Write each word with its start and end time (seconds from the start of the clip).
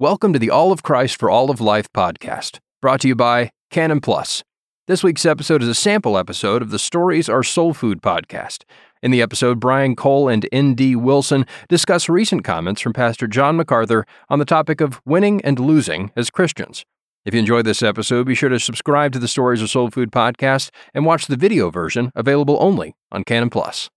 Welcome 0.00 0.32
to 0.32 0.38
the 0.38 0.50
All 0.50 0.70
of 0.70 0.84
Christ 0.84 1.18
for 1.18 1.28
All 1.28 1.50
of 1.50 1.60
Life 1.60 1.92
podcast, 1.92 2.60
brought 2.80 3.00
to 3.00 3.08
you 3.08 3.16
by 3.16 3.50
Canon 3.72 4.00
Plus. 4.00 4.44
This 4.86 5.02
week's 5.02 5.26
episode 5.26 5.60
is 5.60 5.68
a 5.68 5.74
sample 5.74 6.16
episode 6.16 6.62
of 6.62 6.70
the 6.70 6.78
Stories 6.78 7.28
Are 7.28 7.42
Soul 7.42 7.74
Food 7.74 8.00
podcast. 8.00 8.62
In 9.02 9.10
the 9.10 9.20
episode, 9.20 9.58
Brian 9.58 9.96
Kohl 9.96 10.28
and 10.28 10.48
N.D. 10.52 10.94
Wilson 10.94 11.46
discuss 11.68 12.08
recent 12.08 12.44
comments 12.44 12.80
from 12.80 12.92
Pastor 12.92 13.26
John 13.26 13.56
MacArthur 13.56 14.06
on 14.28 14.38
the 14.38 14.44
topic 14.44 14.80
of 14.80 15.00
winning 15.04 15.40
and 15.44 15.58
losing 15.58 16.12
as 16.14 16.30
Christians. 16.30 16.84
If 17.24 17.34
you 17.34 17.40
enjoyed 17.40 17.66
this 17.66 17.82
episode, 17.82 18.24
be 18.24 18.36
sure 18.36 18.50
to 18.50 18.60
subscribe 18.60 19.10
to 19.14 19.18
the 19.18 19.26
Stories 19.26 19.60
Are 19.64 19.66
Soul 19.66 19.90
Food 19.90 20.12
podcast 20.12 20.70
and 20.94 21.06
watch 21.06 21.26
the 21.26 21.36
video 21.36 21.70
version 21.70 22.12
available 22.14 22.56
only 22.60 22.94
on 23.10 23.24
Canon 23.24 23.50
Plus. 23.50 23.90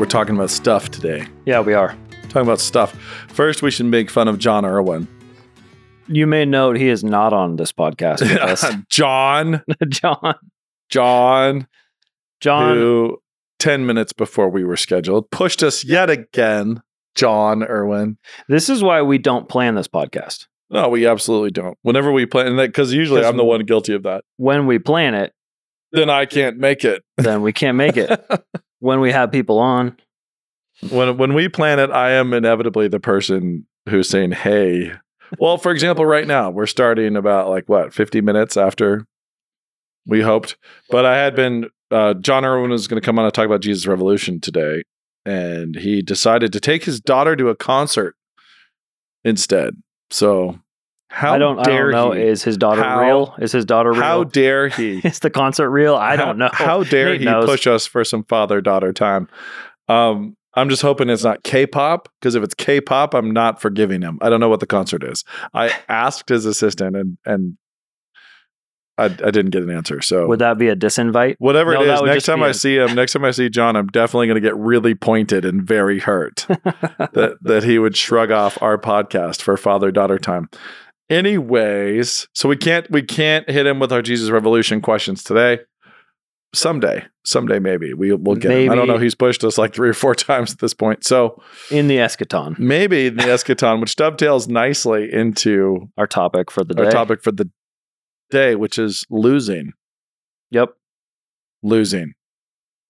We're 0.00 0.06
talking 0.06 0.34
about 0.34 0.48
stuff 0.48 0.90
today. 0.90 1.26
Yeah, 1.44 1.60
we 1.60 1.74
are. 1.74 1.94
Talking 2.30 2.40
about 2.40 2.58
stuff. 2.58 2.94
First, 3.28 3.60
we 3.60 3.70
should 3.70 3.84
make 3.84 4.08
fun 4.08 4.28
of 4.28 4.38
Jon 4.38 4.64
Erwin. 4.64 5.06
You 6.08 6.26
may 6.26 6.46
note 6.46 6.76
he 6.78 6.88
is 6.88 7.04
not 7.04 7.34
on 7.34 7.56
this 7.56 7.70
podcast 7.70 8.22
with 8.22 8.38
us. 8.38 8.64
John, 8.88 9.62
John. 9.90 10.36
John, 10.88 11.66
John. 12.40 12.76
who 12.78 13.18
10 13.58 13.84
minutes 13.84 14.14
before 14.14 14.48
we 14.48 14.64
were 14.64 14.78
scheduled 14.78 15.30
pushed 15.30 15.62
us 15.62 15.84
yet 15.84 16.08
again. 16.08 16.80
Jon 17.14 17.62
Erwin. 17.62 18.16
This 18.48 18.70
is 18.70 18.82
why 18.82 19.02
we 19.02 19.18
don't 19.18 19.50
plan 19.50 19.74
this 19.74 19.86
podcast. 19.88 20.46
No, 20.70 20.88
we 20.88 21.06
absolutely 21.06 21.50
don't. 21.50 21.76
Whenever 21.82 22.10
we 22.10 22.24
plan, 22.24 22.56
that, 22.56 22.68
because 22.68 22.90
usually 22.94 23.22
I'm 23.22 23.36
the 23.36 23.44
one 23.44 23.66
guilty 23.66 23.92
of 23.92 24.04
that. 24.04 24.24
When 24.38 24.66
we 24.66 24.78
plan 24.78 25.12
it, 25.14 25.34
Then 25.92 26.08
I 26.08 26.24
can't 26.24 26.56
make 26.56 26.86
it. 26.86 27.02
then 27.18 27.42
we 27.42 27.52
can't 27.52 27.76
make 27.76 27.98
it. 27.98 28.10
when 28.80 29.00
we 29.00 29.12
have 29.12 29.30
people 29.30 29.58
on, 29.58 29.96
when 30.90 31.16
when 31.16 31.34
we 31.34 31.48
plan 31.48 31.78
it, 31.78 31.90
I 31.90 32.10
am 32.12 32.32
inevitably 32.32 32.88
the 32.88 33.00
person 33.00 33.66
who's 33.88 34.08
saying, 34.08 34.32
"Hey." 34.32 34.92
Well, 35.38 35.58
for 35.58 35.70
example, 35.70 36.04
right 36.04 36.26
now 36.26 36.50
we're 36.50 36.66
starting 36.66 37.14
about 37.14 37.48
like 37.48 37.68
what 37.68 37.94
50 37.94 38.20
minutes 38.20 38.56
after 38.56 39.06
we 40.04 40.22
hoped, 40.22 40.56
but 40.88 41.06
I 41.06 41.16
had 41.18 41.36
been 41.36 41.70
uh, 41.92 42.14
Jon 42.14 42.44
Erwin 42.44 42.70
was 42.70 42.88
going 42.88 43.00
to 43.00 43.04
come 43.04 43.18
on 43.18 43.24
and 43.24 43.34
talk 43.34 43.46
about 43.46 43.60
Jesus 43.60 43.86
Revolution 43.86 44.40
today, 44.40 44.82
and 45.24 45.76
he 45.76 46.02
decided 46.02 46.52
to 46.52 46.60
take 46.60 46.84
his 46.84 47.00
daughter 47.00 47.36
to 47.36 47.48
a 47.48 47.54
concert 47.56 48.16
instead. 49.24 49.76
So 50.10 50.58
how 51.12 51.34
I 51.34 51.38
don't. 51.38 51.58
I 51.58 51.62
dare 51.64 51.90
don't 51.90 52.10
know. 52.10 52.12
he? 52.12 52.22
Is 52.22 52.42
his 52.44 52.56
daughter 52.56 52.82
How- 52.82 53.00
real? 53.02 53.34
Is 53.40 53.52
his 53.52 53.64
daughter 53.64 53.90
real? 53.92 54.00
how 54.00 54.24
dare 54.24 54.68
he? 54.80 54.98
is 55.00 55.18
the 55.18 55.28
concert 55.30 55.68
real? 55.70 55.96
I 55.96 56.16
How- 56.16 56.24
don't 56.26 56.38
know. 56.38 56.50
How 56.52 56.84
dare 56.84 57.10
Nate 57.10 57.20
he 57.20 57.24
knows. 57.26 57.46
push 57.46 57.66
us 57.66 57.84
for 57.86 58.04
some 58.04 58.24
father 58.24 58.60
daughter 58.60 58.92
time? 58.92 59.28
Um, 59.88 60.36
I'm 60.54 60.68
just 60.68 60.82
hoping 60.82 61.08
it's 61.10 61.22
not 61.24 61.42
K-pop 61.44 62.08
because 62.20 62.34
if 62.34 62.42
it's 62.42 62.54
K-pop, 62.54 63.14
I'm 63.14 63.30
not 63.32 63.60
forgiving 63.60 64.02
him. 64.02 64.18
I 64.20 64.28
don't 64.30 64.40
know 64.40 64.48
what 64.48 64.60
the 64.60 64.66
concert 64.66 65.02
is. 65.04 65.24
I 65.54 65.72
asked 65.88 66.28
his 66.28 66.44
assistant 66.46 66.96
and 66.96 67.18
and 67.26 67.56
I, 68.98 69.04
I 69.06 69.08
didn't 69.30 69.50
get 69.50 69.62
an 69.62 69.70
answer. 69.70 70.02
So 70.02 70.26
Would 70.26 70.40
that 70.40 70.58
be 70.58 70.68
a 70.68 70.76
disinvite? 70.76 71.36
whatever 71.38 71.72
No, 71.72 71.80
it 71.82 71.88
is, 71.88 72.02
next 72.02 72.24
time 72.26 72.42
I 72.42 72.48
a- 72.48 72.54
see 72.54 72.76
him, 72.76 72.94
next 72.94 73.14
time 73.14 73.24
I 73.24 73.30
see 73.30 73.48
John, 73.48 73.74
I'm 73.76 73.86
definitely 73.86 74.26
going 74.26 74.34
to 74.42 74.46
get 74.46 74.56
really 74.56 74.94
pointed 74.94 75.44
and 75.46 75.62
very 75.62 76.00
hurt 76.00 76.46
that 76.48 77.38
that 77.40 77.64
he 77.64 77.78
would 77.78 77.96
shrug 77.96 78.30
off 78.30 78.60
our 78.62 78.76
podcast 78.78 79.40
for 79.42 79.56
father 79.56 79.90
daughter 79.90 80.18
time. 80.18 80.50
Anyways, 81.10 82.28
so 82.34 82.48
we 82.48 82.56
can't 82.56 82.88
we 82.90 83.02
can't 83.02 83.48
hit 83.50 83.66
him 83.66 83.80
with 83.80 83.92
our 83.92 84.00
Jesus 84.00 84.30
Revolution 84.30 84.80
questions 84.80 85.24
today. 85.24 85.58
Someday, 86.54 87.04
someday 87.24 87.58
maybe 87.58 87.92
we 87.94 88.12
will 88.12 88.34
get. 88.36 88.50
Him. 88.52 88.70
I 88.70 88.74
don't 88.74 88.88
know. 88.88 88.98
He's 88.98 89.14
pushed 89.14 89.44
us 89.44 89.58
like 89.58 89.74
three 89.74 89.88
or 89.88 89.92
four 89.94 90.14
times 90.16 90.52
at 90.52 90.58
this 90.60 90.72
point. 90.74 91.04
So 91.04 91.40
In 91.70 91.88
the 91.88 91.96
eschaton, 91.96 92.58
maybe 92.58 93.06
in 93.08 93.16
the 93.16 93.24
eschaton, 93.24 93.80
which 93.80 93.96
dovetails 93.96 94.48
nicely 94.48 95.12
into 95.12 95.88
our 95.98 96.06
topic 96.06 96.50
for 96.50 96.64
the 96.64 96.76
our 96.78 96.84
day. 96.86 96.90
topic 96.90 97.22
for 97.22 97.32
the 97.32 97.50
day, 98.30 98.54
which 98.54 98.78
is 98.78 99.04
losing, 99.10 99.72
Yep. 100.50 100.70
losing. 101.62 102.14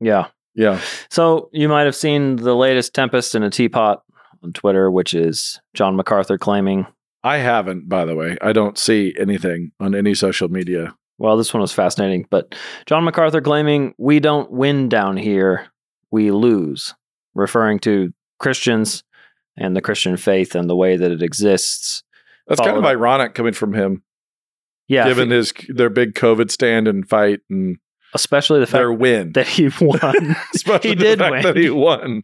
Yeah. 0.00 0.28
Yeah, 0.56 0.80
So 1.10 1.48
you 1.52 1.68
might 1.68 1.84
have 1.84 1.94
seen 1.94 2.34
the 2.36 2.56
latest 2.56 2.92
tempest 2.92 3.36
in 3.36 3.44
a 3.44 3.50
teapot 3.50 4.02
on 4.42 4.52
Twitter, 4.52 4.90
which 4.90 5.14
is 5.14 5.60
John 5.74 5.94
MacArthur 5.94 6.38
claiming 6.38 6.86
I 7.22 7.38
haven't. 7.38 7.88
By 7.88 8.04
the 8.04 8.14
way, 8.14 8.36
I 8.40 8.52
don't 8.52 8.78
see 8.78 9.14
anything 9.18 9.72
on 9.80 9.94
any 9.94 10.14
social 10.14 10.48
media. 10.48 10.94
Well, 11.18 11.36
this 11.36 11.52
one 11.52 11.60
was 11.60 11.72
fascinating, 11.72 12.26
but 12.30 12.54
John 12.86 13.04
MacArthur 13.04 13.42
claiming 13.42 13.94
we 13.98 14.20
don't 14.20 14.50
win 14.50 14.88
down 14.88 15.18
here, 15.18 15.66
we 16.10 16.30
lose, 16.30 16.94
referring 17.34 17.78
to 17.80 18.12
Christians 18.38 19.04
and 19.58 19.76
the 19.76 19.82
Christian 19.82 20.16
faith 20.16 20.54
and 20.54 20.70
the 20.70 20.76
way 20.76 20.96
that 20.96 21.10
it 21.10 21.22
exists. 21.22 22.02
That's 22.46 22.60
kind 22.60 22.76
of 22.78 22.86
ironic 22.86 23.34
coming 23.34 23.52
from 23.52 23.74
him, 23.74 24.02
Yeah, 24.88 25.06
given 25.06 25.28
his 25.30 25.52
their 25.68 25.90
big 25.90 26.14
COVID 26.14 26.50
stand 26.50 26.88
and 26.88 27.06
fight 27.06 27.40
and 27.50 27.76
especially 28.14 28.60
the 28.60 28.66
their 28.66 28.88
fact 28.88 29.00
win. 29.00 29.32
that 29.32 29.46
he 29.46 29.68
won. 29.80 30.36
Especially 30.54 30.90
he 30.90 30.96
the 30.96 31.04
did 31.04 31.18
fact 31.18 31.32
win. 31.32 31.42
that 31.42 31.56
he 31.56 31.68
won. 31.68 32.22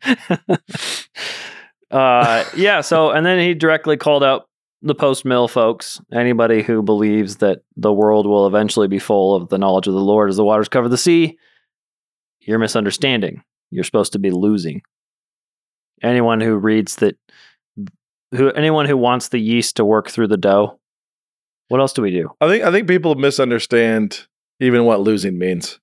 uh, 1.90 2.44
yeah, 2.56 2.80
so 2.80 3.10
and 3.10 3.24
then 3.26 3.38
he 3.38 3.54
directly 3.54 3.96
called 3.96 4.24
out 4.24 4.48
the 4.82 4.94
post 4.94 5.24
mill 5.24 5.48
folks, 5.48 6.00
anybody 6.12 6.62
who 6.62 6.82
believes 6.82 7.36
that 7.36 7.60
the 7.76 7.92
world 7.92 8.26
will 8.26 8.46
eventually 8.46 8.88
be 8.88 8.98
full 8.98 9.34
of 9.34 9.48
the 9.48 9.58
knowledge 9.58 9.86
of 9.86 9.94
the 9.94 10.00
Lord 10.00 10.28
as 10.30 10.36
the 10.36 10.44
waters 10.44 10.68
cover 10.68 10.88
the 10.88 10.98
sea. 10.98 11.38
You're 12.40 12.58
misunderstanding. 12.58 13.42
You're 13.70 13.84
supposed 13.84 14.12
to 14.12 14.18
be 14.18 14.30
losing. 14.30 14.82
Anyone 16.02 16.40
who 16.40 16.56
reads 16.56 16.96
that, 16.96 17.16
who 18.32 18.50
anyone 18.52 18.86
who 18.86 18.96
wants 18.96 19.28
the 19.28 19.40
yeast 19.40 19.76
to 19.76 19.84
work 19.84 20.10
through 20.10 20.28
the 20.28 20.36
dough. 20.36 20.78
What 21.68 21.80
else 21.80 21.92
do 21.92 22.02
we 22.02 22.10
do? 22.12 22.30
I 22.40 22.48
think 22.48 22.62
I 22.64 22.70
think 22.70 22.86
people 22.86 23.14
misunderstand 23.16 24.26
even 24.60 24.84
what 24.84 25.00
losing 25.00 25.38
means. 25.38 25.80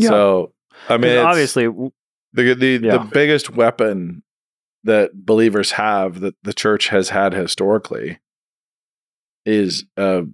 So 0.00 0.52
I 0.88 0.96
mean, 0.96 1.18
obviously, 1.18 1.66
the 1.66 2.54
the, 2.54 2.80
Yeah. 2.82 2.98
the 2.98 3.08
biggest 3.12 3.50
weapon 3.50 4.22
that 4.84 5.10
believers 5.26 5.72
have 5.72 6.20
that 6.20 6.34
the 6.42 6.52
church 6.54 6.88
has 6.88 7.08
had 7.10 7.32
historically 7.34 8.18
is 9.44 9.84
a 9.96 10.24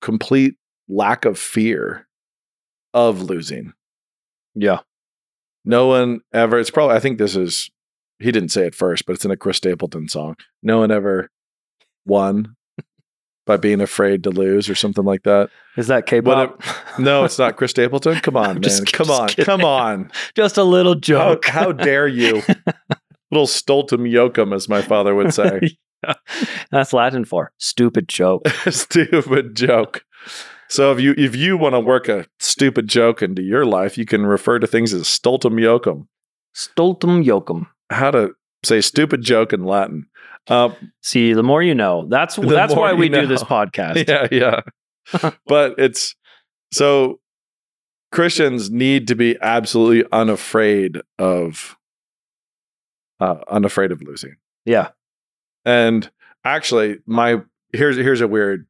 complete 0.00 0.54
lack 0.88 1.24
of 1.24 1.38
fear 1.38 2.06
of 2.94 3.22
losing. 3.22 3.72
yeah, 4.54 4.80
No 5.64 5.86
one 5.86 6.20
ever. 6.32 6.58
It's 6.58 6.70
probably. 6.70 6.96
I 6.96 7.00
think 7.00 7.18
this 7.18 7.36
is. 7.36 7.70
He 8.18 8.30
didn't 8.30 8.50
say 8.50 8.66
it 8.66 8.74
first, 8.74 9.04
but 9.06 9.14
it's 9.14 9.24
in 9.24 9.30
a 9.32 9.36
Chris 9.36 9.56
Stapleton 9.56 10.08
song. 10.08 10.36
No 10.62 10.78
one 10.78 10.90
ever 10.92 11.28
won 12.06 12.54
by 13.46 13.56
being 13.56 13.80
afraid 13.80 14.22
to 14.24 14.30
lose 14.30 14.68
or 14.68 14.76
something 14.76 15.04
like 15.04 15.24
that. 15.24 15.50
is 15.76 15.88
that 15.88 16.06
K-pop? 16.06 16.62
No, 17.00 17.24
it's 17.24 17.38
not 17.38 17.56
Chris 17.56 17.72
Stapleton. 17.72 18.20
Come 18.20 18.36
on, 18.36 18.54
man. 18.56 18.62
just- 18.62 18.92
come 18.92 19.06
just 19.08 19.20
on. 19.20 19.28
kidding. 19.28 19.44
Come 19.46 19.64
on. 19.64 20.12
Just 20.36 20.58
a 20.58 20.62
little 20.62 20.92
How, 20.94 21.00
joke. 21.00 21.46
how 21.46 21.72
dare 21.72 22.06
you? 22.06 22.42
Little 23.32 23.46
stultum 23.46 24.08
yokum, 24.08 24.54
as 24.54 24.68
my 24.68 24.82
father 24.82 25.14
would 25.14 25.34
say. 25.34 25.76
That's 26.70 26.92
Latin 26.92 27.24
for 27.24 27.52
stupid 27.58 28.08
joke. 28.08 28.46
stupid 28.68 29.56
joke. 29.56 30.04
So 30.68 30.92
if 30.92 31.00
you 31.00 31.14
if 31.16 31.34
you 31.34 31.56
want 31.56 31.74
to 31.74 31.80
work 31.80 32.08
a 32.08 32.26
stupid 32.38 32.88
joke 32.88 33.22
into 33.22 33.42
your 33.42 33.64
life, 33.64 33.98
you 33.98 34.04
can 34.04 34.26
refer 34.26 34.58
to 34.58 34.66
things 34.66 34.92
as 34.92 35.04
stultum 35.04 35.54
yokum. 35.54 36.06
Stultum 36.54 37.24
yokum. 37.24 37.66
How 37.90 38.10
to 38.10 38.32
say 38.64 38.80
stupid 38.80 39.22
joke 39.22 39.52
in 39.52 39.64
Latin. 39.64 40.06
Um, 40.48 40.74
See, 41.02 41.32
the 41.32 41.42
more 41.42 41.62
you 41.62 41.74
know. 41.74 42.06
That's 42.08 42.36
that's 42.36 42.74
why 42.74 42.92
we 42.92 43.06
you 43.06 43.14
do 43.14 43.26
this 43.26 43.42
podcast. 43.42 44.08
yeah, 44.08 44.28
yeah. 44.30 45.30
but 45.46 45.74
it's 45.78 46.14
so 46.72 47.20
Christians 48.10 48.70
need 48.70 49.08
to 49.08 49.14
be 49.14 49.36
absolutely 49.40 50.04
unafraid 50.12 51.00
of 51.18 51.76
uh, 53.22 53.38
unafraid 53.48 53.92
of 53.92 54.02
losing. 54.02 54.34
Yeah. 54.64 54.88
And 55.64 56.10
actually, 56.44 56.98
my 57.06 57.42
here's 57.72 57.96
here's 57.96 58.20
a 58.20 58.26
weird 58.26 58.66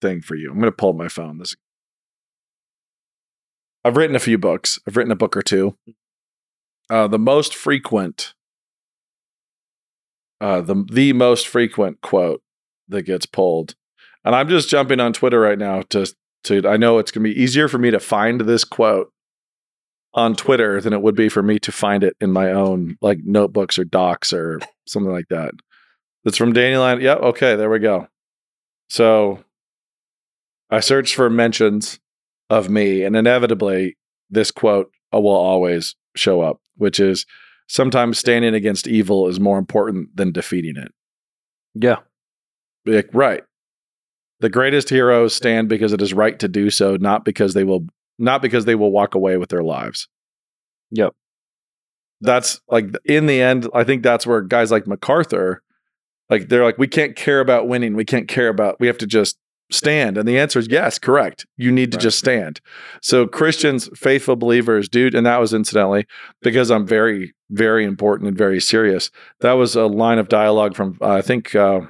thing 0.00 0.22
for 0.22 0.36
you. 0.36 0.50
I'm 0.50 0.60
going 0.60 0.70
to 0.70 0.76
pull 0.76 0.92
my 0.92 1.08
phone. 1.08 1.38
This 1.38 1.56
I've 3.84 3.96
written 3.96 4.14
a 4.14 4.20
few 4.20 4.38
books. 4.38 4.78
I've 4.86 4.96
written 4.96 5.10
a 5.10 5.16
book 5.16 5.36
or 5.36 5.42
two. 5.42 5.76
Uh, 6.88 7.08
the 7.08 7.18
most 7.18 7.52
frequent, 7.52 8.34
uh, 10.40 10.60
the 10.60 10.84
the 10.92 11.12
most 11.12 11.48
frequent 11.48 12.00
quote 12.00 12.42
that 12.88 13.02
gets 13.02 13.26
pulled, 13.26 13.74
and 14.24 14.36
I'm 14.36 14.48
just 14.48 14.68
jumping 14.68 15.00
on 15.00 15.14
Twitter 15.14 15.40
right 15.40 15.58
now 15.58 15.82
to 15.90 16.06
to. 16.44 16.68
I 16.68 16.76
know 16.76 16.98
it's 16.98 17.10
going 17.10 17.24
to 17.24 17.34
be 17.34 17.42
easier 17.42 17.66
for 17.66 17.78
me 17.78 17.90
to 17.90 17.98
find 17.98 18.42
this 18.42 18.62
quote 18.62 19.12
on 20.16 20.34
Twitter 20.34 20.80
than 20.80 20.92
it 20.92 21.02
would 21.02 21.14
be 21.14 21.28
for 21.28 21.42
me 21.42 21.58
to 21.60 21.70
find 21.70 22.02
it 22.02 22.16
in 22.20 22.32
my 22.32 22.50
own 22.50 22.96
like 23.00 23.18
notebooks 23.22 23.78
or 23.78 23.84
docs 23.84 24.32
or 24.32 24.60
something 24.86 25.12
like 25.12 25.28
that. 25.28 25.52
That's 26.24 26.38
from 26.38 26.54
Dandelion. 26.54 27.00
Yep. 27.00 27.18
Okay. 27.18 27.54
There 27.54 27.70
we 27.70 27.78
go. 27.78 28.08
So 28.88 29.44
I 30.70 30.80
searched 30.80 31.14
for 31.14 31.30
mentions 31.30 32.00
of 32.50 32.68
me, 32.68 33.02
and 33.02 33.14
inevitably, 33.14 33.96
this 34.30 34.50
quote 34.50 34.90
uh, 35.14 35.20
will 35.20 35.30
always 35.30 35.94
show 36.16 36.40
up, 36.40 36.60
which 36.76 36.98
is 36.98 37.26
sometimes 37.68 38.18
standing 38.18 38.54
against 38.54 38.88
evil 38.88 39.28
is 39.28 39.38
more 39.38 39.58
important 39.58 40.16
than 40.16 40.32
defeating 40.32 40.76
it. 40.76 40.92
Yeah. 41.74 41.98
Like, 42.84 43.08
right. 43.12 43.44
The 44.40 44.48
greatest 44.48 44.88
heroes 44.88 45.34
stand 45.34 45.68
because 45.68 45.92
it 45.92 46.02
is 46.02 46.14
right 46.14 46.38
to 46.38 46.48
do 46.48 46.70
so, 46.70 46.96
not 46.96 47.24
because 47.24 47.54
they 47.54 47.64
will 47.64 47.86
not 48.18 48.42
because 48.42 48.64
they 48.64 48.74
will 48.74 48.92
walk 48.92 49.14
away 49.14 49.36
with 49.36 49.48
their 49.50 49.62
lives. 49.62 50.08
Yep. 50.90 51.12
That's 52.20 52.60
like 52.68 52.86
in 53.04 53.26
the 53.26 53.40
end, 53.42 53.68
I 53.74 53.84
think 53.84 54.02
that's 54.02 54.26
where 54.26 54.40
guys 54.40 54.70
like 54.70 54.86
MacArthur, 54.86 55.62
like 56.30 56.48
they're 56.48 56.64
like, 56.64 56.78
we 56.78 56.88
can't 56.88 57.14
care 57.14 57.40
about 57.40 57.68
winning. 57.68 57.94
We 57.94 58.04
can't 58.04 58.28
care 58.28 58.48
about 58.48 58.80
we 58.80 58.86
have 58.86 58.98
to 58.98 59.06
just 59.06 59.36
stand. 59.70 60.16
And 60.16 60.26
the 60.26 60.38
answer 60.38 60.58
is 60.58 60.68
yes, 60.70 60.98
correct. 60.98 61.44
You 61.56 61.70
need 61.72 61.92
to 61.92 61.96
Right. 61.96 62.02
just 62.02 62.18
stand. 62.18 62.60
So 63.02 63.26
Christians, 63.26 63.90
faithful 63.94 64.36
believers, 64.36 64.88
dude, 64.88 65.14
and 65.14 65.26
that 65.26 65.40
was 65.40 65.52
incidentally 65.52 66.06
because 66.40 66.70
I'm 66.70 66.86
very, 66.86 67.34
very 67.50 67.84
important 67.84 68.28
and 68.28 68.38
very 68.38 68.60
serious. 68.60 69.10
That 69.40 69.52
was 69.54 69.74
a 69.76 69.86
line 69.86 70.18
of 70.18 70.28
dialogue 70.28 70.74
from 70.74 70.96
uh, 71.02 71.10
I 71.10 71.22
think 71.22 71.54
uh, 71.54 71.80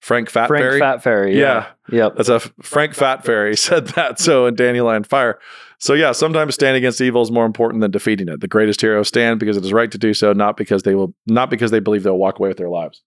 Frank 0.00 0.30
Fat 0.30 0.48
Fairy. 0.48 0.78
Frank 0.78 0.80
Fat 0.80 1.02
Fairy. 1.02 1.38
Yeah. 1.38 1.68
Yep. 1.90 2.16
That's 2.16 2.28
a 2.28 2.40
Frank 2.62 2.94
Fat 2.94 3.24
Fairy 3.24 3.56
said 3.56 3.88
that. 3.88 4.18
So 4.18 4.46
in 4.46 4.54
Dandelion 4.54 5.04
Fire. 5.04 5.38
So 5.78 5.94
yeah, 5.94 6.12
sometimes 6.12 6.54
stand 6.54 6.76
against 6.76 7.00
evil 7.00 7.22
is 7.22 7.30
more 7.30 7.46
important 7.46 7.80
than 7.80 7.90
defeating 7.90 8.28
it. 8.28 8.40
The 8.40 8.48
greatest 8.48 8.80
heroes 8.80 9.08
stand 9.08 9.40
because 9.40 9.56
it 9.56 9.64
is 9.64 9.72
right 9.72 9.90
to 9.90 9.98
do 9.98 10.12
so, 10.12 10.32
not 10.32 10.56
because 10.56 10.82
they 10.82 10.94
will, 10.94 11.14
not 11.26 11.48
because 11.48 11.70
they 11.70 11.80
believe 11.80 12.02
they'll 12.02 12.18
walk 12.18 12.38
away 12.38 12.48
with 12.48 12.58
their 12.58 12.68
lives. 12.68 13.02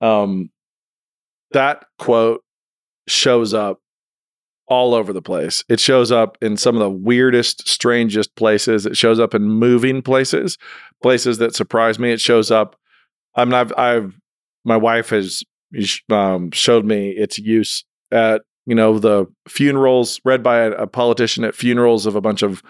Um, 0.00 0.50
that 1.52 1.84
quote 1.98 2.42
shows 3.06 3.54
up 3.54 3.80
all 4.66 4.94
over 4.94 5.12
the 5.12 5.22
place. 5.22 5.62
It 5.68 5.78
shows 5.78 6.10
up 6.10 6.36
in 6.40 6.56
some 6.56 6.74
of 6.74 6.80
the 6.80 6.90
weirdest, 6.90 7.68
strangest 7.68 8.34
places. 8.34 8.86
It 8.86 8.96
shows 8.96 9.20
up 9.20 9.34
in 9.34 9.42
moving 9.42 10.02
places, 10.02 10.58
places 11.02 11.38
that 11.38 11.54
surprise 11.54 11.98
me. 11.98 12.12
It 12.12 12.20
shows 12.20 12.50
up. 12.50 12.76
I 13.36 13.44
mean, 13.44 13.54
I've, 13.54 13.72
I've, 13.76 14.18
my 14.64 14.76
wife 14.76 15.10
has 15.10 15.44
um, 16.10 16.50
showed 16.52 16.84
me 16.84 17.10
its 17.10 17.38
use 17.38 17.84
at 18.10 18.42
you 18.66 18.74
know 18.74 18.98
the 18.98 19.26
funerals 19.48 20.20
read 20.24 20.42
by 20.42 20.58
a, 20.60 20.70
a 20.72 20.86
politician 20.86 21.44
at 21.44 21.54
funerals 21.54 22.06
of 22.06 22.16
a 22.16 22.20
bunch 22.20 22.42
of 22.42 22.62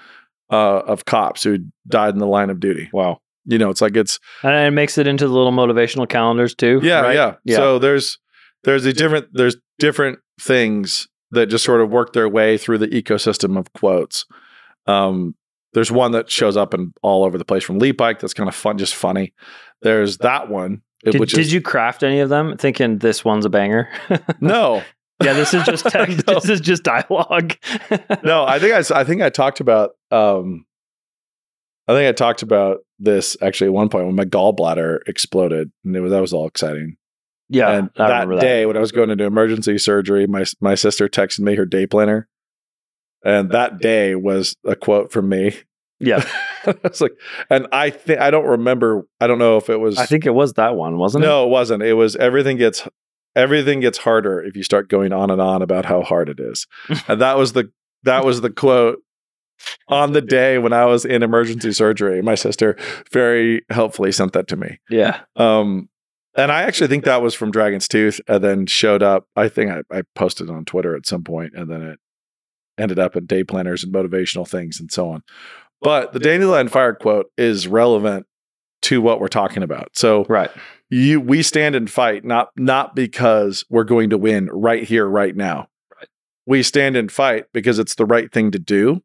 uh, 0.51 0.81
of 0.81 1.05
cops 1.05 1.43
who 1.43 1.59
died 1.89 2.15
in 2.15 2.21
the 2.21 2.27
line 2.27 2.51
of 2.51 2.61
duty. 2.61 2.89
Wow. 2.93 3.19
You 3.47 3.59
know, 3.59 3.71
it's 3.71 3.81
like 3.81 3.97
it's 3.97 4.19
And 4.43 4.55
it 4.55 4.71
makes 4.71 4.97
it 4.99 5.07
into 5.07 5.27
the 5.27 5.35
little 5.35 5.53
motivational 5.53 6.09
calendars 6.09 6.55
too. 6.55 6.81
yeah, 6.83 7.01
right? 7.01 7.15
yeah. 7.15 7.35
Yeah. 7.45 7.57
So 7.57 7.79
there's 7.79 8.19
there's 8.65 8.87
a 8.87 8.93
different 8.93 9.27
there's 9.33 9.57
different 9.79 10.19
things 10.41 11.09
that 11.31 11.47
just 11.47 11.65
sort 11.65 11.81
of 11.81 11.91
work 11.91 12.13
their 12.13 12.29
way 12.29 12.57
through 12.57 12.79
the 12.79 12.89
ecosystem 12.89 13.59
of 13.59 13.73
quotes. 13.73 14.25
Um, 14.87 15.35
there's 15.73 15.91
one 15.91 16.13
that 16.13 16.31
shows 16.31 16.57
up 16.57 16.73
in 16.73 16.93
all 17.03 17.25
over 17.25 17.37
the 17.37 17.45
place 17.45 17.65
from 17.65 17.81
Leepike 17.81 18.21
that's 18.21 18.35
kind 18.35 18.49
of 18.49 18.55
fun, 18.55 18.79
just 18.79 18.95
funny. 18.95 19.35
There's 19.83 20.19
that 20.19 20.49
one, 20.49 20.83
Did, 21.05 21.29
did 21.29 21.53
you 21.53 21.61
craft 21.61 22.03
any 22.03 22.21
of 22.21 22.29
them 22.29 22.57
thinking 22.57 22.99
this 22.99 23.25
one's 23.25 23.45
a 23.45 23.51
banger? 23.51 23.89
no, 24.41 24.83
yeah, 25.23 25.33
this 25.35 25.55
is 25.55 25.65
just 25.65 25.85
text, 25.89 26.27
No. 26.27 26.35
this 26.35 26.49
is 26.49 26.61
just 26.61 26.83
dialogue. 26.83 27.57
no, 28.23 28.45
I 28.45 28.59
think 28.59 28.75
I, 28.75 29.01
I 29.01 29.05
think 29.05 29.23
I 29.23 29.31
talked 29.31 29.61
about 29.61 29.93
um 30.11 30.65
I 31.87 31.93
think 31.93 32.09
I 32.09 32.13
talked 32.13 32.43
about 32.43 32.79
this 32.99 33.37
actually 33.43 33.67
at 33.69 33.73
one 33.75 33.89
point 33.89 34.07
when 34.07 34.17
my 34.17 34.25
gallbladder 34.25 35.01
exploded 35.07 35.71
and 35.85 35.95
it 35.97 36.01
was 36.01 36.11
that 36.13 36.21
was 36.21 36.33
all 36.33 36.47
exciting. 36.47 36.97
yeah, 37.49 37.71
and 37.71 37.91
that 37.97 38.23
remember 38.23 38.41
day 38.41 38.65
when 38.67 38.77
I 38.77 38.81
was 38.81 38.93
going 38.93 39.11
into 39.11 39.25
emergency 39.25 39.79
surgery, 39.79 40.27
my 40.27 40.45
my 40.61 40.75
sister 40.75 41.09
texted 41.09 41.41
me 41.41 41.55
her 41.57 41.67
day 41.67 41.87
planner. 41.87 42.29
And 43.27 43.51
that 43.53 43.79
day 43.81 44.15
was 44.15 44.55
a 44.67 44.77
quote 44.77 45.11
from 45.11 45.31
me. 45.31 45.55
Yeah, 46.01 46.25
it's 46.67 47.01
like 47.01 47.13
and 47.51 47.67
I 47.73 47.91
think 47.91 48.21
I 48.21 48.31
don't 48.31 48.47
remember 48.47 49.07
I 49.21 49.27
don't 49.27 49.39
know 49.39 49.57
if 49.57 49.71
it 49.71 49.79
was 49.79 49.99
I 49.99 50.07
think 50.07 50.27
it 50.27 50.35
was 50.35 50.55
that 50.55 50.75
one, 50.75 50.99
wasn't 50.99 51.25
it? 51.25 51.29
No, 51.29 51.47
it 51.47 51.51
wasn't. 51.51 51.83
It 51.83 51.95
was 51.95 52.17
everything 52.17 52.57
gets 52.57 52.87
everything 53.37 53.81
gets 53.81 53.99
harder 53.99 54.43
if 54.43 54.57
you 54.57 54.63
start 54.63 54.89
going 54.89 55.13
on 55.13 55.31
and 55.31 55.41
on 55.41 55.63
about 55.63 55.85
how 55.85 56.03
hard 56.03 56.29
it 56.29 56.41
is. 56.41 56.67
and 57.09 57.21
that 57.21 57.39
was 57.39 57.53
the 57.53 57.71
that 58.03 58.25
was 58.25 58.41
the 58.41 58.51
quote 58.51 58.99
on 59.89 60.13
the 60.13 60.21
day 60.21 60.59
when 60.59 60.73
I 60.73 60.85
was 60.85 61.05
in 61.05 61.23
emergency 61.23 61.73
surgery. 61.73 62.21
My 62.23 62.35
sister 62.35 62.77
very 63.13 63.65
helpfully 63.71 64.13
sent 64.13 64.33
that 64.33 64.49
to 64.49 64.57
me. 64.57 64.81
Yeah, 64.91 65.21
Um 65.37 65.89
and 66.37 66.51
I 66.51 66.63
actually 66.63 66.89
think 66.89 67.05
that 67.05 67.23
was 67.23 67.33
from 67.33 67.53
Dragon's 67.53 67.87
Tooth 67.87 68.21
and 68.27 68.43
then 68.43 68.67
showed 68.67 69.05
up. 69.05 69.29
I 69.37 69.49
think 69.49 69.71
I, 69.71 69.99
I 69.99 70.03
posted 70.17 70.49
it 70.49 70.53
on 70.53 70.65
Twitter 70.65 70.97
at 70.97 71.07
some 71.07 71.23
point 71.23 71.53
and 71.55 71.71
then 71.71 71.83
it 71.83 72.01
ended 72.77 72.99
up 72.99 73.15
in 73.15 73.27
day 73.27 73.45
planners 73.45 73.85
and 73.85 73.95
motivational 73.95 74.49
things 74.49 74.81
and 74.81 74.91
so 74.91 75.11
on. 75.11 75.23
But 75.85 76.13
the 76.13 76.19
Dandelion 76.19 76.69
Fire 76.69 76.95
quote 76.95 77.31
is 77.37 77.69
relevant 77.69 78.27
to 78.83 79.01
what 79.01 79.21
we're 79.21 79.29
talking 79.29 79.63
about. 79.63 79.91
So 79.93 80.25
right. 80.29 80.51
you 80.91 81.21
we 81.21 81.43
stand 81.43 81.75
and 81.75 81.91
fight 81.91 82.25
not 82.25 82.49
not 82.57 82.95
because 82.95 83.65
we're 83.71 83.85
going 83.85 84.11
to 84.11 84.19
win 84.19 84.49
right 84.53 84.83
here 84.85 85.07
right 85.07 85.35
now 85.35 85.69
Right. 85.97 86.09
we 86.47 86.63
stand 86.63 86.97
and 86.97 87.11
fight 87.11 87.47
because 87.53 87.79
it's 87.79 87.95
the 87.95 88.05
right 88.07 88.31
thing 88.31 88.51
to 88.51 88.59
do 88.59 89.03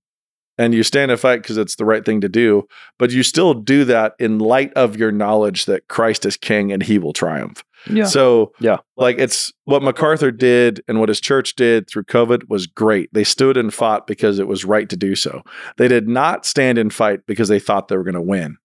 and 0.58 0.74
you 0.74 0.84
stand 0.84 1.10
and 1.12 1.20
fight 1.20 1.42
because 1.42 1.58
it's 1.58 1.78
the 1.78 1.86
right 1.86 2.06
thing 2.06 2.20
to 2.22 2.28
do 2.30 2.68
but 2.98 3.12
you 3.12 3.24
still 3.24 3.54
do 3.54 3.86
that 3.86 4.16
in 4.20 4.40
light 4.40 4.74
of 4.74 4.98
your 4.98 5.12
knowledge 5.14 5.66
that 5.66 5.88
christ 5.88 6.26
is 6.26 6.36
king 6.36 6.74
and 6.74 6.84
he 6.84 6.98
will 7.00 7.14
triumph 7.14 7.64
Yeah, 7.90 8.06
so 8.06 8.52
Yeah. 8.60 8.78
like 8.98 9.18
it's 9.20 9.54
what 9.66 9.82
macarthur 9.84 10.32
did 10.32 10.82
and 10.88 11.00
what 11.00 11.10
his 11.10 11.22
church 11.22 11.56
did 11.56 11.88
through 11.90 12.04
covid 12.04 12.50
was 12.50 12.68
great 12.68 13.10
they 13.14 13.24
stood 13.24 13.56
and 13.58 13.74
fought 13.74 14.06
because 14.08 14.38
it 14.40 14.48
was 14.48 14.66
right 14.66 14.90
to 14.90 14.98
do 14.98 15.16
so 15.16 15.42
they 15.78 15.88
did 15.88 16.08
not 16.08 16.46
stand 16.46 16.78
and 16.78 16.94
fight 16.94 17.22
because 17.26 17.48
they 17.48 17.60
thought 17.60 17.88
they 17.88 17.96
were 17.98 18.04
going 18.04 18.14
to 18.16 18.22
win 18.22 18.58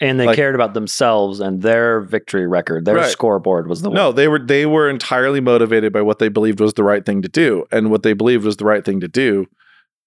and 0.00 0.18
they 0.18 0.26
like- 0.26 0.36
cared 0.36 0.54
about 0.54 0.74
themselves 0.74 1.38
and 1.38 1.62
their 1.62 2.00
victory 2.00 2.46
record. 2.46 2.84
Their 2.86 2.96
Right. 2.96 3.10
scoreboard 3.10 3.68
was 3.68 3.82
the 3.82 3.90
one. 3.90 3.94
No, 3.96 4.10
they 4.10 4.26
were 4.26 4.40
they 4.40 4.66
were 4.66 4.88
entirely 4.90 5.40
motivated 5.40 5.92
by 5.92 6.00
what 6.02 6.18
they 6.18 6.28
believed 6.28 6.58
was 6.58 6.74
the 6.74 6.82
right 6.82 7.06
thing 7.06 7.22
to 7.22 7.28
do, 7.28 7.66
and 7.70 7.88
what 7.90 8.02
they 8.02 8.12
believed 8.12 8.44
was 8.44 8.56
the 8.56 8.64
right 8.64 8.84
thing 8.84 8.98
to 9.00 9.06
do 9.06 9.46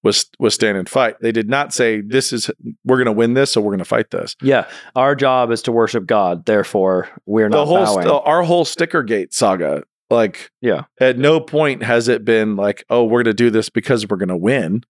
was 0.05 0.29
was 0.39 0.53
stand 0.53 0.77
and 0.77 0.87
fight. 0.87 1.15
They 1.19 1.33
did 1.33 1.49
not 1.49 1.73
say 1.73 1.99
this 1.99 2.31
is 2.31 2.49
we're 2.85 2.95
going 2.95 3.05
to 3.07 3.11
win 3.11 3.33
this, 3.33 3.51
so 3.51 3.59
we're 3.59 3.71
going 3.71 3.79
to 3.79 3.85
fight 3.85 4.11
this. 4.11 4.37
Yeah, 4.41 4.67
our 4.95 5.15
job 5.15 5.51
is 5.51 5.61
to 5.63 5.73
worship 5.73 6.05
God. 6.05 6.45
Therefore, 6.45 7.09
we're 7.25 7.49
The 7.49 7.57
not 7.57 7.65
whole 7.67 7.83
bowing. 7.83 8.07
st- 8.07 8.21
our 8.23 8.43
whole 8.43 8.63
sticker 8.63 9.03
gate 9.03 9.33
saga, 9.33 9.83
like 10.09 10.51
Yeah. 10.61 10.83
at 11.01 11.17
no 11.17 11.41
point 11.41 11.83
has 11.83 12.07
it 12.07 12.23
been 12.23 12.55
like, 12.55 12.85
oh, 12.89 13.03
we're 13.03 13.23
going 13.23 13.35
to 13.35 13.43
do 13.43 13.49
this 13.49 13.69
because 13.69 14.07
we're 14.07 14.15
going 14.17 14.29
to 14.29 14.37
win. 14.37 14.83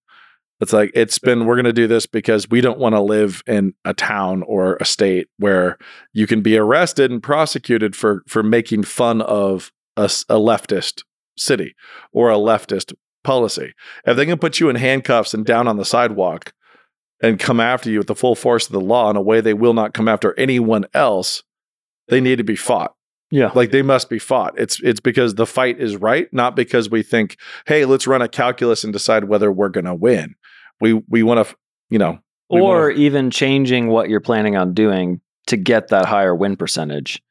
It's 0.62 0.72
like 0.72 0.92
it's 0.94 1.20
been 1.20 1.46
we're 1.46 1.56
going 1.56 1.66
to 1.66 1.74
do 1.74 1.86
this 1.88 2.06
because 2.06 2.50
we 2.50 2.62
don't 2.62 2.80
want 2.80 2.94
to 2.96 3.02
live 3.02 3.44
in 3.46 3.74
a 3.84 3.94
town 3.94 4.42
or 4.44 4.76
a 4.80 4.86
state 4.86 5.28
where 5.38 5.78
you 6.14 6.28
can 6.28 6.42
be 6.42 6.58
arrested 6.58 7.12
and 7.12 7.22
prosecuted 7.22 7.96
for 7.96 8.24
for 8.28 8.42
making 8.44 8.84
fun 8.84 9.22
of 9.22 9.72
a 9.98 10.06
leftist 10.08 11.04
city 11.38 11.76
or 12.14 12.30
a 12.32 12.36
leftist 12.36 12.94
policy. 13.26 13.74
If 14.06 14.16
they 14.16 14.26
can 14.26 14.38
put 14.40 14.60
you 14.60 14.70
in 14.70 14.78
handcuffs 14.78 15.34
and 15.34 15.46
down 15.46 15.68
on 15.68 15.76
the 15.78 15.84
sidewalk 15.84 16.54
and 17.22 17.40
come 17.40 17.60
after 17.60 17.90
you 17.90 17.98
with 17.98 18.08
the 18.08 18.16
full 18.16 18.36
force 18.36 18.68
of 18.68 18.72
the 18.72 18.80
law 18.80 19.10
in 19.10 19.18
a 19.18 19.22
way 19.22 19.42
they 19.42 19.54
will 19.54 19.74
not 19.74 19.94
come 19.94 20.08
after 20.08 20.38
anyone 20.40 20.86
else, 20.94 21.44
they 22.08 22.22
need 22.22 22.38
to 22.38 22.44
be 22.44 22.56
fought. 22.56 22.94
Yeah, 23.32 23.52
like 23.56 23.72
they 23.72 23.82
must 23.82 24.10
be 24.10 24.20
fought. 24.20 24.54
It's 24.58 24.80
it's 24.82 25.00
because 25.00 25.36
the 25.36 25.48
fight 25.48 25.82
is 25.82 25.98
right 25.98 26.32
not 26.32 26.56
because 26.56 26.90
we 26.90 27.02
think 27.02 27.38
hey 27.66 27.84
let's 27.84 28.06
run 28.08 28.22
a 28.22 28.30
calculus 28.30 28.84
and 28.84 28.94
decide 28.94 29.26
whether 29.26 29.52
we're 29.52 29.70
going 29.70 29.86
to 29.86 29.96
win. 29.96 30.36
We 30.80 30.94
we 31.10 31.24
want 31.24 31.46
to 31.46 31.56
you 31.90 31.98
know 31.98 32.20
or 32.50 32.62
wanna- 32.62 32.94
even 32.94 33.32
changing 33.32 33.88
what 33.88 34.10
you're 34.10 34.22
planning 34.22 34.56
on 34.56 34.74
doing 34.74 35.20
to 35.48 35.58
get 35.58 35.88
that 35.88 36.06
higher 36.06 36.36
win 36.36 36.56
percentage 36.56 37.22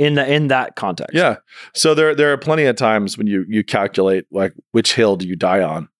in 0.00 0.14
the 0.14 0.26
in 0.26 0.48
that 0.48 0.76
context. 0.76 1.14
yeah. 1.14 1.36
So 1.74 1.94
there 1.94 2.14
there 2.14 2.32
are 2.32 2.38
plenty 2.38 2.64
of 2.64 2.74
times 2.74 3.18
when 3.18 3.26
you 3.26 3.44
you 3.46 3.62
calculate 3.62 4.24
like 4.32 4.54
which 4.72 4.94
hill 4.94 5.16
do 5.16 5.28
you 5.28 5.36
die 5.36 5.60
on? 5.60 5.90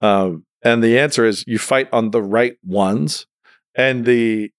Um 0.00 0.44
and 0.62 0.82
the 0.82 0.96
answer 0.98 1.24
is 1.24 1.42
you 1.44 1.58
fight 1.58 1.88
on 1.92 2.12
the 2.12 2.22
right 2.22 2.56
ones 2.64 3.26
and 3.74 4.04
the 4.04 4.52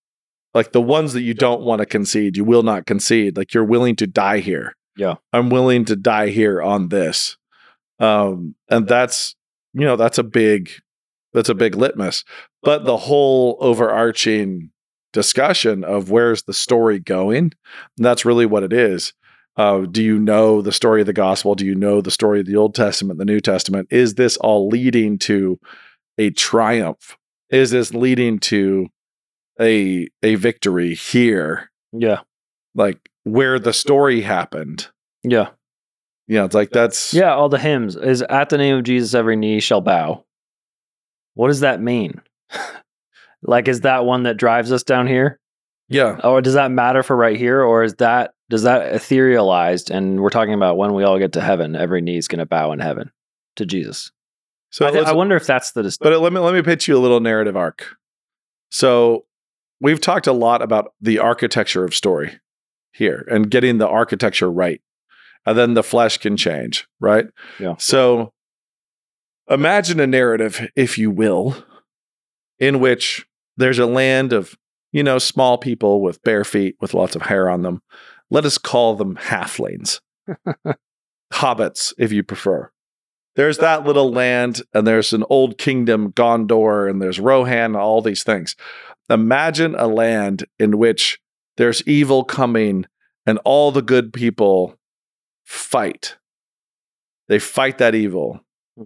like 0.53 0.73
the 0.73 0.81
ones 0.81 1.13
that 1.13 1.21
you 1.21 1.33
don't 1.33 1.61
want 1.61 1.79
to 1.79 1.85
concede 1.85 2.35
you 2.35 2.43
will 2.43 2.61
not 2.61 2.85
concede. 2.85 3.37
Like 3.37 3.53
you're 3.53 3.63
willing 3.63 3.95
to 3.95 4.05
die 4.05 4.39
here. 4.39 4.75
Yeah. 4.97 5.15
i'm 5.31 5.49
willing 5.49 5.85
to 5.85 5.95
die 5.95 6.27
here 6.27 6.61
on 6.61 6.89
this. 6.89 7.37
Um 7.99 8.55
and 8.69 8.85
that's 8.85 9.33
you 9.73 9.85
know 9.85 9.95
that's 9.95 10.17
a 10.17 10.23
big 10.23 10.71
that's 11.33 11.49
a 11.49 11.55
big 11.55 11.73
litmus. 11.75 12.25
But 12.63 12.83
the 12.83 12.97
whole 12.97 13.57
overarching 13.61 14.71
discussion 15.17 15.83
of 15.83 16.11
where's 16.11 16.43
the 16.43 16.53
story 16.53 16.99
going 16.99 17.51
that's 17.97 18.23
really 18.23 18.45
what 18.45 18.61
it 18.61 18.71
is 18.71 19.13
uh, 19.55 19.79
do 19.79 20.03
you 20.03 20.19
know 20.19 20.61
the 20.61 20.71
story 20.71 21.01
of 21.01 21.07
the 21.07 21.13
gospel 21.13 21.55
do 21.55 21.65
you 21.65 21.73
know 21.73 22.01
the 22.01 22.11
story 22.11 22.39
of 22.39 22.45
the 22.45 22.55
old 22.55 22.75
testament 22.75 23.17
the 23.17 23.25
new 23.25 23.39
testament 23.39 23.87
is 23.89 24.13
this 24.13 24.37
all 24.37 24.67
leading 24.67 25.17
to 25.17 25.59
a 26.19 26.29
triumph 26.29 27.17
is 27.49 27.71
this 27.71 27.95
leading 27.95 28.37
to 28.37 28.85
a 29.59 30.07
a 30.21 30.35
victory 30.35 30.93
here 30.93 31.71
yeah, 31.91 32.19
like 32.75 33.09
where 33.23 33.57
the 33.57 33.73
story 33.73 34.21
happened 34.21 34.87
yeah. 35.23 35.49
yeah. 36.27 36.45
it's 36.45 36.53
like 36.53 36.69
that's 36.69 37.11
Yeah, 37.11 37.33
all 37.33 37.49
the 37.49 37.57
hymns 37.57 37.95
is 37.95 38.21
at 38.21 38.49
the 38.49 38.59
name 38.59 38.77
of 38.77 38.83
Jesus, 38.83 39.15
every 39.15 39.35
knee 39.35 39.61
shall 39.61 39.81
bow. 39.81 40.25
What 41.33 41.47
does 41.47 41.61
that 41.61 41.81
mean? 41.81 42.21
like, 43.43 43.67
is 43.67 43.81
that 43.81 44.05
one 44.05 44.23
that 44.23 44.37
drives 44.37 44.71
us 44.71 44.83
down 44.83 45.07
here? 45.07 45.39
yeah. 45.89 46.19
Or 46.23 46.41
does 46.41 46.55
that 46.55 46.69
matter 46.71 47.01
for 47.03 47.15
right 47.15 47.37
here? 47.37 47.61
Or 47.61 47.81
is 47.83 47.93
that, 47.95 48.33
does 48.49 48.63
that 48.63 48.93
etherealized? 48.93 49.89
And 49.89 50.19
we're 50.21 50.29
talking 50.29 50.53
about 50.53 50.75
when 50.77 50.93
we 50.93 51.03
all 51.03 51.17
get 51.17 51.31
to 51.33 51.41
heaven, 51.41 51.75
every 51.77 52.01
knee 52.01 52.17
is 52.17 52.27
going 52.27 52.39
to 52.39 52.45
bow 52.45 52.73
in 52.73 52.79
heaven 52.79 53.09
to 53.55 53.65
Jesus. 53.65 54.11
So 54.69 54.85
I, 54.85 54.89
let's- 54.89 55.07
I 55.09 55.13
wonder 55.13 55.35
if 55.37 55.45
that's 55.47 55.71
the, 55.71 55.83
dis- 55.83 55.97
But 55.97 56.11
uh, 56.13 56.19
let 56.19 56.33
me 56.33 56.39
let 56.39 56.53
me 56.53 56.61
pitch 56.61 56.87
you 56.89 56.97
a 56.97 56.99
little 56.99 57.21
narrative 57.21 57.55
arc. 57.55 57.95
So 58.69 59.25
we've 59.79 60.01
talked 60.01 60.27
a 60.27 60.33
lot 60.33 60.61
about 60.61 60.93
the 60.99 61.19
architecture 61.19 61.85
of 61.85 61.95
story 61.95 62.37
here 62.91 63.25
and 63.31 63.49
getting 63.49 63.77
the 63.77 63.87
architecture 63.87 64.51
right. 64.51 64.81
And 65.45 65.57
then 65.57 65.73
the 65.73 65.83
flesh 65.83 66.17
can 66.17 66.35
change, 66.35 66.85
right? 66.99 67.27
Yeah. 67.59 67.75
So 67.79 68.33
imagine 69.49 69.99
a 70.01 70.07
narrative, 70.07 70.67
if 70.75 70.97
you 70.97 71.11
will, 71.11 71.63
in 72.59 72.79
which 72.79 73.25
there's 73.57 73.79
a 73.79 73.85
land 73.85 74.33
of, 74.33 74.55
you 74.91 75.03
know, 75.03 75.19
small 75.19 75.57
people 75.57 76.01
with 76.01 76.21
bare 76.23 76.43
feet 76.43 76.75
with 76.79 76.93
lots 76.93 77.15
of 77.15 77.23
hair 77.23 77.49
on 77.49 77.61
them. 77.61 77.81
Let 78.29 78.45
us 78.45 78.57
call 78.57 78.95
them 78.95 79.15
halflings. 79.15 79.99
Hobbits, 81.33 81.93
if 81.97 82.11
you 82.11 82.23
prefer. 82.23 82.71
There's 83.35 83.59
that 83.59 83.85
little 83.85 84.11
land 84.11 84.61
and 84.73 84.87
there's 84.87 85.13
an 85.13 85.23
old 85.29 85.57
kingdom 85.57 86.11
gondor 86.13 86.89
and 86.89 87.01
there's 87.01 87.19
rohan 87.19 87.75
all 87.75 88.01
these 88.01 88.23
things. 88.23 88.55
Imagine 89.09 89.75
a 89.75 89.87
land 89.87 90.45
in 90.57 90.77
which 90.77 91.19
there's 91.57 91.83
evil 91.87 92.23
coming 92.23 92.85
and 93.25 93.39
all 93.45 93.71
the 93.71 93.81
good 93.81 94.11
people 94.11 94.75
fight. 95.45 96.17
They 97.27 97.39
fight 97.39 97.77
that 97.77 97.93
evil 97.93 98.39
hmm. 98.75 98.85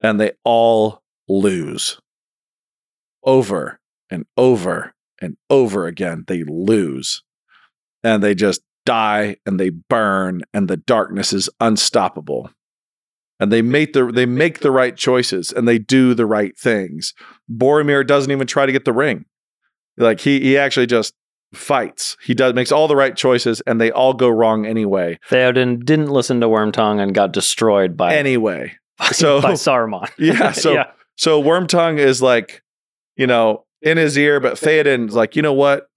and 0.00 0.20
they 0.20 0.32
all 0.44 1.02
lose 1.28 2.00
over 3.24 3.80
and 4.10 4.24
over 4.36 4.92
and 5.20 5.36
over 5.50 5.86
again 5.86 6.24
they 6.26 6.42
lose 6.44 7.22
and 8.02 8.22
they 8.22 8.34
just 8.34 8.60
die 8.86 9.36
and 9.46 9.58
they 9.58 9.70
burn 9.70 10.42
and 10.52 10.68
the 10.68 10.76
darkness 10.76 11.32
is 11.32 11.48
unstoppable 11.60 12.50
and 13.40 13.50
they 13.50 13.62
make 13.62 13.92
the 13.94 14.06
they 14.12 14.26
make 14.26 14.60
the 14.60 14.70
right 14.70 14.96
choices 14.96 15.50
and 15.52 15.66
they 15.66 15.78
do 15.78 16.14
the 16.14 16.26
right 16.26 16.56
things. 16.58 17.14
Boromir 17.50 18.06
doesn't 18.06 18.30
even 18.30 18.46
try 18.46 18.66
to 18.66 18.72
get 18.72 18.84
the 18.84 18.92
ring. 18.92 19.24
Like 19.96 20.20
he 20.20 20.40
he 20.40 20.58
actually 20.58 20.86
just 20.86 21.14
fights. 21.54 22.16
He 22.22 22.34
does 22.34 22.52
makes 22.54 22.72
all 22.72 22.86
the 22.88 22.96
right 22.96 23.16
choices 23.16 23.60
and 23.66 23.80
they 23.80 23.90
all 23.90 24.12
go 24.12 24.28
wrong 24.28 24.66
anyway. 24.66 25.18
Theoden 25.30 25.84
didn't 25.84 26.10
listen 26.10 26.40
to 26.40 26.48
Wormtongue 26.48 27.00
and 27.00 27.14
got 27.14 27.32
destroyed 27.32 27.96
by, 27.96 28.14
Anyway. 28.16 28.74
by, 28.98 29.06
so- 29.06 29.40
by 29.40 29.52
Saruman. 29.52 30.08
Yeah, 30.18 30.52
so 30.52 30.72
yeah. 30.74 30.90
so 31.16 31.42
Wormtongue 31.42 31.98
is 31.98 32.20
like, 32.20 32.62
you 33.16 33.26
know, 33.26 33.64
in 33.82 33.96
his 33.96 34.16
ear, 34.16 34.40
but 34.40 34.58
Theoden's 34.58 35.14
like, 35.14 35.36
you 35.36 35.42
know 35.42 35.52
what? 35.52 35.88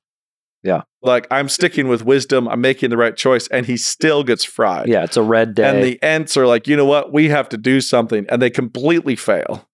Yeah. 0.63 0.81
Like 1.01 1.27
I'm 1.31 1.47
sticking 1.47 1.87
with 1.87 2.03
wisdom. 2.03 2.47
I'm 2.47 2.61
making 2.61 2.89
the 2.89 2.97
right 2.97 3.15
choice, 3.15 3.47
and 3.47 3.65
he 3.65 3.77
still 3.77 4.23
gets 4.23 4.43
fried. 4.43 4.87
Yeah, 4.89 5.03
it's 5.03 5.17
a 5.17 5.23
red 5.23 5.55
day. 5.55 5.69
And 5.69 5.83
the 5.83 6.01
Ents 6.03 6.35
are 6.35 6.47
like, 6.47 6.67
you 6.67 6.75
know 6.75 6.85
what? 6.85 7.13
We 7.13 7.29
have 7.29 7.47
to 7.49 7.57
do 7.57 7.79
something. 7.79 8.25
And 8.27 8.41
they 8.41 8.49
completely 8.49 9.15
fail. 9.15 9.67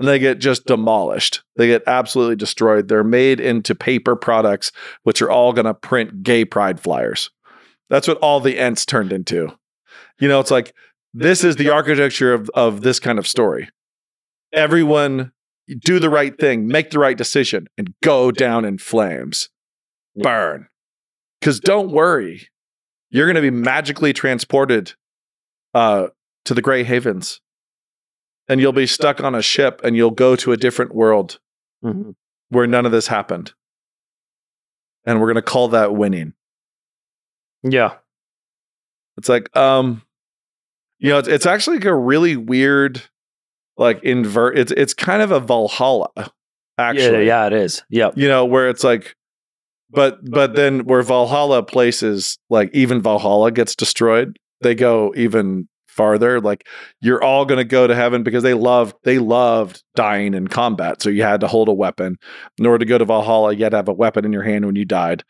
And 0.00 0.08
they 0.08 0.18
get 0.18 0.40
just 0.40 0.66
demolished. 0.66 1.44
They 1.54 1.68
get 1.68 1.84
absolutely 1.86 2.34
destroyed. 2.34 2.88
They're 2.88 3.04
made 3.04 3.38
into 3.38 3.76
paper 3.76 4.16
products, 4.16 4.72
which 5.04 5.22
are 5.22 5.30
all 5.30 5.52
going 5.52 5.66
to 5.66 5.74
print 5.74 6.24
gay 6.24 6.44
pride 6.44 6.80
flyers. 6.80 7.30
That's 7.90 8.08
what 8.08 8.18
all 8.18 8.40
the 8.40 8.58
Ents 8.58 8.84
turned 8.84 9.12
into. 9.12 9.56
You 10.18 10.26
know, 10.26 10.40
it's 10.40 10.50
like, 10.50 10.74
this 11.12 11.44
is 11.44 11.54
the 11.54 11.70
architecture 11.70 12.34
of, 12.34 12.50
of 12.54 12.80
this 12.80 12.98
kind 12.98 13.20
of 13.20 13.28
story. 13.28 13.68
Everyone 14.52 15.30
do 15.68 15.98
the 15.98 16.10
right 16.10 16.38
thing, 16.38 16.66
make 16.66 16.90
the 16.90 16.98
right 16.98 17.16
decision, 17.16 17.66
and 17.78 17.94
go 18.02 18.30
down 18.30 18.64
in 18.64 18.78
flames. 18.78 19.48
Burn. 20.16 20.68
Because 21.40 21.60
don't 21.60 21.90
worry, 21.90 22.48
you're 23.10 23.26
going 23.26 23.36
to 23.36 23.42
be 23.42 23.50
magically 23.50 24.12
transported 24.12 24.92
uh, 25.74 26.08
to 26.44 26.54
the 26.54 26.62
Grey 26.62 26.84
Havens, 26.84 27.40
and 28.48 28.60
you'll 28.60 28.72
be 28.72 28.86
stuck 28.86 29.20
on 29.22 29.34
a 29.34 29.42
ship, 29.42 29.80
and 29.84 29.96
you'll 29.96 30.10
go 30.10 30.36
to 30.36 30.52
a 30.52 30.56
different 30.56 30.94
world 30.94 31.38
Mhm. 31.84 32.14
where 32.50 32.66
none 32.66 32.86
of 32.86 32.92
this 32.92 33.08
happened. 33.08 33.52
And 35.06 35.20
we're 35.20 35.26
going 35.26 35.34
to 35.36 35.42
call 35.42 35.68
that 35.68 35.94
winning. 35.94 36.32
yeah. 37.62 37.96
It's 39.16 39.28
like, 39.28 39.54
um, 39.56 40.02
you 40.98 41.10
know, 41.10 41.18
it's, 41.18 41.28
it's 41.28 41.46
actually 41.46 41.76
like 41.76 41.84
a 41.86 41.94
really 41.94 42.36
weird, 42.36 43.02
like 43.76 44.02
invert. 44.02 44.58
It's 44.58 44.72
it's 44.72 44.94
kind 44.94 45.22
of 45.22 45.30
a 45.30 45.40
Valhalla, 45.40 46.10
actually. 46.78 47.26
Yeah, 47.26 47.42
yeah, 47.42 47.46
it 47.46 47.52
is. 47.52 47.82
Yeah. 47.88 48.10
You 48.14 48.28
know, 48.28 48.44
where 48.44 48.68
it's 48.68 48.84
like, 48.84 49.14
but 49.90 50.18
but 50.28 50.54
then 50.54 50.80
where 50.84 51.02
Valhalla 51.02 51.62
places, 51.62 52.38
like 52.50 52.70
even 52.72 53.02
Valhalla 53.02 53.50
gets 53.50 53.74
destroyed, 53.74 54.38
they 54.60 54.74
go 54.74 55.12
even 55.16 55.68
farther. 55.94 56.40
Like 56.40 56.66
you're 57.00 57.22
all 57.22 57.44
going 57.44 57.58
to 57.58 57.64
go 57.64 57.86
to 57.86 57.94
heaven 57.94 58.22
because 58.22 58.42
they 58.42 58.54
loved 58.54 58.96
they 59.04 59.18
loved 59.18 59.82
dying 59.94 60.34
in 60.34 60.48
combat. 60.48 61.02
So 61.02 61.10
you 61.10 61.22
had 61.22 61.40
to 61.40 61.46
hold 61.46 61.68
a 61.68 61.72
weapon 61.72 62.16
in 62.58 62.66
order 62.66 62.78
to 62.78 62.88
go 62.88 62.98
to 62.98 63.04
Valhalla. 63.04 63.54
You 63.54 63.64
had 63.64 63.70
to 63.70 63.76
have 63.76 63.88
a 63.88 63.92
weapon 63.92 64.24
in 64.24 64.32
your 64.32 64.42
hand 64.42 64.66
when 64.66 64.76
you 64.76 64.84
died. 64.84 65.24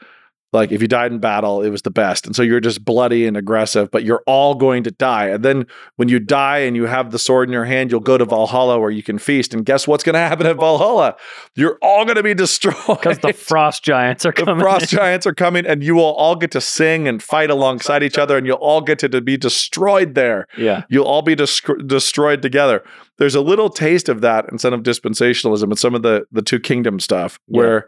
Like 0.55 0.73
if 0.73 0.81
you 0.81 0.89
died 0.89 1.13
in 1.13 1.19
battle, 1.19 1.61
it 1.63 1.69
was 1.71 1.83
the 1.83 1.91
best. 1.91 2.27
And 2.27 2.35
so 2.37 2.43
you're 2.43 2.61
just 2.61 2.85
bloody 2.85 3.27
and 3.27 3.37
aggressive, 3.37 3.91
but 3.91 4.05
you're 4.05 4.23
all 4.27 4.55
going 4.55 4.85
to 4.85 4.91
die. 4.93 5.27
And 5.27 5.45
then 5.45 5.67
when 5.97 6.09
you 6.09 6.19
die 6.21 6.59
and 6.59 6.77
you 6.77 6.87
have 6.87 7.11
the 7.11 7.19
sword 7.19 7.49
in 7.49 7.53
your 7.53 7.65
hand, 7.65 7.91
you'll 7.91 8.01
go 8.01 8.17
to 8.17 8.25
Valhalla 8.25 8.79
where 8.79 8.91
you 8.91 9.03
can 9.03 9.19
feast. 9.19 9.53
And 9.53 9.67
guess 9.67 9.89
what's 9.89 10.05
going 10.05 10.15
to 10.15 10.21
happen 10.21 10.47
at 10.47 10.57
Valhalla? 10.57 11.17
You're 11.57 11.77
all 11.83 12.05
going 12.05 12.17
to 12.17 12.23
be 12.23 12.35
destroyed 12.47 12.77
Because 12.87 13.19
the 13.19 13.33
frost 13.33 13.83
giants 13.85 14.25
are 14.25 14.33
coming. 14.33 14.57
the 14.57 14.63
frost 14.63 14.89
giants 14.91 15.27
are 15.27 15.35
coming, 15.35 15.67
and 15.67 15.83
you 15.83 15.97
will 15.97 16.15
all 16.15 16.37
get 16.37 16.53
to 16.53 16.61
sing 16.61 17.09
and 17.09 17.23
fight 17.23 17.51
alongside 17.51 18.03
each 18.05 18.17
other, 18.17 18.39
and 18.39 18.47
you'll 18.47 18.57
all 18.57 18.81
get 18.81 19.01
to, 19.01 19.09
to 19.09 19.21
be 19.21 19.37
destroyed 19.37 20.15
there. 20.15 20.47
yeah. 20.57 20.85
You'll 20.89 21.05
all 21.07 21.23
be 21.23 21.35
destroyed 21.35 22.43
together. 22.43 22.85
There's 23.19 23.35
a 23.35 23.41
little 23.41 23.71
taste 23.71 24.09
of 24.09 24.21
that 24.21 24.47
in 24.53 24.59
some 24.59 24.73
of 24.73 24.83
dispensationalism 24.83 25.65
and 25.65 25.79
some 25.79 25.95
of 25.95 26.03
the 26.03 26.25
the 26.33 26.43
two 26.43 26.61
kingdom 26.61 27.01
stuff, 27.01 27.39
Yeah. 27.49 27.59
where, 27.59 27.87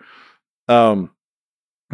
um, 0.68 1.10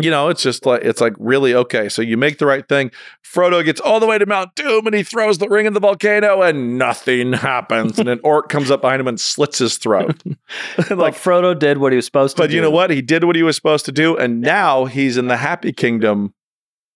you 0.01 0.11
know, 0.11 0.29
it's 0.29 0.43
just 0.43 0.65
like 0.65 0.83
it's 0.83 1.01
like 1.01 1.15
really 1.19 1.55
okay. 1.55 1.89
So 1.89 2.01
you 2.01 2.17
make 2.17 2.39
the 2.39 2.47
right 2.47 2.67
thing. 2.67 2.91
Frodo 3.25 3.65
gets 3.65 3.81
all 3.81 4.01
the 4.01 4.07
way 4.07 4.17
to 4.19 4.25
Mount 4.27 4.55
Doom, 4.55 4.87
and 4.87 4.95
he 4.95 5.03
throws 5.03 5.39
the 5.39 5.49
ring 5.49 5.67
in 5.67 5.75
the 5.75 5.81
volcano, 5.81 6.41
and 6.43 6.79
nothing 6.79 7.35
happens. 7.35 7.99
and 7.99 8.09
an 8.09 8.21
orc 8.25 8.49
comes 8.49 8.71
up 8.71 8.81
behind 8.81 9.01
him 9.01 9.09
and 9.09 9.21
slits 9.21 9.59
his 9.59 9.77
throat. 9.79 10.23
Like 10.79 10.91
like 10.91 11.15
Frodo 11.15 11.59
did 11.59 11.79
what 11.79 11.93
he 11.93 11.97
was 11.97 12.07
supposed 12.07 12.37
to 12.37 12.43
but 12.43 12.51
do. 12.51 12.57
you 12.57 12.63
know 12.63 12.71
what? 12.71 12.91
He 12.91 13.03
did 13.03 13.25
what 13.25 13.37
he 13.37 13.43
was 13.43 13.57
supposed 13.57 13.85
to 13.87 13.93
do, 13.93 14.17
and 14.17 14.41
now 14.41 14.87
he's 14.87 15.17
in 15.17 15.29
the 15.29 15.37
happy 15.37 15.73
kingdom, 15.73 16.33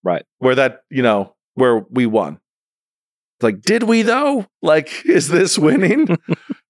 Right. 0.02 0.24
Where 0.38 0.54
that 0.54 0.82
you 0.90 1.02
know 1.02 1.34
where 1.54 1.80
we 1.90 2.06
won. 2.06 2.38
Like, 3.42 3.60
did 3.60 3.82
we 3.82 4.02
though? 4.02 4.46
Like, 4.62 5.04
is 5.04 5.28
this 5.28 5.58
winning? 5.58 6.16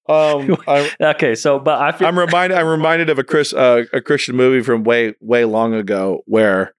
Um, 0.08 0.56
I, 0.68 0.90
Okay, 1.00 1.34
so 1.34 1.58
but 1.58 1.80
I 1.80 1.92
feel 1.92 2.08
I'm 2.08 2.18
reminded. 2.18 2.58
I'm 2.58 2.66
reminded 2.66 3.10
of 3.10 3.18
a 3.18 3.24
Chris 3.24 3.52
uh, 3.52 3.84
a 3.92 4.00
Christian 4.00 4.36
movie 4.36 4.62
from 4.62 4.84
way 4.84 5.14
way 5.20 5.44
long 5.44 5.74
ago 5.74 6.22
where 6.26 6.74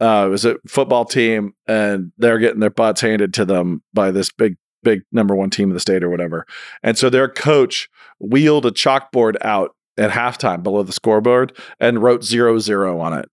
uh, 0.00 0.24
it 0.26 0.30
was 0.30 0.44
a 0.44 0.56
football 0.66 1.04
team 1.04 1.54
and 1.66 2.12
they're 2.18 2.38
getting 2.38 2.60
their 2.60 2.70
butts 2.70 3.00
handed 3.00 3.32
to 3.34 3.44
them 3.44 3.82
by 3.94 4.10
this 4.10 4.30
big 4.30 4.56
big 4.82 5.02
number 5.12 5.34
one 5.34 5.50
team 5.50 5.70
of 5.70 5.74
the 5.74 5.80
state 5.80 6.02
or 6.04 6.10
whatever, 6.10 6.46
and 6.82 6.96
so 6.98 7.10
their 7.10 7.28
coach 7.28 7.88
wheeled 8.20 8.64
a 8.66 8.70
chalkboard 8.70 9.36
out 9.42 9.70
at 9.98 10.10
halftime 10.10 10.62
below 10.62 10.82
the 10.82 10.92
scoreboard 10.92 11.56
and 11.80 12.02
wrote 12.02 12.22
zero 12.22 12.58
zero 12.58 13.00
on 13.00 13.12
it, 13.12 13.28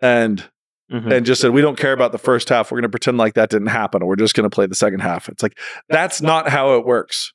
and 0.00 0.50
Mhm. 0.92 1.12
and 1.12 1.24
just 1.26 1.40
said, 1.40 1.52
"We 1.52 1.60
don't 1.60 1.78
care 1.78 1.92
about 1.92 2.10
the 2.10 2.18
first 2.18 2.48
half. 2.48 2.70
We're 2.70 2.76
going 2.78 2.82
to 2.82 2.88
pretend 2.88 3.16
like 3.16 3.34
that 3.34 3.48
didn't 3.48 3.68
happen, 3.68 4.02
or 4.02 4.08
we're 4.08 4.16
just 4.16 4.34
going 4.34 4.48
to 4.48 4.52
play 4.52 4.66
the 4.66 4.74
second 4.74 5.00
half." 5.00 5.28
It's 5.28 5.40
like 5.42 5.56
that's 5.88 6.20
not 6.20 6.48
how 6.48 6.76
it 6.76 6.84
works 6.84 7.32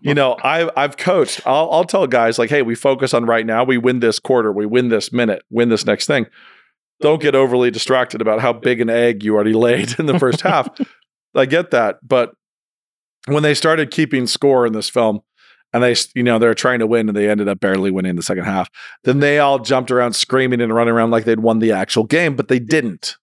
you 0.00 0.14
know, 0.14 0.36
I've 0.42 0.70
I've 0.76 0.96
coached. 0.96 1.40
I'll 1.46 1.70
I'll 1.70 1.84
tell 1.84 2.06
guys 2.06 2.38
like, 2.38 2.50
hey, 2.50 2.62
we 2.62 2.74
focus 2.74 3.14
on 3.14 3.26
right 3.26 3.46
now. 3.46 3.64
We 3.64 3.78
win 3.78 4.00
this 4.00 4.18
quarter. 4.18 4.52
We 4.52 4.66
win 4.66 4.88
this 4.88 5.12
minute. 5.12 5.42
Win 5.50 5.68
this 5.68 5.86
next 5.86 6.06
thing. 6.06 6.26
Don't 7.00 7.22
get 7.22 7.34
overly 7.34 7.70
distracted 7.70 8.20
about 8.20 8.40
how 8.40 8.52
big 8.52 8.80
an 8.80 8.90
egg 8.90 9.22
you 9.22 9.34
already 9.34 9.54
laid 9.54 9.98
in 9.98 10.06
the 10.06 10.18
first 10.18 10.42
half. 10.42 10.68
I 11.34 11.46
get 11.46 11.70
that, 11.70 11.98
but 12.02 12.34
when 13.26 13.42
they 13.42 13.54
started 13.54 13.90
keeping 13.90 14.26
score 14.26 14.66
in 14.66 14.72
this 14.72 14.88
film, 14.88 15.20
and 15.72 15.82
they, 15.82 15.94
you 16.14 16.22
know, 16.22 16.38
they're 16.38 16.54
trying 16.54 16.80
to 16.80 16.86
win, 16.86 17.08
and 17.08 17.16
they 17.16 17.30
ended 17.30 17.48
up 17.48 17.60
barely 17.60 17.90
winning 17.90 18.16
the 18.16 18.22
second 18.22 18.44
half. 18.44 18.68
Then 19.04 19.20
they 19.20 19.38
all 19.38 19.58
jumped 19.58 19.90
around 19.90 20.14
screaming 20.14 20.60
and 20.60 20.74
running 20.74 20.92
around 20.92 21.10
like 21.10 21.24
they'd 21.24 21.40
won 21.40 21.60
the 21.60 21.72
actual 21.72 22.04
game, 22.04 22.34
but 22.34 22.48
they 22.48 22.58
didn't. 22.58 23.16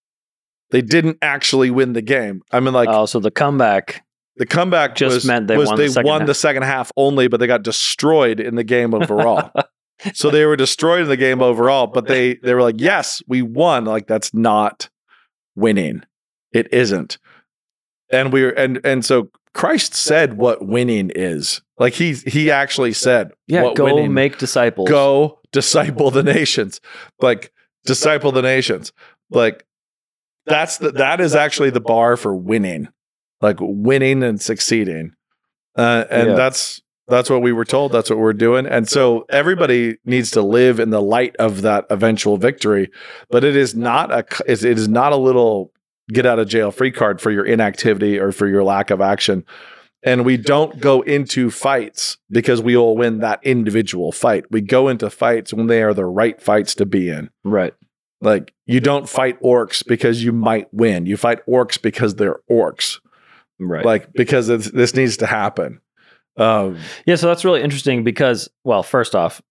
They 0.71 0.81
didn't 0.81 1.17
actually 1.21 1.71
win 1.71 1.93
the 1.93 2.01
game. 2.01 2.41
I 2.51 2.59
mean, 2.59 2.73
like 2.73 2.89
oh, 2.89 3.05
so 3.05 3.19
the 3.19 3.31
comeback. 3.31 4.03
The 4.37 4.45
comeback 4.45 4.95
Just 4.95 5.13
was, 5.15 5.25
meant 5.25 5.47
they 5.47 5.57
was 5.57 5.67
won 5.67 5.77
the 5.77 5.83
they 5.83 5.89
second 5.89 6.07
won 6.07 6.21
half. 6.21 6.27
the 6.27 6.33
second 6.35 6.63
half 6.63 6.91
only, 6.97 7.27
but 7.27 7.39
they 7.39 7.47
got 7.47 7.63
destroyed 7.63 8.39
in 8.39 8.55
the 8.55 8.63
game 8.63 8.93
overall. 8.93 9.51
so 10.13 10.29
they 10.29 10.45
were 10.45 10.55
destroyed 10.55 11.01
in 11.01 11.07
the 11.07 11.17
game 11.17 11.41
overall, 11.41 11.87
but 11.87 12.07
they 12.07 12.35
they 12.35 12.53
were 12.53 12.61
like, 12.61 12.75
yes, 12.79 13.21
we 13.27 13.41
won. 13.41 13.85
Like 13.85 14.07
that's 14.07 14.33
not 14.33 14.89
winning. 15.55 16.03
It 16.51 16.71
isn't. 16.73 17.17
and 18.11 18.31
we're 18.31 18.51
and 18.51 18.79
and 18.85 19.03
so 19.03 19.29
Christ 19.53 19.93
said 19.95 20.37
what 20.37 20.65
winning 20.65 21.11
is. 21.15 21.61
Like 21.79 21.93
he 21.93 22.13
he 22.13 22.49
actually 22.51 22.93
said, 22.93 23.31
Yeah, 23.47 23.73
go 23.75 23.85
winning- 23.85 24.13
make 24.13 24.37
disciples. 24.37 24.87
go 24.89 25.39
disciple 25.51 26.11
the 26.11 26.23
nations 26.23 26.81
like 27.21 27.51
disciple 27.85 28.31
the 28.33 28.41
nations 28.41 28.91
like 29.31 29.65
that's 30.45 30.77
the 30.77 30.91
that 30.91 31.21
is 31.21 31.35
actually 31.35 31.69
the 31.69 31.79
bar 31.79 32.17
for 32.17 32.35
winning 32.35 32.89
like 33.41 33.57
winning 33.59 34.23
and 34.23 34.41
succeeding 34.41 35.11
uh, 35.77 36.05
and 36.09 36.29
Yeah. 36.29 36.35
that's 36.35 36.81
that's 37.07 37.29
what 37.29 37.41
we 37.41 37.51
were 37.53 37.65
told 37.65 37.91
that's 37.91 38.09
what 38.09 38.19
we're 38.19 38.33
doing 38.33 38.65
and 38.65 38.87
so 38.89 39.25
everybody 39.29 39.97
needs 40.05 40.31
to 40.31 40.41
live 40.41 40.79
in 40.79 40.89
the 40.89 41.01
light 41.01 41.35
of 41.37 41.61
that 41.61 41.85
eventual 41.89 42.37
victory 42.37 42.89
but 43.29 43.43
it 43.43 43.55
is 43.55 43.75
not 43.75 44.11
a 44.11 44.25
it 44.45 44.63
is 44.63 44.87
not 44.87 45.13
a 45.13 45.17
little 45.17 45.71
get 46.09 46.25
out 46.25 46.39
of 46.39 46.47
jail 46.47 46.71
free 46.71 46.91
card 46.91 47.21
for 47.21 47.31
your 47.31 47.45
inactivity 47.45 48.17
or 48.19 48.31
for 48.31 48.47
your 48.47 48.63
lack 48.63 48.89
of 48.89 49.01
action 49.01 49.43
and 50.03 50.25
we 50.25 50.37
don't 50.37 50.79
go 50.79 51.01
into 51.01 51.49
fights 51.49 52.17
because 52.29 52.61
we 52.61 52.77
will 52.77 52.95
win 52.95 53.17
that 53.19 53.39
individual 53.43 54.11
fight. 54.11 54.45
We 54.51 54.61
go 54.61 54.87
into 54.89 55.09
fights 55.09 55.53
when 55.53 55.65
they 55.67 55.81
are 55.81 55.93
the 55.93 56.05
right 56.05 56.39
fights 56.39 56.75
to 56.75 56.85
be 56.85 57.09
in. 57.09 57.31
Right. 57.43 57.73
Like 58.21 58.53
you 58.67 58.79
don't 58.79 59.09
fight 59.09 59.41
orcs 59.41 59.85
because 59.85 60.23
you 60.23 60.31
might 60.31 60.71
win. 60.71 61.07
You 61.07 61.17
fight 61.17 61.39
orcs 61.47 61.81
because 61.81 62.15
they're 62.15 62.39
orcs. 62.49 62.99
Right. 63.59 63.85
Like 63.85 64.13
because 64.13 64.49
it's, 64.49 64.69
this 64.71 64.95
needs 64.95 65.17
to 65.17 65.25
happen. 65.25 65.81
Um, 66.37 66.77
yeah, 67.05 67.15
so 67.15 67.27
that's 67.27 67.43
really 67.43 67.63
interesting 67.63 68.03
because, 68.03 68.47
well, 68.63 68.83
first 68.83 69.15
off, 69.15 69.41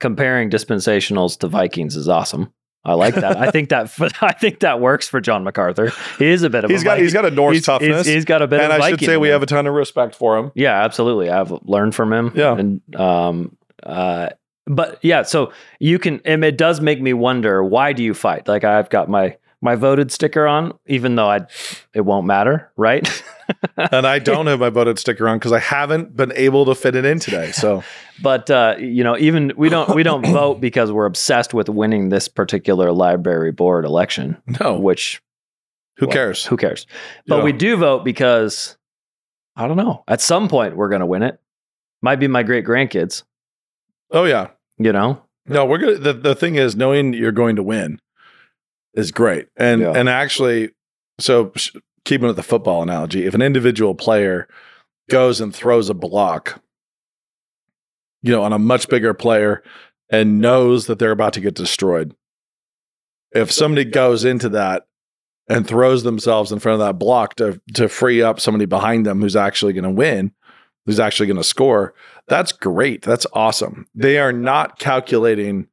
comparing 0.00 0.50
dispensationals 0.50 1.38
to 1.38 1.46
Vikings 1.48 1.94
is 1.96 2.08
awesome. 2.08 2.52
I 2.84 2.94
like 2.94 3.14
that. 3.14 3.36
I 3.38 3.50
think 3.50 3.70
that 3.70 3.90
I 4.20 4.32
think 4.32 4.60
that 4.60 4.78
works 4.80 5.08
for 5.08 5.20
John 5.20 5.42
MacArthur. 5.44 5.90
He 6.18 6.26
is 6.26 6.42
a 6.42 6.50
bit 6.50 6.64
of 6.64 6.70
he's 6.70 6.82
a 6.82 6.84
got 6.84 6.90
Viking. 6.92 7.04
he's 7.04 7.12
got 7.14 7.24
a 7.24 7.30
Norse 7.30 7.54
He's- 7.54 7.64
toughness, 7.64 8.04
he's- 8.06 8.14
he's 8.14 8.24
got 8.24 8.42
a 8.42 8.46
bit 8.46 8.60
and 8.60 8.72
I 8.72 8.78
Viking 8.78 8.98
should 8.98 9.06
say 9.06 9.16
we 9.16 9.28
have 9.28 9.42
a 9.42 9.46
ton 9.46 9.66
of 9.66 9.72
respect 9.74 10.14
for 10.14 10.36
him. 10.36 10.50
Yeah, 10.54 10.82
absolutely. 10.84 11.30
I've 11.30 11.50
learned 11.64 11.94
from 11.94 12.12
him. 12.12 12.32
Yeah. 12.34 12.58
And 12.58 12.82
um 12.96 13.56
uh 13.84 14.30
but 14.66 14.98
yeah, 15.02 15.22
so 15.22 15.52
you 15.78 15.98
can 15.98 16.20
and 16.26 16.44
it 16.44 16.58
does 16.58 16.80
make 16.80 17.00
me 17.00 17.12
wonder 17.14 17.62
why 17.64 17.92
do 17.94 18.02
you 18.02 18.12
fight? 18.12 18.48
Like 18.48 18.64
I've 18.64 18.90
got 18.90 19.08
my 19.08 19.36
my 19.62 19.76
voted 19.76 20.12
sticker 20.12 20.46
on, 20.46 20.72
even 20.86 21.14
though 21.14 21.30
I 21.30 21.46
it 21.94 22.02
won't 22.02 22.26
matter, 22.26 22.70
right? 22.76 23.08
and 23.76 24.06
I 24.06 24.18
don't 24.18 24.46
have 24.46 24.60
my 24.60 24.70
voted 24.70 24.98
sticker 24.98 25.28
on 25.28 25.38
because 25.38 25.52
I 25.52 25.58
haven't 25.58 26.16
been 26.16 26.32
able 26.34 26.64
to 26.66 26.74
fit 26.74 26.94
it 26.94 27.04
in 27.04 27.18
today. 27.18 27.52
So 27.52 27.82
but 28.22 28.50
uh, 28.50 28.76
you 28.78 29.04
know, 29.04 29.16
even 29.18 29.52
we 29.56 29.68
don't 29.68 29.94
we 29.94 30.02
don't 30.02 30.24
vote 30.32 30.60
because 30.60 30.90
we're 30.92 31.06
obsessed 31.06 31.54
with 31.54 31.68
winning 31.68 32.08
this 32.08 32.28
particular 32.28 32.92
library 32.92 33.52
board 33.52 33.84
election, 33.84 34.36
no, 34.60 34.78
which 34.78 35.22
who 35.96 36.06
well, 36.06 36.12
cares? 36.14 36.44
Who 36.46 36.56
cares? 36.56 36.86
But 37.26 37.38
Yeah. 37.38 37.44
we 37.44 37.52
do 37.52 37.76
vote 37.76 38.04
because 38.04 38.76
I 39.56 39.66
don't 39.68 39.76
know. 39.76 40.02
At 40.08 40.20
some 40.20 40.48
point 40.48 40.76
we're 40.76 40.88
gonna 40.88 41.06
win 41.06 41.22
it. 41.22 41.40
Might 42.02 42.16
be 42.16 42.28
my 42.28 42.42
great 42.42 42.66
grandkids, 42.66 43.22
Oh 44.10 44.24
yeah, 44.24 44.48
you 44.78 44.92
know? 44.92 45.22
No, 45.46 45.64
we're 45.66 45.78
good. 45.78 46.02
The, 46.02 46.12
the 46.12 46.34
thing 46.34 46.54
is, 46.54 46.76
knowing 46.76 47.12
you're 47.14 47.32
going 47.32 47.56
to 47.56 47.62
win 47.62 47.98
is 48.94 49.10
great. 49.10 49.48
And 49.56 49.80
Yeah. 49.82 49.92
and 49.94 50.08
actually, 50.08 50.70
so 51.18 51.52
keeping 52.04 52.26
with 52.26 52.36
the 52.36 52.42
football 52.42 52.82
analogy, 52.82 53.26
if 53.26 53.34
an 53.34 53.42
individual 53.42 53.94
player 53.94 54.48
goes 55.10 55.40
and 55.40 55.54
throws 55.54 55.90
a 55.90 55.94
block, 55.94 56.62
you 58.22 58.32
know, 58.32 58.42
on 58.42 58.52
a 58.52 58.58
much 58.58 58.88
bigger 58.88 59.14
player 59.14 59.62
and 60.10 60.40
knows 60.40 60.86
that 60.86 60.98
they're 60.98 61.10
about 61.10 61.32
to 61.34 61.40
get 61.40 61.54
destroyed, 61.54 62.14
if 63.32 63.50
somebody 63.50 63.84
goes 63.84 64.24
into 64.24 64.48
that 64.50 64.86
and 65.48 65.66
throws 65.66 66.02
themselves 66.04 66.52
in 66.52 66.58
front 66.58 66.80
of 66.80 66.86
that 66.86 66.98
block 66.98 67.34
to 67.36 67.60
to 67.74 67.88
free 67.88 68.22
up 68.22 68.40
somebody 68.40 68.64
behind 68.64 69.04
them 69.04 69.20
who's 69.20 69.36
actually 69.36 69.72
going 69.72 69.84
to 69.84 69.90
win, 69.90 70.32
who's 70.86 71.00
actually 71.00 71.26
going 71.26 71.36
to 71.36 71.44
score, 71.44 71.94
that's 72.28 72.52
great. 72.52 73.02
That's 73.02 73.26
awesome. 73.32 73.86
They 73.94 74.18
are 74.18 74.32
not 74.32 74.78
calculating 74.78 75.68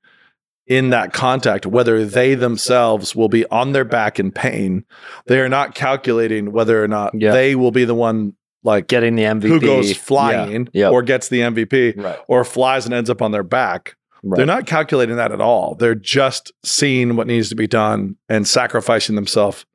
in 0.71 0.89
that 0.91 1.11
contact 1.11 1.65
whether 1.65 2.05
they 2.05 2.33
themselves 2.33 3.13
will 3.15 3.27
be 3.27 3.45
on 3.47 3.73
their 3.73 3.83
back 3.83 4.19
in 4.19 4.31
pain. 4.31 4.85
They 5.27 5.39
are 5.41 5.49
not 5.49 5.75
calculating 5.75 6.53
whether 6.53 6.81
or 6.81 6.87
not 6.87 7.13
Yeah. 7.13 7.33
they 7.33 7.55
will 7.55 7.71
be 7.71 7.83
the 7.83 7.93
one 7.95 8.33
like 8.63 8.87
Getting 8.87 9.15
the 9.15 9.23
MVP. 9.25 9.47
who 9.49 9.59
goes 9.59 9.91
flying 9.97 10.69
Yeah. 10.71 10.89
or 10.89 11.01
gets 11.01 11.27
the 11.27 11.41
MVP 11.41 11.93
Right. 11.97 12.17
or 12.27 12.45
flies 12.45 12.85
and 12.85 12.93
ends 12.93 13.09
up 13.09 13.21
on 13.21 13.31
their 13.31 13.43
back. 13.43 13.95
right. 14.23 14.37
They're 14.37 14.45
not 14.45 14.65
calculating 14.67 15.15
that 15.17 15.31
at 15.31 15.41
all. 15.41 15.75
They're 15.75 15.95
just 15.95 16.51
seeing 16.63 17.15
what 17.15 17.25
needs 17.27 17.49
to 17.49 17.55
be 17.55 17.67
done 17.67 18.15
and 18.29 18.47
sacrificing 18.47 19.15
themselves 19.15 19.65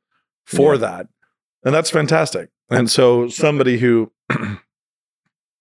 for 0.45 0.73
Yeah. 0.75 0.79
that. 0.79 1.07
And 1.65 1.75
that's 1.75 1.89
fantastic. 1.91 2.49
And 2.71 2.89
so 2.89 3.27
somebody 3.27 3.77
who 3.77 4.11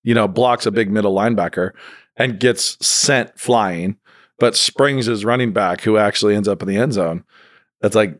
you 0.02 0.14
know 0.14 0.28
blocks 0.28 0.66
a 0.66 0.70
big 0.70 0.90
middle 0.90 1.14
linebacker 1.14 1.72
and 2.16 2.38
gets 2.40 2.78
sent 2.86 3.38
flying 3.38 3.96
but 4.38 4.54
springs 4.56 5.06
his 5.06 5.24
running 5.24 5.52
back 5.52 5.82
who 5.82 5.96
actually 5.96 6.34
ends 6.34 6.48
up 6.48 6.62
in 6.62 6.68
the 6.68 6.76
end 6.76 6.92
zone. 6.92 7.24
That's 7.80 7.94
like 7.94 8.18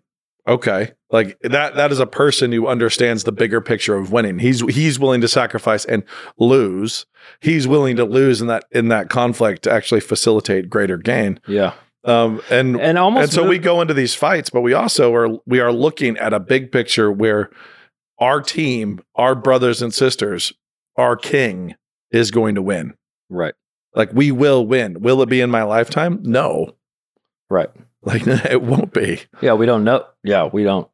okay. 0.49 0.93
Like 1.11 1.39
that 1.43 1.77
that 1.77 1.93
is 1.93 2.01
a 2.01 2.07
person 2.07 2.53
who 2.53 2.67
understands 2.67 3.25
the 3.25 3.33
bigger 3.33 3.61
picture 3.61 3.97
of 3.97 4.13
winning. 4.13 4.39
He's 4.39 4.61
he's 4.75 4.99
willing 4.99 5.21
to 5.21 5.29
sacrifice 5.29 5.85
and 5.85 6.03
lose. 6.39 7.07
He's 7.41 7.67
willing 7.69 7.97
to 7.97 8.05
lose 8.05 8.41
in 8.41 8.47
that 8.49 8.65
in 8.71 8.89
that 8.89 9.09
conflict 9.09 9.63
to 9.63 9.73
actually 9.73 10.01
facilitate 10.01 10.69
greater 10.71 10.97
gain. 10.97 11.41
Yeah. 11.47 11.75
Um, 12.05 12.41
and 12.51 12.81
And 12.81 12.99
almost 12.99 13.23
and 13.25 13.33
so 13.33 13.41
move- 13.43 13.51
we 13.51 13.59
go 13.59 13.81
into 13.81 13.95
these 13.95 14.15
fights, 14.15 14.49
but 14.51 14.61
we 14.61 14.73
also 14.75 15.13
are 15.15 15.39
we 15.47 15.59
are 15.61 15.73
looking 15.73 16.17
at 16.19 16.33
a 16.33 16.41
big 16.41 16.71
picture 16.71 17.11
where 17.11 17.51
our 18.19 18.41
team, 18.41 19.01
our 19.17 19.35
brothers 19.35 19.83
and 19.83 19.93
sisters, 19.93 20.53
our 20.97 21.17
king 21.17 21.75
is 22.13 22.31
going 22.31 22.55
to 22.55 22.63
win. 22.63 22.95
Right. 23.29 23.55
Like 23.97 24.11
we 24.13 24.31
will 24.31 24.65
win. 24.65 25.01
Will 25.01 25.21
it 25.23 25.29
be 25.29 25.41
in 25.41 25.51
my 25.51 25.65
lifetime? 25.65 26.21
No. 26.23 26.77
Right. 27.51 27.71
Like 28.03 28.25
it 28.27 28.63
won't 28.63 28.93
be. 28.93 29.23
Yeah, 29.41 29.55
we 29.55 29.67
don't 29.67 29.83
know. 29.83 30.05
Yeah, 30.23 30.49
we 30.53 30.63
don't 30.63 30.89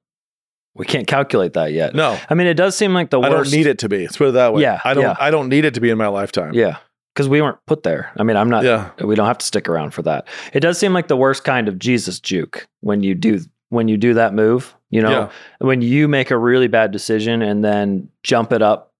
we 0.74 0.86
can't 0.86 1.06
calculate 1.06 1.52
that 1.52 1.72
yet. 1.72 1.94
No. 1.94 2.18
I 2.30 2.34
mean, 2.34 2.46
it 2.46 2.54
does 2.54 2.74
seem 2.76 2.94
like 2.94 3.10
the 3.10 3.20
I 3.20 3.28
worst. 3.28 3.50
don't 3.50 3.58
need 3.58 3.66
it 3.66 3.80
to 3.80 3.88
be. 3.90 4.02
Let's 4.04 4.16
put 4.16 4.28
it 4.28 4.32
that 4.32 4.54
way. 4.54 4.62
Yeah, 4.62 4.80
I 4.84 4.94
don't 4.94 5.02
yeah. 5.02 5.16
I 5.20 5.30
don't 5.30 5.50
need 5.50 5.66
it 5.66 5.74
to 5.74 5.80
be 5.80 5.90
in 5.90 5.98
my 5.98 6.06
lifetime. 6.08 6.54
Yeah. 6.54 6.78
Because 7.14 7.28
we 7.28 7.42
weren't 7.42 7.58
put 7.66 7.82
there. 7.82 8.10
I 8.16 8.22
mean, 8.22 8.38
I'm 8.38 8.48
not 8.48 8.64
Yeah. 8.64 8.88
we 9.04 9.14
don't 9.14 9.26
have 9.26 9.36
to 9.38 9.44
stick 9.44 9.68
around 9.68 9.90
for 9.92 10.00
that. 10.02 10.26
It 10.54 10.60
does 10.60 10.78
seem 10.78 10.94
like 10.94 11.08
the 11.08 11.16
worst 11.16 11.44
kind 11.44 11.68
of 11.68 11.78
Jesus 11.78 12.20
juke 12.20 12.66
when 12.80 13.02
you 13.02 13.14
do 13.14 13.40
when 13.68 13.88
you 13.88 13.96
do 13.98 14.14
that 14.14 14.32
move, 14.32 14.74
you 14.90 15.02
know, 15.02 15.10
Yeah. 15.10 15.30
when 15.58 15.82
you 15.82 16.08
make 16.08 16.30
a 16.30 16.38
really 16.38 16.68
bad 16.68 16.90
decision 16.90 17.42
and 17.42 17.62
then 17.64 18.08
jump 18.22 18.52
it 18.52 18.62
up 18.62 18.92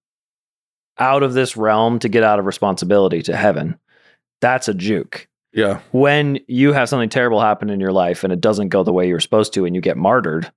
out 0.99 1.23
of 1.23 1.33
this 1.33 1.57
realm 1.57 1.99
to 2.01 2.09
get 2.09 2.23
out 2.23 2.39
of 2.39 2.45
responsibility 2.47 3.23
to 3.23 3.35
heaven. 3.37 3.79
That's 4.43 4.69
a 4.69 4.75
juke. 4.75 5.29
Yeah. 5.55 5.81
When 5.93 6.39
you 6.49 6.73
have 6.73 6.89
something 6.89 7.09
terrible 7.09 7.41
happen 7.41 7.71
in 7.71 7.81
your 7.81 7.93
life 7.93 8.25
and 8.25 8.33
it 8.33 8.41
doesn't 8.41 8.69
go 8.69 8.83
the 8.83 8.93
way 8.93 9.07
you 9.07 9.15
were 9.15 9.21
supposed 9.21 9.55
to 9.55 9.65
and 9.65 9.75
you 9.75 9.81
get 9.81 9.97
martyred, 9.97 10.53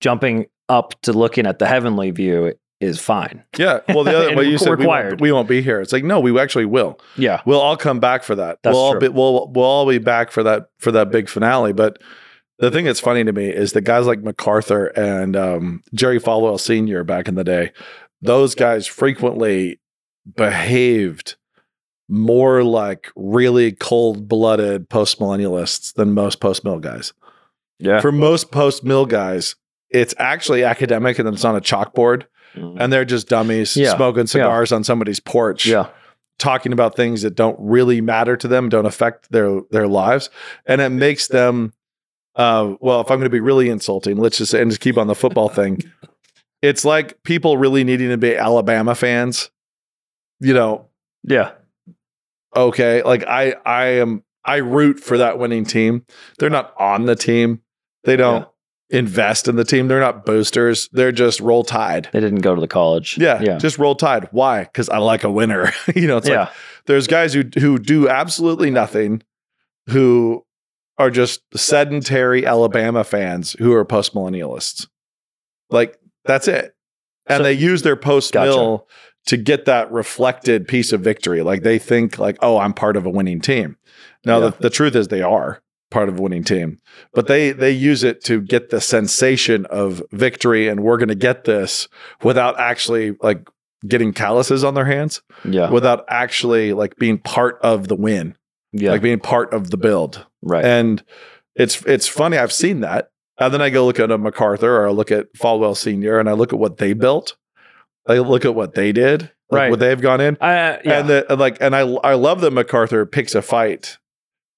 jumping 0.00 0.46
up 0.68 1.00
to 1.02 1.12
looking 1.12 1.46
at 1.46 1.58
the 1.58 1.66
heavenly 1.66 2.10
view 2.10 2.54
is 2.80 3.00
fine. 3.00 3.44
Yeah. 3.56 3.80
Well, 3.88 4.04
the 4.04 4.18
other 4.18 4.36
way 4.36 4.44
you 4.44 4.58
said 4.58 4.78
we 4.78 4.86
won't, 4.86 5.20
we 5.20 5.32
won't 5.32 5.48
be 5.48 5.62
here. 5.62 5.80
It's 5.80 5.92
like 5.92 6.04
no, 6.04 6.20
we 6.20 6.38
actually 6.38 6.66
will. 6.66 6.98
Yeah. 7.16 7.40
We'll 7.46 7.60
all 7.60 7.76
come 7.76 8.00
back 8.00 8.22
for 8.22 8.34
that. 8.34 8.58
That's 8.62 8.74
we'll 8.74 8.82
all 8.82 8.92
true. 8.92 9.00
be 9.00 9.08
we'll 9.08 9.48
we'll 9.48 9.64
all 9.64 9.88
be 9.88 9.98
back 9.98 10.30
for 10.30 10.42
that 10.42 10.68
for 10.78 10.90
that 10.92 11.10
big 11.10 11.28
finale. 11.28 11.72
But 11.72 12.02
the 12.58 12.70
thing 12.70 12.86
that's 12.86 13.00
funny 13.00 13.22
to 13.24 13.32
me 13.32 13.48
is 13.48 13.72
that 13.72 13.82
guys 13.82 14.06
like 14.06 14.22
MacArthur 14.22 14.86
and 14.86 15.36
um, 15.36 15.82
Jerry 15.94 16.18
Falwell 16.18 16.58
Sr. 16.58 17.04
back 17.04 17.28
in 17.28 17.34
the 17.34 17.44
day, 17.44 17.72
those 18.22 18.54
guys 18.54 18.86
frequently 18.86 19.78
behaved 20.36 21.36
more 22.08 22.62
like 22.64 23.10
really 23.16 23.72
cold 23.72 24.28
blooded 24.28 24.88
post 24.88 25.18
millennialists 25.18 25.92
than 25.94 26.12
most 26.14 26.40
post 26.40 26.64
mill 26.64 26.78
guys. 26.78 27.12
Yeah. 27.78 28.00
For 28.00 28.12
most 28.12 28.50
post 28.50 28.84
mill 28.84 29.06
guys, 29.06 29.56
it's 29.90 30.14
actually 30.18 30.64
academic 30.64 31.18
and 31.18 31.26
then 31.26 31.34
it's 31.34 31.44
on 31.44 31.56
a 31.56 31.60
chalkboard 31.60 32.24
and 32.54 32.90
they're 32.92 33.04
just 33.04 33.28
dummies 33.28 33.76
Yeah. 33.76 33.94
smoking 33.96 34.26
cigars 34.26 34.72
on 34.72 34.82
somebody's 34.82 35.20
porch 35.20 35.66
yeah. 35.66 35.88
talking 36.38 36.72
about 36.72 36.96
things 36.96 37.20
that 37.22 37.34
don't 37.34 37.56
really 37.60 38.00
matter 38.00 38.34
to 38.36 38.48
them, 38.48 38.68
don't 38.70 38.86
affect 38.86 39.30
their 39.30 39.60
their 39.70 39.86
lives, 39.86 40.30
and 40.64 40.80
it 40.80 40.88
makes 40.90 41.28
them. 41.28 41.72
Uh, 42.34 42.74
well, 42.80 43.00
if 43.00 43.10
I'm 43.10 43.16
going 43.18 43.24
to 43.24 43.30
be 43.30 43.40
really 43.40 43.68
insulting, 43.70 44.16
let's 44.18 44.38
just 44.38 44.50
say, 44.52 44.60
and 44.62 44.70
just 44.70 44.80
keep 44.80 44.96
on 44.98 45.06
the 45.06 45.14
football 45.14 45.48
thing. 45.48 45.80
It's 46.62 46.84
like 46.86 47.22
people 47.22 47.58
really 47.58 47.84
needing 47.84 48.08
to 48.08 48.16
be 48.16 48.34
Alabama 48.34 48.94
fans. 48.94 49.50
You 50.40 50.54
know, 50.54 50.88
Yeah. 51.22 51.52
Okay, 52.56 53.02
like 53.02 53.24
I 53.26 53.54
I 53.64 53.84
am 53.86 54.24
I 54.44 54.56
root 54.56 55.00
for 55.00 55.18
that 55.18 55.38
winning 55.38 55.64
team. 55.64 56.04
They're 56.38 56.50
not 56.50 56.74
on 56.78 57.06
the 57.06 57.16
team. 57.16 57.60
They 58.04 58.16
don't 58.16 58.46
invest 58.90 59.48
in 59.48 59.56
the 59.56 59.64
team. 59.64 59.88
They're 59.88 59.98
not 60.00 60.24
boosters. 60.24 60.88
They're 60.92 61.10
just 61.12 61.40
roll 61.40 61.64
tide. 61.64 62.08
They 62.12 62.20
didn't 62.20 62.40
go 62.42 62.54
to 62.54 62.60
the 62.60 62.68
college. 62.68 63.18
Yeah, 63.18 63.40
Yeah. 63.42 63.58
just 63.58 63.78
roll 63.78 63.96
tide. 63.96 64.28
Why? 64.30 64.62
Because 64.62 64.88
I 64.88 64.98
like 64.98 65.24
a 65.24 65.30
winner. 65.30 65.72
you 65.94 66.06
know, 66.06 66.16
it's 66.18 66.28
like 66.28 66.48
yeah. 66.48 66.52
there's 66.86 67.06
guys 67.08 67.34
who 67.34 67.42
who 67.58 67.78
do 67.78 68.08
absolutely 68.08 68.70
nothing 68.70 69.22
who 69.88 70.44
are 70.98 71.10
just 71.10 71.42
sedentary 71.56 72.46
Alabama 72.46 73.04
fans 73.04 73.52
who 73.58 73.72
are 73.72 73.84
post 73.84 74.14
millennialists. 74.14 74.86
Like 75.70 75.98
that's 76.24 76.46
it. 76.48 76.74
and 77.26 77.38
So- 77.38 77.42
they 77.42 77.52
use 77.52 77.82
their 77.82 77.96
post 77.96 78.34
mill 78.34 78.86
to 79.26 79.36
get 79.36 79.64
that 79.64 79.90
reflected 79.90 80.68
piece 80.68 80.92
of 80.92 81.00
victory. 81.00 81.42
Like 81.42 81.62
they 81.62 81.78
think 81.78 82.18
like, 82.18 82.36
oh, 82.42 82.58
I'm 82.58 82.72
part 82.72 82.96
of 82.96 83.06
a 83.06 83.10
winning 83.10 83.40
team. 83.40 83.76
Now 84.24 84.38
Yeah. 84.40 84.50
the, 84.50 84.56
the 84.62 84.70
truth 84.70 84.94
is 84.96 85.08
they 85.08 85.22
are 85.22 85.60
part 85.90 86.08
of 86.08 86.18
a 86.18 86.22
winning 86.22 86.44
team, 86.44 86.78
but 87.14 87.26
they 87.26 87.52
they 87.52 87.70
use 87.70 88.02
it 88.04 88.22
to 88.24 88.40
get 88.40 88.70
the 88.70 88.80
sensation 88.80 89.66
of 89.66 90.02
victory, 90.12 90.68
and 90.68 90.80
we're 90.80 90.96
going 90.96 91.08
to 91.08 91.14
get 91.14 91.44
this 91.44 91.88
without 92.22 92.58
actually 92.58 93.16
like 93.22 93.48
getting 93.86 94.12
calluses 94.12 94.64
on 94.64 94.74
their 94.74 94.84
hands, 94.86 95.22
Yeah. 95.44 95.70
without 95.70 96.04
actually 96.08 96.72
like 96.72 96.96
being 96.96 97.18
part 97.18 97.58
of 97.62 97.86
the 97.88 97.94
win, 97.94 98.36
Yeah. 98.72 98.90
like 98.92 99.02
being 99.02 99.20
part 99.20 99.52
of 99.54 99.70
the 99.70 99.76
build. 99.76 100.26
right. 100.42 100.64
And 100.64 101.02
it's 101.54 101.82
it's 101.84 102.08
funny. 102.08 102.36
I've 102.36 102.52
seen 102.52 102.80
that, 102.80 103.10
and 103.38 103.52
then 103.54 103.62
I 103.62 103.70
go 103.70 103.86
look 103.86 104.00
at 104.00 104.10
a 104.10 104.18
MacArthur 104.18 104.76
or 104.76 104.88
I 104.88 104.90
look 104.90 105.10
at 105.12 105.32
Falwell 105.34 105.76
Senior, 105.76 106.18
and 106.18 106.28
I 106.28 106.32
look 106.32 106.52
at 106.52 106.58
what 106.58 106.78
they 106.78 106.92
built. 106.94 107.36
I 108.08 108.18
look 108.18 108.44
at 108.44 108.54
what 108.54 108.74
they 108.74 108.92
did, 108.92 109.22
like 109.50 109.58
Right. 109.60 109.70
what 109.70 109.80
they've 109.80 110.00
gone 110.00 110.20
in, 110.20 110.36
uh, 110.40 110.78
yeah. 110.84 110.98
and 111.00 111.08
the, 111.08 111.26
like, 111.36 111.58
and 111.60 111.74
I 111.74 111.80
I 111.80 112.14
love 112.14 112.40
that 112.42 112.52
MacArthur 112.52 113.04
picks 113.06 113.34
a 113.34 113.42
fight 113.42 113.98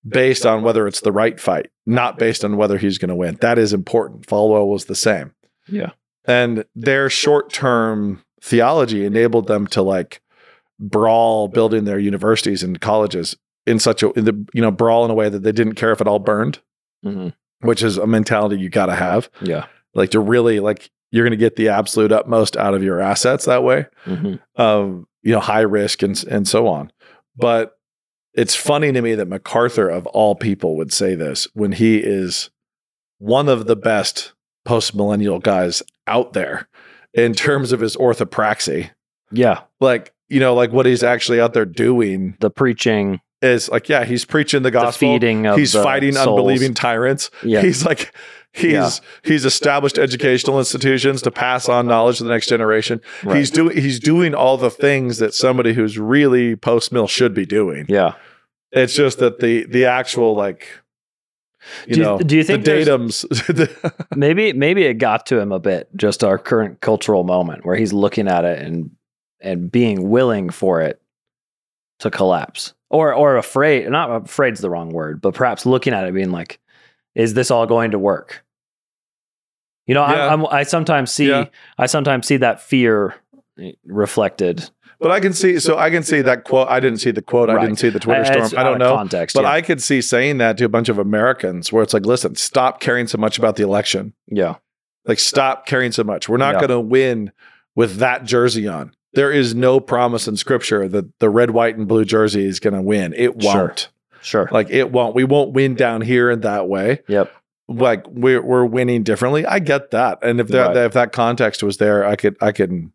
based 0.07 0.47
on 0.47 0.63
whether 0.63 0.87
it's 0.87 1.01
the 1.01 1.13
right 1.13 1.39
fight, 1.41 1.71
not 1.87 2.19
based 2.19 2.45
on 2.45 2.57
whether 2.57 2.79
he's 2.79 2.99
going 2.99 3.09
to 3.11 3.15
win. 3.17 3.37
That 3.41 3.59
is 3.59 3.73
important. 3.73 4.27
Falwell 4.27 4.69
was 4.69 4.85
the 4.87 4.95
same, 4.95 5.33
yeah. 5.67 5.91
and 6.27 6.65
their 6.75 7.11
short 7.11 7.53
term 7.53 8.23
theology 8.43 9.05
enabled 9.05 9.47
them 9.49 9.67
to 9.67 9.83
like 9.83 10.21
brawl 10.79 11.49
building 11.49 11.85
their 11.85 11.99
universities 11.99 12.63
and 12.63 12.81
colleges 12.81 13.37
in 13.67 13.79
such 13.79 14.03
a 14.03 14.13
in 14.13 14.25
the, 14.25 14.47
you 14.55 14.63
know 14.63 14.71
brawl 14.71 15.05
in 15.05 15.11
a 15.11 15.15
way 15.15 15.29
that 15.29 15.43
they 15.43 15.53
didn't 15.53 15.75
care 15.75 15.91
if 15.93 16.01
it 16.01 16.07
all 16.07 16.21
burned 16.21 16.61
Mhm. 17.05 17.33
which 17.63 17.83
is 17.83 17.99
a 17.99 18.07
mentality 18.07 18.57
you 18.59 18.69
got 18.71 18.87
to 18.87 18.95
have 18.95 19.29
Yeah. 19.43 19.67
like 19.95 20.11
to 20.13 20.21
really 20.21 20.61
like 20.61 20.89
you're 21.11 21.25
going 21.25 21.31
to 21.31 21.37
get 21.37 21.57
the 21.57 21.69
absolute 21.69 22.13
utmost 22.13 22.57
out 22.57 22.75
of 22.75 22.83
your 22.83 23.01
assets 23.01 23.45
that 23.47 23.63
way 23.63 23.87
hmm 24.05 24.35
um 24.57 25.07
you 25.23 25.33
know 25.33 25.41
high 25.41 25.61
risk 25.61 26.03
and 26.03 26.23
and 26.31 26.47
so 26.49 26.67
on 26.69 26.91
but 27.37 27.77
it's 28.35 28.55
funny 28.55 28.93
to 28.93 29.01
me 29.03 29.15
that 29.17 29.27
MacArthur 29.27 29.89
of 29.89 30.07
all 30.09 30.35
people 30.37 30.77
would 30.77 30.93
say 30.93 31.15
this 31.15 31.49
when 31.55 31.73
he 31.73 31.97
is 31.99 32.51
one 33.19 33.49
of 33.49 33.67
the 33.67 33.75
best 33.77 34.33
post 34.65 34.95
millennial 34.95 35.39
guys 35.41 35.83
out 36.07 36.35
there 36.35 36.69
in 37.15 37.33
terms 37.35 37.73
of 37.73 37.81
his 37.81 37.97
orthopraxy 37.97 38.91
Yeah. 39.33 39.63
like 39.81 40.13
you 40.29 40.41
know 40.41 40.55
like 40.55 40.73
what 40.73 40.87
he's 40.87 41.03
actually 41.03 41.41
out 41.41 41.55
there 41.55 41.65
doing 41.65 42.37
The 42.41 42.51
preaching, 42.51 43.21
is 43.43 43.69
like 43.71 43.89
yeah 43.89 44.05
he's 44.05 44.25
preaching 44.25 44.63
the 44.63 44.69
the 44.69 44.73
gospel 44.73 45.15
feeding 45.15 45.47
of 45.47 45.57
he's 45.57 45.73
the 45.73 45.83
fighting 45.83 46.13
souls. 46.13 46.29
unbelieving 46.29 46.75
tyrants 46.75 47.31
Yeah. 47.43 47.63
he's 47.63 47.85
like 47.85 48.15
he's 48.53 48.73
Yeah. 48.73 48.91
he's 49.25 49.45
established 49.45 49.99
educational 49.99 50.59
institutions 50.59 51.23
to 51.23 51.31
pass 51.31 51.69
on 51.69 51.87
knowledge 51.87 52.19
to 52.19 52.25
the 52.25 52.31
next 52.31 52.49
generation 52.49 53.01
Right. 53.23 53.37
he's 53.39 53.51
doing 53.51 53.77
he's 53.77 54.01
doing 54.01 54.35
all 54.35 54.57
the 54.57 54.71
things 54.71 55.19
that 55.19 55.35
somebody 55.35 55.75
who's 55.75 55.99
really 55.99 56.57
post 56.57 56.91
mill 56.93 57.07
should 57.07 57.35
be 57.35 57.45
doing 57.47 57.85
yeah. 57.89 58.15
it's 58.73 58.95
just 58.95 59.19
that 59.19 59.41
the 59.41 59.65
the 59.67 59.85
actual 59.85 60.35
like 60.35 60.67
you 61.87 61.95
Do 61.95 62.01
you- 62.01 62.07
know 62.07 62.19
do 62.19 62.37
you 62.37 62.45
think 62.45 62.65
the 62.65 62.71
datums 62.71 64.07
maybe 64.17 64.53
maybe 64.55 64.85
it 64.85 64.95
got 64.95 65.27
to 65.27 65.39
him 65.39 65.53
a 65.53 65.59
bit 65.59 65.89
just 65.97 66.25
our 66.25 66.39
current 66.39 66.81
cultural 66.81 67.25
moment 67.25 67.67
where 67.67 67.77
he's 67.77 67.93
looking 67.93 68.29
at 68.29 68.45
it 68.45 68.61
and 68.61 68.91
and 69.41 69.71
being 69.71 70.09
willing 70.09 70.49
for 70.51 70.81
it 70.81 71.01
to 71.99 72.11
collapse 72.11 72.73
or 72.91 73.13
or 73.13 73.37
afraid 73.37 73.89
not 73.91 74.25
afraid's 74.25 74.61
the 74.61 74.71
wrong 74.71 74.91
word 74.91 75.21
but 75.21 75.35
perhaps 75.35 75.67
looking 75.67 75.93
at 75.93 76.07
it 76.07 76.15
being 76.15 76.31
like 76.31 76.59
is 77.15 77.35
this 77.35 77.51
all 77.51 77.67
going 77.67 77.91
to 77.93 77.99
work 77.99 78.45
you 79.87 79.95
know 79.95 80.07
Yeah. 80.07 80.27
I, 80.27 80.33
I'm, 80.33 80.47
I 80.47 80.63
sometimes 80.63 81.11
see 81.13 81.29
Yeah. 81.29 81.47
i 81.79 81.87
sometimes 81.87 82.27
see 82.27 82.37
that 82.39 82.61
fear 82.61 83.15
eh, 83.61 83.73
reflected 83.87 84.71
but 85.01 85.11
i 85.11 85.21
can 85.21 85.33
see 85.33 85.59
so 85.61 85.79
i 85.79 85.91
can 85.91 86.03
see 86.03 86.21
that 86.23 86.45
quote 86.45 86.69
i 86.69 86.81
didn't 86.81 86.99
see 86.99 87.11
the 87.11 87.23
quote 87.23 87.51
i 87.51 87.61
didn't 87.61 87.77
see 87.77 87.89
the 87.89 88.01
twitter 88.01 88.25
storm 88.25 88.45
it's 88.45 88.55
i 88.55 88.63
don't 88.63 88.79
know 88.79 88.95
context 88.97 89.35
but 89.35 89.43
yeah. 89.43 89.51
i 89.53 89.63
could 89.63 89.83
see 89.83 90.01
saying 90.01 90.39
that 90.39 90.57
to 90.59 90.65
a 90.65 90.69
bunch 90.69 90.89
of 90.89 90.99
americans 90.99 91.73
where 91.73 91.83
it's 91.83 91.95
like 91.95 92.05
listen 92.07 92.35
stop 92.37 92.81
caring 92.81 93.07
so 93.07 93.19
much 93.19 93.39
about 93.39 93.57
the 93.57 93.63
election 93.63 94.13
yeah 94.27 94.57
Like, 95.07 95.19
stop 95.19 95.65
caring 95.67 95.91
so 95.93 96.05
much. 96.05 96.29
We're 96.29 96.37
not 96.37 96.57
going 96.57 96.69
to 96.69 96.81
win 96.81 97.33
with 97.75 97.97
that 97.97 98.25
jersey 98.25 98.69
on. 98.69 98.93
There 99.15 99.33
is 99.33 99.55
no 99.55 99.81
promise 99.81 100.29
in 100.29 100.37
scripture 100.37 100.87
that 100.87 101.19
the 101.19 101.31
red, 101.31 101.51
white, 101.53 101.79
and 101.79 101.89
blue 101.89 102.05
jersey 102.05 102.45
is 102.45 102.61
going 102.61 102.75
to 102.75 102.83
win. 102.83 103.15
It 103.17 103.37
won't. 103.37 103.79
sure 103.81 103.89
Like, 104.51 104.71
it 104.71 104.91
won't. 104.93 105.15
We 105.15 105.25
won't 105.25 105.53
win 105.53 105.75
down 105.75 106.01
here 106.03 106.31
in 106.31 106.41
that 106.43 106.69
way. 106.69 107.01
yep 107.09 107.33
Like, 107.69 108.07
we're, 108.09 108.43
we're 108.43 108.65
winning 108.65 109.03
differently. 109.03 109.45
I 109.47 109.59
get 109.59 109.91
that. 109.93 110.19
And 110.23 110.41
if 110.41 110.49
that, 110.49 110.69
Right. 110.69 110.77
if 110.79 110.93
that 110.93 111.13
context 111.13 111.63
was 111.63 111.77
there, 111.79 112.05
I 112.05 112.17
could, 112.17 112.37
I 112.41 112.53
could 112.53 112.91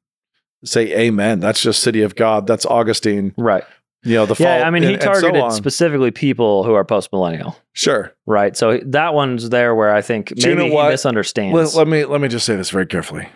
say 0.65 0.97
amen. 1.07 1.39
That's 1.39 1.61
just 1.61 1.81
city 1.83 2.01
of 2.01 2.15
God. 2.15 2.47
That's 2.47 2.65
Augustine, 2.65 3.33
right 3.37 3.63
you 4.05 4.15
know, 4.15 4.25
the 4.25 4.35
yeah 4.37 4.57
fall. 4.59 4.67
i 4.67 4.69
mean 4.69 4.83
he 4.83 4.93
and- 4.95 5.01
so 5.01 5.13
targeted 5.13 5.41
on. 5.41 5.51
specifically 5.51 6.11
people 6.11 6.65
who 6.65 6.73
are 6.73 6.83
post-millennial 6.83 7.57
Sure. 7.71 8.13
Right. 8.25 8.55
So 8.57 8.79
that 8.87 9.13
one's 9.13 9.49
there 9.49 9.73
where 9.75 9.95
I 9.95 10.01
think 10.01 10.27
Do 10.35 10.49
you 10.49 10.55
maybe 10.55 10.69
know 10.75 10.83
he 10.83 10.89
misunderstands. 10.89 11.55
Let, 11.75 11.85
let 11.85 11.87
me, 11.87 12.03
let 12.05 12.19
me 12.21 12.27
just 12.27 12.45
say 12.45 12.55
this 12.57 12.69
very 12.69 12.85
carefully. 12.85 13.29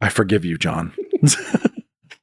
I 0.00 0.08
forgive 0.08 0.44
you, 0.44 0.58
John. 0.58 0.92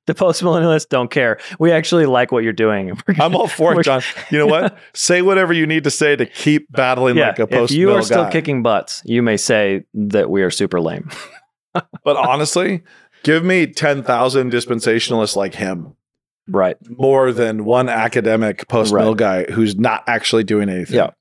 the 0.07 0.13
post 0.15 0.41
millennialists 0.41 0.89
don't 0.89 1.09
care. 1.11 1.39
We 1.59 1.71
actually 1.71 2.05
like 2.05 2.31
what 2.31 2.43
you're 2.43 2.53
doing. 2.53 2.97
We're 3.07 3.15
I'm 3.19 3.35
all 3.35 3.47
for 3.47 3.79
it, 3.79 3.83
John. 3.83 4.01
You 4.31 4.37
know 4.39 4.47
what? 4.47 4.77
say 4.93 5.21
whatever 5.21 5.53
you 5.53 5.65
need 5.65 5.83
to 5.85 5.91
say 5.91 6.15
to 6.15 6.25
keep 6.25 6.71
battling 6.71 7.17
Yeah, 7.17 7.27
like 7.29 7.39
a 7.39 7.43
if 7.43 7.49
post 7.49 7.73
you 7.73 7.91
are 7.93 8.01
still 8.01 8.23
guy. 8.25 8.31
kicking 8.31 8.63
butts, 8.63 9.01
you 9.05 9.21
may 9.21 9.37
say 9.37 9.83
that 9.93 10.29
we 10.29 10.43
are 10.43 10.51
super 10.51 10.79
lame. 10.81 11.09
But 12.03 12.17
honestly, 12.17 12.83
give 13.23 13.43
me 13.43 13.65
10,000 13.67 14.51
dispensationalists 14.51 15.35
like 15.35 15.55
him 15.55 15.95
Right. 16.47 16.75
more 16.97 17.31
than 17.31 17.65
one 17.65 17.89
academic 17.89 18.67
post 18.67 18.93
mill 18.93 19.15
Right. 19.15 19.47
guy 19.47 19.51
who's 19.53 19.75
not 19.75 20.03
actually 20.07 20.43
doing 20.43 20.69
anything. 20.69 20.97
Yeah. 20.97 21.11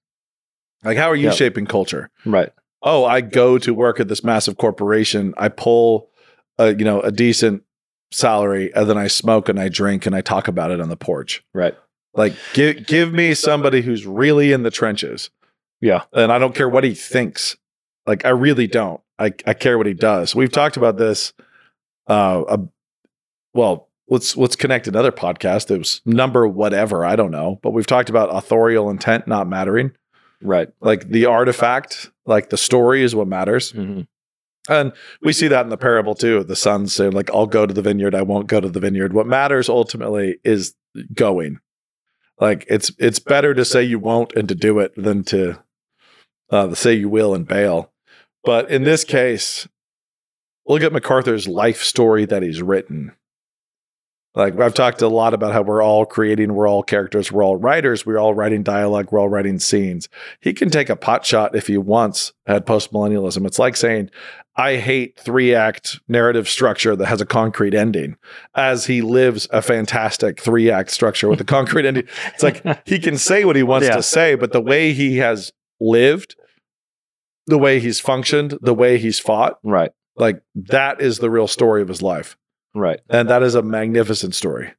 Like, 0.85 0.99
how 0.99 1.09
are 1.11 1.17
you 1.17 1.27
Yeah. 1.29 1.31
shaping 1.35 1.65
culture? 1.67 2.11
Right. 2.27 2.51
Oh, 2.83 3.05
I 3.05 3.21
go 3.21 3.57
to 3.59 3.73
work 3.73 4.01
at 4.01 4.09
this 4.09 4.25
massive 4.25 4.57
corporation. 4.59 5.33
I 5.39 5.49
pull, 5.49 6.11
a, 6.59 6.75
you 6.75 6.85
know, 6.85 7.01
a 7.01 7.13
decent 7.13 7.63
salary, 8.15 8.73
and 8.75 8.89
then 8.89 8.99
I 8.99 9.07
smoke 9.09 9.49
and 9.49 9.59
I 9.59 9.69
drink 9.69 10.07
and 10.07 10.15
I 10.15 10.21
talk 10.21 10.49
about 10.49 10.71
it 10.71 10.81
on 10.81 10.89
the 10.89 10.97
porch. 10.97 11.43
Right. 11.55 11.77
Like, 12.15 12.35
give 12.53 12.87
give 12.87 13.13
me 13.13 13.35
somebody 13.35 13.81
who's 13.83 14.07
really 14.07 14.53
in 14.53 14.63
the 14.63 14.71
trenches. 14.71 15.31
Yeah. 15.81 16.05
and 16.13 16.31
I 16.31 16.39
don't 16.39 16.55
care 16.55 16.69
what 16.69 16.85
he 16.85 16.95
thinks. 16.95 17.57
Like 18.07 18.25
I 18.25 18.31
really 18.31 18.67
don't. 18.67 19.01
I 19.19 19.33
I 19.47 19.55
care 19.55 19.79
what 19.79 19.87
he 19.87 19.95
does. 19.95 20.35
We've 20.35 20.53
talked 20.53 20.77
about 20.77 20.97
this. 20.99 21.33
Uh, 22.07 22.59
well, 23.55 23.89
let's 24.09 24.37
let's 24.37 24.57
connect 24.57 24.87
another 24.87 25.13
podcast. 25.13 25.71
It 25.71 25.79
was 25.79 26.01
number 26.05 26.47
whatever 26.47 27.05
I 27.05 27.17
don't 27.17 27.31
know, 27.31 27.59
but 27.63 27.71
we've 27.73 27.87
talked 27.87 28.11
about 28.11 28.35
authorial 28.35 28.91
intent 28.91 29.27
not 29.27 29.49
mattering. 29.49 29.93
Right. 30.41 30.69
Like 30.81 31.09
the 31.09 31.27
artifact, 31.27 32.11
like 32.27 32.51
the 32.51 32.57
story 32.57 33.03
is 33.03 33.15
what 33.15 33.29
matters. 33.29 33.73
Mhm. 33.73 34.07
And 34.69 34.93
we 35.23 35.33
see 35.33 35.49
that 35.49 35.65
in 35.65 35.71
the 35.71 35.77
parable 35.77 36.15
too. 36.15 36.45
The 36.45 36.57
sons 36.57 36.95
say, 36.95 37.09
like, 37.09 37.31
I'll 37.31 37.47
go 37.47 37.67
to 37.67 37.75
the 37.75 37.83
vineyard, 37.83 38.15
I 38.15 38.23
won't 38.23 38.47
go 38.47 38.61
to 38.61 38.69
the 38.69 38.81
vineyard. 38.81 39.13
What 39.13 39.27
matters 39.27 39.69
ultimately 39.69 40.39
is 40.45 40.75
going. 41.15 41.59
Like 42.41 42.65
it's 42.69 42.91
it's 42.99 43.19
better 43.19 43.55
to 43.55 43.65
say 43.65 43.83
you 43.83 43.99
won't 43.99 44.33
and 44.35 44.49
to 44.49 44.55
do 44.55 44.79
it 44.81 44.93
than 44.97 45.23
to 45.25 45.63
uh, 46.51 46.67
to 46.69 46.77
say 46.77 46.95
you 46.95 47.09
will 47.09 47.35
and 47.35 47.47
bail. 47.47 47.93
But 48.45 48.71
in 48.71 48.83
this 48.83 49.05
case, 49.05 49.69
look 50.67 50.83
at 50.83 50.93
MacArthur's 50.93 51.47
life 51.47 51.83
story 51.83 52.25
that 52.25 52.43
he's 52.43 52.61
written. 52.61 53.13
Like 54.35 54.59
I've 54.59 54.75
talked 54.75 55.03
a 55.03 55.09
lot 55.09 55.35
about 55.35 55.53
how 55.53 55.63
we're 55.63 55.83
all 55.83 56.07
creating, 56.07 56.55
we're 56.55 56.67
all 56.67 56.83
characters, 56.83 57.31
we're 57.31 57.45
all 57.45 57.57
writers, 57.57 58.07
we're 58.07 58.19
all 58.19 58.35
writing 58.35 58.63
dialogue, 58.63 59.13
we're 59.13 59.21
all 59.21 59.29
writing 59.29 59.59
scenes. 59.59 60.09
He 60.41 60.55
can 60.55 60.71
take 60.71 60.89
a 60.89 60.97
pot 60.97 61.27
shot 61.27 61.55
if 61.55 61.67
he 61.67 61.77
wants 61.77 62.33
at 62.47 62.67
postmillennialism. 62.67 63.47
It's 63.47 63.59
like 63.59 63.77
saying, 63.77 64.11
I 64.55 64.77
hate 64.77 65.19
three 65.19 65.55
act 65.55 66.01
narrative 66.09 66.47
structure 66.49 66.95
that 66.95 67.07
has 67.07 67.21
a 67.23 67.27
concrete 67.27 67.75
ending, 67.75 68.17
as 68.55 68.85
he 68.87 69.01
lives 69.01 69.49
a 69.51 69.63
fantastic 69.63 70.41
three 70.41 70.71
act 70.71 70.91
structure 70.91 71.29
with 71.29 71.41
a 71.41 71.45
concrete 71.45 71.87
ending. 71.87 72.07
It's 72.35 72.43
like 72.43 72.63
he 72.87 72.99
can 72.99 73.17
say 73.17 73.45
what 73.47 73.57
he 73.57 73.63
wants 73.63 73.87
Yeah. 73.89 73.97
to 73.97 74.03
say, 74.03 74.35
but 74.35 74.53
the 74.53 74.61
way 74.61 74.93
he 74.93 75.17
has 75.19 75.53
lived, 75.81 76.37
the 77.47 77.59
way 77.59 77.81
he's 77.81 77.99
functioned, 78.01 78.59
the 78.61 78.75
way 78.75 78.99
he's 78.99 79.19
fought, 79.19 79.59
Right. 79.65 79.91
like 80.17 80.43
that 80.55 81.01
is 81.01 81.19
the 81.19 81.31
real 81.31 81.49
story 81.49 81.81
of 81.83 81.89
his 81.89 82.03
life. 82.03 82.37
Right. 82.75 83.01
And 83.09 83.29
that 83.31 83.43
is 83.43 83.55
a 83.55 83.63
magnificent 83.63 84.35
story. 84.35 84.73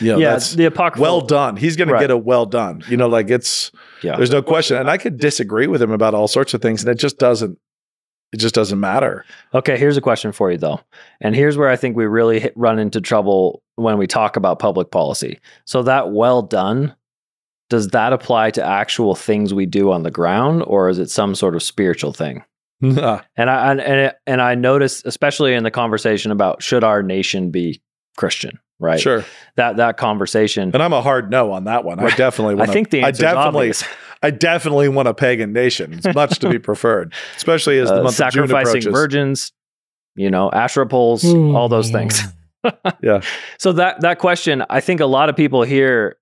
You 0.00 0.12
know, 0.12 0.18
yeah. 0.18 0.30
that's 0.32 0.54
The 0.54 0.64
apocryphal. 0.66 1.02
well 1.02 1.20
done. 1.20 1.56
He's 1.56 1.76
going 1.76 1.88
Right. 1.90 1.98
to 2.00 2.04
get 2.04 2.10
a 2.10 2.16
well 2.16 2.46
done. 2.46 2.82
You 2.88 2.96
know, 2.96 3.06
like 3.08 3.28
it's, 3.30 3.70
Yeah. 4.02 4.16
there's 4.16 4.30
no 4.30 4.40
question. 4.42 4.76
And 4.78 4.88
I 4.88 4.96
could 4.96 5.18
disagree 5.18 5.66
with 5.66 5.82
him 5.82 5.90
about 5.90 6.14
all 6.14 6.28
sorts 6.28 6.54
of 6.54 6.62
things, 6.62 6.82
and 6.82 6.90
it 6.90 6.98
just 6.98 7.18
doesn't, 7.18 7.58
it 8.34 8.40
just 8.40 8.54
doesn't 8.56 8.80
matter. 8.80 9.24
Okay, 9.54 9.78
here's 9.78 9.96
a 9.96 10.00
question 10.00 10.32
for 10.32 10.50
you 10.50 10.58
though. 10.58 10.80
And 11.20 11.36
here's 11.36 11.56
where 11.56 11.68
I 11.68 11.76
think 11.76 11.96
we 11.96 12.04
really 12.06 12.40
hit, 12.40 12.52
run 12.56 12.80
into 12.80 13.00
trouble 13.00 13.62
when 13.76 13.96
we 13.96 14.08
talk 14.08 14.36
about 14.36 14.58
public 14.58 14.90
policy. 14.90 15.38
So 15.66 15.84
that 15.84 16.10
well 16.10 16.42
done, 16.42 16.96
does 17.70 17.88
that 17.88 18.12
apply 18.12 18.50
to 18.50 18.64
actual 18.64 19.14
things 19.14 19.54
we 19.54 19.66
do 19.66 19.92
on 19.92 20.02
the 20.02 20.10
ground 20.10 20.64
or 20.66 20.88
is 20.88 20.98
it 20.98 21.10
some 21.10 21.36
sort 21.36 21.54
of 21.54 21.62
spiritual 21.62 22.12
thing? 22.12 22.42
And 22.82 23.48
I 23.48 23.70
and 23.70 23.80
and, 23.80 24.00
it, 24.00 24.16
and 24.26 24.42
I 24.42 24.56
noticed, 24.56 25.06
especially 25.06 25.54
in 25.54 25.62
the 25.62 25.70
conversation 25.70 26.32
about 26.32 26.60
should 26.60 26.82
our 26.82 27.04
nation 27.04 27.52
be 27.52 27.80
Christian, 28.16 28.58
right? 28.80 29.00
Sure. 29.00 29.24
That 29.54 29.76
that 29.76 29.96
conversation. 29.96 30.72
And 30.74 30.82
I'm 30.82 30.92
a 30.92 31.02
hard 31.02 31.30
no 31.30 31.52
on 31.52 31.64
that 31.64 31.84
one. 31.84 32.00
I 32.00 32.10
definitely 32.16 32.54
I 32.54 32.58
want 32.58 32.72
think 32.72 32.90
the 32.90 33.04
I 33.04 33.08
answer 33.08 33.22
definitely 33.22 33.68
obvious. 33.68 33.84
I 34.24 34.30
definitely 34.30 34.88
want 34.88 35.08
a 35.08 35.14
pagan 35.14 35.52
nation. 35.52 35.92
It's 35.92 36.14
much 36.14 36.38
to 36.40 36.48
be 36.48 36.58
preferred, 36.70 37.12
especially 37.36 37.78
as 37.78 37.88
the 37.88 38.00
Uh, 38.00 38.02
month 38.04 38.20
of 38.20 38.32
June 38.32 38.48
sacrificing 38.48 38.70
approaches. 38.82 38.92
virgins, 38.92 39.52
you 40.16 40.30
know, 40.30 40.50
Asherah 40.50 40.86
poles, 40.86 41.24
all 41.24 41.68
those 41.68 41.90
things. 41.90 42.20
Yeah. 43.02 43.20
So 43.58 43.72
that 43.72 44.00
that 44.00 44.18
question, 44.18 44.64
I 44.70 44.80
think 44.80 45.00
a 45.00 45.06
lot 45.06 45.28
of 45.28 45.36
people 45.36 45.64
hear, 45.64 46.16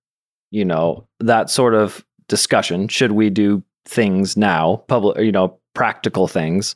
you 0.51 0.65
know, 0.65 1.07
that 1.21 1.51
sort 1.51 1.73
of 1.75 2.05
discussion. 2.27 2.89
Should 2.89 3.13
we 3.13 3.31
do 3.31 3.63
things 3.85 4.37
now, 4.37 4.83
public, 4.89 5.19
you 5.21 5.31
know, 5.31 5.61
practical 5.75 6.27
things, 6.27 6.75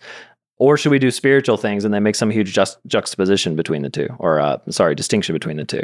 or 0.58 0.76
should 0.76 0.92
we 0.92 1.00
do 1.00 1.10
spiritual 1.10 1.56
things? 1.56 1.84
And 1.84 1.92
they 1.92 1.98
make 1.98 2.14
some 2.14 2.30
huge 2.30 2.52
just, 2.54 2.78
juxtaposition 2.86 3.56
between 3.56 3.82
the 3.82 3.90
two, 3.90 4.08
or 4.20 4.38
uh, 4.38 4.58
sorry, 4.70 4.94
distinction 4.94 5.32
between 5.34 5.56
the 5.56 5.64
two. 5.64 5.82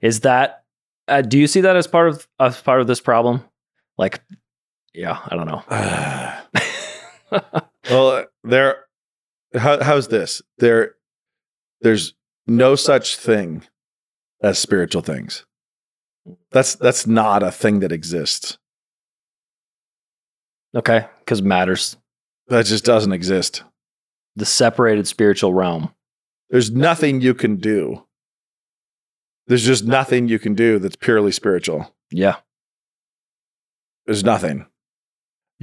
Is 0.00 0.20
that? 0.20 0.62
Uh, 1.08 1.20
do 1.20 1.36
you 1.36 1.48
see 1.48 1.60
that 1.62 1.74
as 1.74 1.88
part 1.88 2.08
of 2.10 2.28
as 2.38 2.60
part 2.62 2.80
of 2.80 2.86
this 2.86 3.00
problem? 3.00 3.42
Like, 3.98 4.22
yeah, 4.94 5.18
I 5.28 5.36
don't 5.36 5.46
know. 5.46 5.62
well, 7.90 8.24
there. 8.44 8.84
How, 9.54 9.82
how's 9.82 10.08
this? 10.08 10.42
There, 10.58 10.94
there's 11.80 12.14
no 12.46 12.74
such 12.74 13.16
thing 13.16 13.62
as 14.42 14.58
spiritual 14.58 15.02
things. 15.02 15.44
That's 16.50 16.74
that's 16.76 17.06
not 17.06 17.42
a 17.42 17.52
thing 17.52 17.80
that 17.80 17.92
exists. 17.92 18.58
Okay, 20.74 21.06
because 21.20 21.42
matters. 21.42 21.96
That 22.48 22.66
just 22.66 22.84
doesn't 22.84 23.12
exist. 23.12 23.62
The 24.36 24.46
separated 24.46 25.06
spiritual 25.06 25.54
realm. 25.54 25.94
There's 26.50 26.70
nothing 26.70 27.20
you 27.20 27.34
can 27.34 27.56
do. 27.56 28.04
There's 29.46 29.64
just 29.64 29.84
nothing 29.84 30.28
you 30.28 30.38
can 30.38 30.54
do 30.54 30.78
that's 30.78 30.96
purely 30.96 31.32
spiritual. 31.32 31.94
Yeah. 32.10 32.36
There's 34.06 34.24
nothing. 34.24 34.66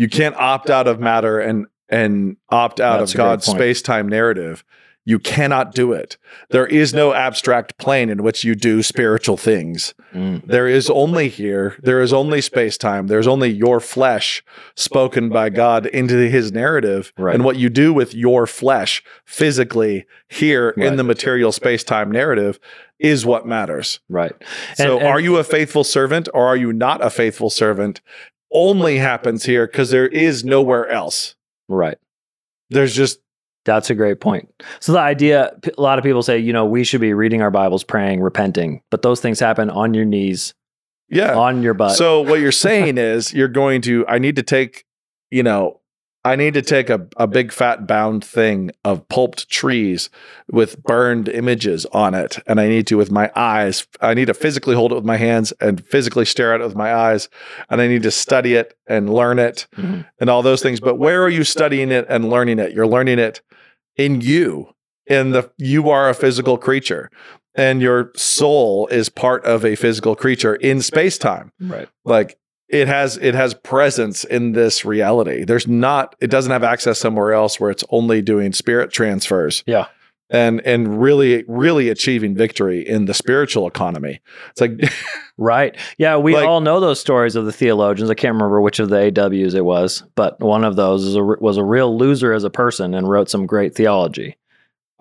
You 0.01 0.09
can't 0.09 0.35
opt 0.35 0.71
out 0.71 0.87
of 0.87 0.99
matter 0.99 1.39
and 1.39 1.67
and 1.87 2.37
opt 2.49 2.79
out 2.79 2.99
That's 2.99 3.11
of 3.11 3.17
God's 3.17 3.45
space-time 3.45 4.09
narrative. 4.09 4.63
You 5.05 5.19
cannot 5.19 5.75
do 5.75 5.93
it. 5.93 6.17
There 6.49 6.65
is 6.65 6.93
no 6.93 7.13
abstract 7.13 7.77
plane 7.77 8.09
in 8.09 8.23
which 8.23 8.43
you 8.43 8.55
do 8.55 8.81
spiritual 8.81 9.35
things. 9.35 9.93
Mm. 10.13 10.45
There 10.45 10.67
is 10.67 10.89
only 10.89 11.27
here, 11.27 11.75
there 11.83 12.01
is 12.01 12.13
only 12.13 12.39
space-time. 12.41 13.07
There's 13.07 13.27
only 13.27 13.49
your 13.49 13.79
flesh 13.79 14.43
spoken 14.75 15.29
by 15.29 15.49
God 15.49 15.85
into 15.87 16.15
his 16.29 16.51
narrative. 16.51 17.13
Right. 17.17 17.35
And 17.35 17.43
what 17.43 17.57
you 17.57 17.69
do 17.69 17.93
with 17.93 18.13
your 18.15 18.47
flesh 18.47 19.03
physically 19.25 20.05
here 20.29 20.69
in 20.77 20.95
the 20.95 21.03
material 21.03 21.51
space-time 21.51 22.11
narrative 22.11 22.59
is 22.99 23.25
what 23.25 23.47
matters. 23.47 23.99
Right. 24.07 24.33
So, 24.75 24.93
And- 24.93 24.99
and- 25.01 25.07
are 25.07 25.19
you 25.19 25.37
a 25.37 25.43
faithful 25.43 25.83
servant 25.83 26.29
or 26.33 26.45
are 26.45 26.57
you 26.57 26.71
not 26.71 27.03
a 27.03 27.09
faithful 27.09 27.49
servant? 27.49 28.01
Only 28.53 28.97
happens 28.97 29.45
here 29.45 29.65
because 29.67 29.91
there 29.91 30.07
is 30.07 30.43
nowhere 30.43 30.87
else. 30.89 31.35
Right. 31.67 31.97
There's 32.69 32.95
just 32.95 33.19
That's 33.65 33.89
a 33.89 33.95
great 33.95 34.19
point. 34.19 34.49
So 34.79 34.93
the 34.93 34.99
idea, 34.99 35.51
a 35.77 35.81
lot 35.81 35.97
of 35.97 36.03
people 36.03 36.23
say, 36.23 36.39
you 36.39 36.53
know, 36.53 36.65
we 36.65 36.83
should 36.83 37.01
be 37.01 37.13
reading 37.13 37.41
our 37.41 37.51
Bibles, 37.51 37.83
praying, 37.83 38.21
repenting, 38.21 38.81
but 38.89 39.01
those 39.03 39.21
things 39.21 39.39
happen 39.39 39.69
on 39.69 39.93
your 39.93 40.05
knees, 40.05 40.53
yeah. 41.09 41.35
on 41.35 41.61
your 41.61 41.73
butt. 41.73 41.95
so 41.95 42.21
what 42.21 42.39
you're 42.39 42.51
saying 42.51 42.97
is 42.97 43.33
you're 43.33 43.47
going 43.47 43.81
to. 43.83 44.05
I 44.07 44.17
need 44.19 44.37
to 44.37 44.43
take, 44.43 44.85
you 45.29 45.43
know, 45.43 45.80
I 46.23 46.36
need 46.36 46.53
to 46.53 46.62
take 46.62 46.89
a, 46.91 47.07
a 47.17 47.25
big 47.25 47.51
fat 47.51 47.88
bound 47.88 48.23
thing 48.23 48.71
of 48.86 49.07
pulped 49.10 49.49
trees 49.49 50.10
with 50.51 50.81
burned 50.84 51.27
images 51.27 51.88
on 51.88 52.13
it. 52.13 52.38
And 52.45 52.60
I 52.62 52.67
need 52.67 52.86
to, 52.88 52.97
with 52.97 53.12
my 53.12 53.31
eyes, 53.36 53.88
I 54.01 54.13
need 54.13 54.25
to 54.27 54.36
physically 54.36 54.75
hold 54.75 54.91
it 54.91 54.95
with 54.95 55.03
my 55.05 55.17
hands 55.17 55.51
and 55.60 55.84
physically 55.88 56.25
stare 56.25 56.53
at 56.53 56.62
it 56.62 56.65
with 56.65 56.75
my 56.75 56.93
eyes. 56.93 57.27
And 57.71 57.81
I 57.81 57.88
need 57.88 58.03
to 58.03 58.12
study 58.12 58.53
it 58.53 58.75
and 58.86 59.12
learn 59.12 59.39
it 59.39 59.65
Mhm. 59.77 60.05
and 60.19 60.29
all 60.29 60.43
those 60.43 60.62
things. 60.62 60.79
But 60.79 60.99
where 60.99 61.23
are 61.23 61.29
you 61.29 61.43
studying 61.43 61.91
it 61.91 62.05
and 62.07 62.29
learning 62.29 62.60
it? 62.60 62.71
You're 62.73 62.86
learning 62.88 63.17
it 63.17 63.41
in 63.97 64.21
you. 64.21 64.75
In 65.07 65.31
the 65.31 65.49
you 65.57 65.89
are 65.89 66.07
a 66.07 66.13
physical 66.13 66.57
creature. 66.57 67.10
And 67.55 67.81
your 67.81 68.12
soul 68.15 68.88
is 68.91 69.10
part 69.10 69.43
of 69.43 69.65
a 69.65 69.75
physical 69.75 70.15
creature 70.15 70.55
in 70.55 70.81
space 70.81 71.17
time 71.17 71.51
Right. 71.60 71.89
like 72.05 72.38
it 72.71 72.88
has 72.88 73.17
it 73.17 73.36
has 73.36 73.53
presence 73.53 74.23
in 74.23 74.53
this 74.53 74.86
reality 74.86 75.43
there's 75.43 75.67
not 75.67 76.15
it 76.21 76.29
doesn't 76.29 76.51
have 76.51 76.63
access 76.63 76.99
somewhere 76.99 77.34
else 77.34 77.60
where 77.60 77.69
it's 77.71 77.84
only 77.89 78.21
doing 78.21 78.53
spirit 78.53 78.91
transfers 78.91 79.63
Yeah. 79.67 79.88
and 80.29 80.62
and 80.65 81.01
really 81.01 81.43
really 81.47 81.89
achieving 81.89 82.36
victory 82.36 82.88
in 82.88 83.05
the 83.05 83.13
spiritual 83.13 83.67
economy 83.67 84.21
it's 84.51 84.62
like 84.62 84.71
Right. 85.38 85.75
Yeah. 85.97 86.17
We 86.17 86.36
Like- 86.36 86.47
all 86.47 86.62
know 86.62 86.79
those 86.79 86.99
stories 86.99 87.36
of 87.36 87.45
the 87.45 87.51
theologians. 87.51 88.12
I 88.12 88.13
can't 88.13 88.36
remember 88.36 88.62
which 88.62 88.77
of 88.79 88.89
the 88.89 88.97
AWs 88.97 89.55
it 89.55 89.65
was, 89.65 90.03
but 90.13 90.39
one 90.39 90.63
of 90.63 90.75
those 90.75 91.03
is 91.03 91.15
a, 91.15 91.23
was 91.23 91.57
a 91.57 91.63
real 91.63 91.97
loser 91.97 92.31
as 92.31 92.43
a 92.43 92.51
person 92.51 92.93
and 92.93 93.10
wrote 93.10 93.27
some 93.27 93.47
great 93.47 93.73
theology. 93.73 94.38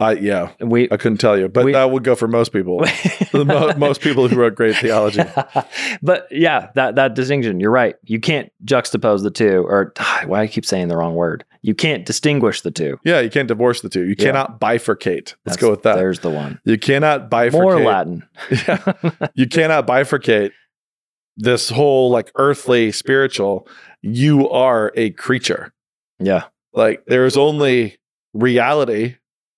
I 0.00 0.12
yeah 0.12 0.52
we, 0.60 0.88
i 0.90 0.96
couldn't 0.96 1.18
tell 1.18 1.38
you 1.38 1.48
but 1.48 1.64
We- 1.64 1.72
that 1.72 1.90
would 1.90 2.02
go 2.04 2.14
for 2.14 2.26
most 2.26 2.52
people 2.52 2.78
The 3.32 3.44
mo- 3.44 3.72
most 3.76 4.00
people 4.00 4.26
who 4.26 4.34
wrote 4.36 4.54
great 4.56 4.76
theology 4.76 5.22
but 6.02 6.26
yeah, 6.32 6.70
that 6.74 6.96
that 6.96 7.14
distinction, 7.14 7.60
you're 7.60 7.70
right. 7.70 7.94
You 8.04 8.18
can't 8.18 8.50
juxtapose 8.64 9.22
the 9.22 9.30
two, 9.30 9.62
or 9.68 9.92
ah, 10.00 10.22
why 10.26 10.40
I 10.42 10.46
keep 10.48 10.64
saying 10.66 10.88
the 10.88 10.96
wrong 10.96 11.14
word. 11.14 11.44
You 11.62 11.74
can't 11.74 12.04
distinguish 12.04 12.62
the 12.62 12.70
two. 12.72 12.98
yeah 13.04 13.20
you 13.20 13.30
can't 13.30 13.46
divorce 13.46 13.82
the 13.82 13.88
two 13.88 14.02
you 14.04 14.16
Yeah. 14.18 14.24
cannot 14.26 14.60
bifurcate 14.60 15.34
let's 15.46 15.56
That's- 15.56 15.56
go 15.58 15.70
with 15.70 15.82
that 15.84 15.96
There's 15.96 16.20
the 16.20 16.30
one. 16.30 16.58
you 16.64 16.76
cannot 16.78 17.30
bifurcate 17.30 17.52
More 17.52 17.80
Latin. 17.80 18.26
yeah. 18.50 18.92
you 19.34 19.46
cannot 19.46 19.86
bifurcate 19.86 20.50
this 21.36 21.68
whole 21.68 22.10
like 22.10 22.32
earthly 22.36 22.90
spiritual 22.92 23.68
you 24.02 24.48
are 24.48 24.90
a 24.96 25.10
creature 25.10 25.72
Yeah. 26.18 26.44
like 26.72 27.04
there 27.06 27.26
is 27.26 27.36
only 27.36 27.98
reality 28.34 29.16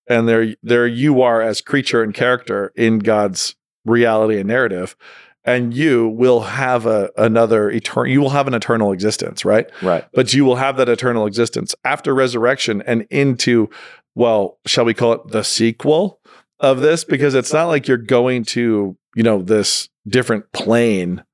and 0.09 0.29
there 0.29 0.55
there 0.63 0.87
you 0.87 1.23
are 1.23 1.41
as 1.43 1.61
creature 1.61 2.03
and 2.03 2.15
character 2.15 2.73
in 2.77 2.99
god's 2.99 3.55
reality 3.85 4.39
and 4.39 4.49
narrative 4.49 4.97
and 5.45 5.75
you 5.75 6.09
will 6.09 6.41
have 6.41 6.87
a 6.87 7.11
another 7.17 7.71
eternal 7.71 8.11
you 8.11 8.21
will 8.21 8.31
have 8.31 8.47
an 8.47 8.55
eternal 8.55 8.93
existence 8.93 9.45
right 9.45 9.69
Right. 9.83 10.05
but 10.13 10.33
you 10.33 10.45
will 10.45 10.57
have 10.57 10.77
that 10.77 10.89
eternal 10.89 11.27
existence 11.27 11.75
after 11.85 12.15
resurrection 12.15 12.83
and 12.87 13.07
into 13.11 13.69
well 14.15 14.59
shall 14.67 14.85
we 14.85 14.95
call 14.95 15.13
it 15.15 15.29
the 15.29 15.43
sequel 15.43 16.21
of 16.61 16.81
this 16.81 17.03
because 17.05 17.35
it's 17.35 17.53
not 17.53 17.67
like 17.67 17.89
you're 17.89 17.97
going 17.97 18.45
to 18.45 18.97
you 19.17 19.23
know 19.23 19.43
this 19.43 19.89
different 20.07 20.51
plane 20.53 21.25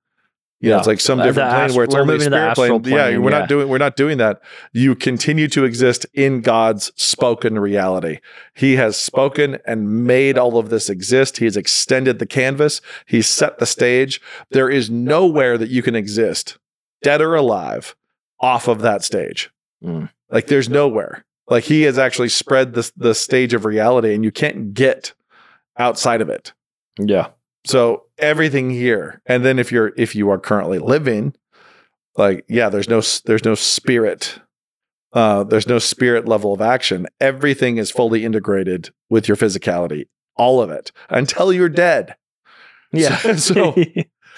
you 0.61 0.69
know 0.71 0.75
Yeah. 0.75 0.79
it's 0.79 0.87
like 0.87 1.01
some 1.01 1.19
the 1.19 1.25
different 1.25 1.51
plane 1.51 1.75
where 1.75 1.85
it's 1.85 1.95
only 1.95 2.15
moving 2.15 2.25
to 2.27 2.31
the 2.31 2.55
spirit 2.55 2.55
plane. 2.55 2.73
astral 2.81 3.13
yeah 3.13 3.19
we're 3.19 3.31
yeah. 3.31 3.39
not 3.39 3.49
doing 3.49 3.69
we're 3.69 3.79
not 3.79 3.97
doing 3.97 4.19
that 4.19 4.41
you 4.73 4.95
continue 4.95 5.47
to 5.49 5.65
exist 5.65 6.05
in 6.15 6.41
god's 6.41 6.91
spoken 6.97 7.59
reality 7.59 8.19
he 8.55 8.77
has 8.77 8.97
spoken 8.97 9.59
and 9.67 10.05
made 10.07 10.37
all 10.37 10.59
of 10.59 10.69
this 10.71 10.89
exist 10.91 11.37
he 11.39 11.45
has 11.45 11.57
extended 11.57 12.19
the 12.19 12.27
canvas 12.27 12.81
he's 13.07 13.29
set 13.29 13.59
the 13.59 13.67
stage 13.67 14.21
there 14.51 14.69
is 14.69 14.91
nowhere 14.91 15.57
that 15.59 15.69
you 15.71 15.83
can 15.83 15.95
exist 15.95 16.59
dead 17.03 17.21
or 17.21 17.35
alive 17.35 17.95
off 18.41 18.69
of 18.69 18.81
that 18.83 19.03
stage 19.05 19.51
Mm. 19.85 20.09
like 20.29 20.49
there's 20.49 20.69
nowhere 20.69 21.25
like 21.49 21.63
he 21.65 21.83
has 21.83 21.99
actually 21.99 22.29
spread 22.31 22.75
the, 22.75 22.91
the 22.97 23.15
stage 23.15 23.55
of 23.55 23.65
reality 23.65 24.13
and 24.13 24.25
you 24.25 24.33
can't 24.33 24.75
get 24.75 25.15
outside 25.79 26.21
of 26.21 26.29
it 26.29 26.53
Yeah. 26.99 27.29
So 27.69 28.05
everything 28.19 28.71
here 28.71 29.21
and 29.27 29.45
then 29.45 29.59
if 29.59 29.71
you're 29.71 29.93
if 29.97 30.15
you 30.15 30.31
are 30.31 30.39
currently 30.39 30.79
living 30.79 31.35
like 32.17 32.45
yeah 32.49 32.69
there's 32.69 32.89
no 32.89 33.01
there's 33.27 33.45
no 33.45 33.55
spirit 33.55 34.41
uh 35.13 35.45
there's 35.45 35.67
no 35.69 35.79
spirit 35.79 36.27
level 36.27 36.53
of 36.53 36.61
action 36.61 37.07
everything 37.21 37.77
is 37.77 37.91
fully 37.91 38.25
integrated 38.25 38.91
with 39.11 39.29
your 39.29 39.37
physicality 39.37 40.07
all 40.37 40.61
of 40.61 40.71
it 40.71 40.93
until 41.11 41.53
you're 41.53 41.69
dead 41.69 42.15
Yeah. 42.93 43.17
So- 43.37 43.75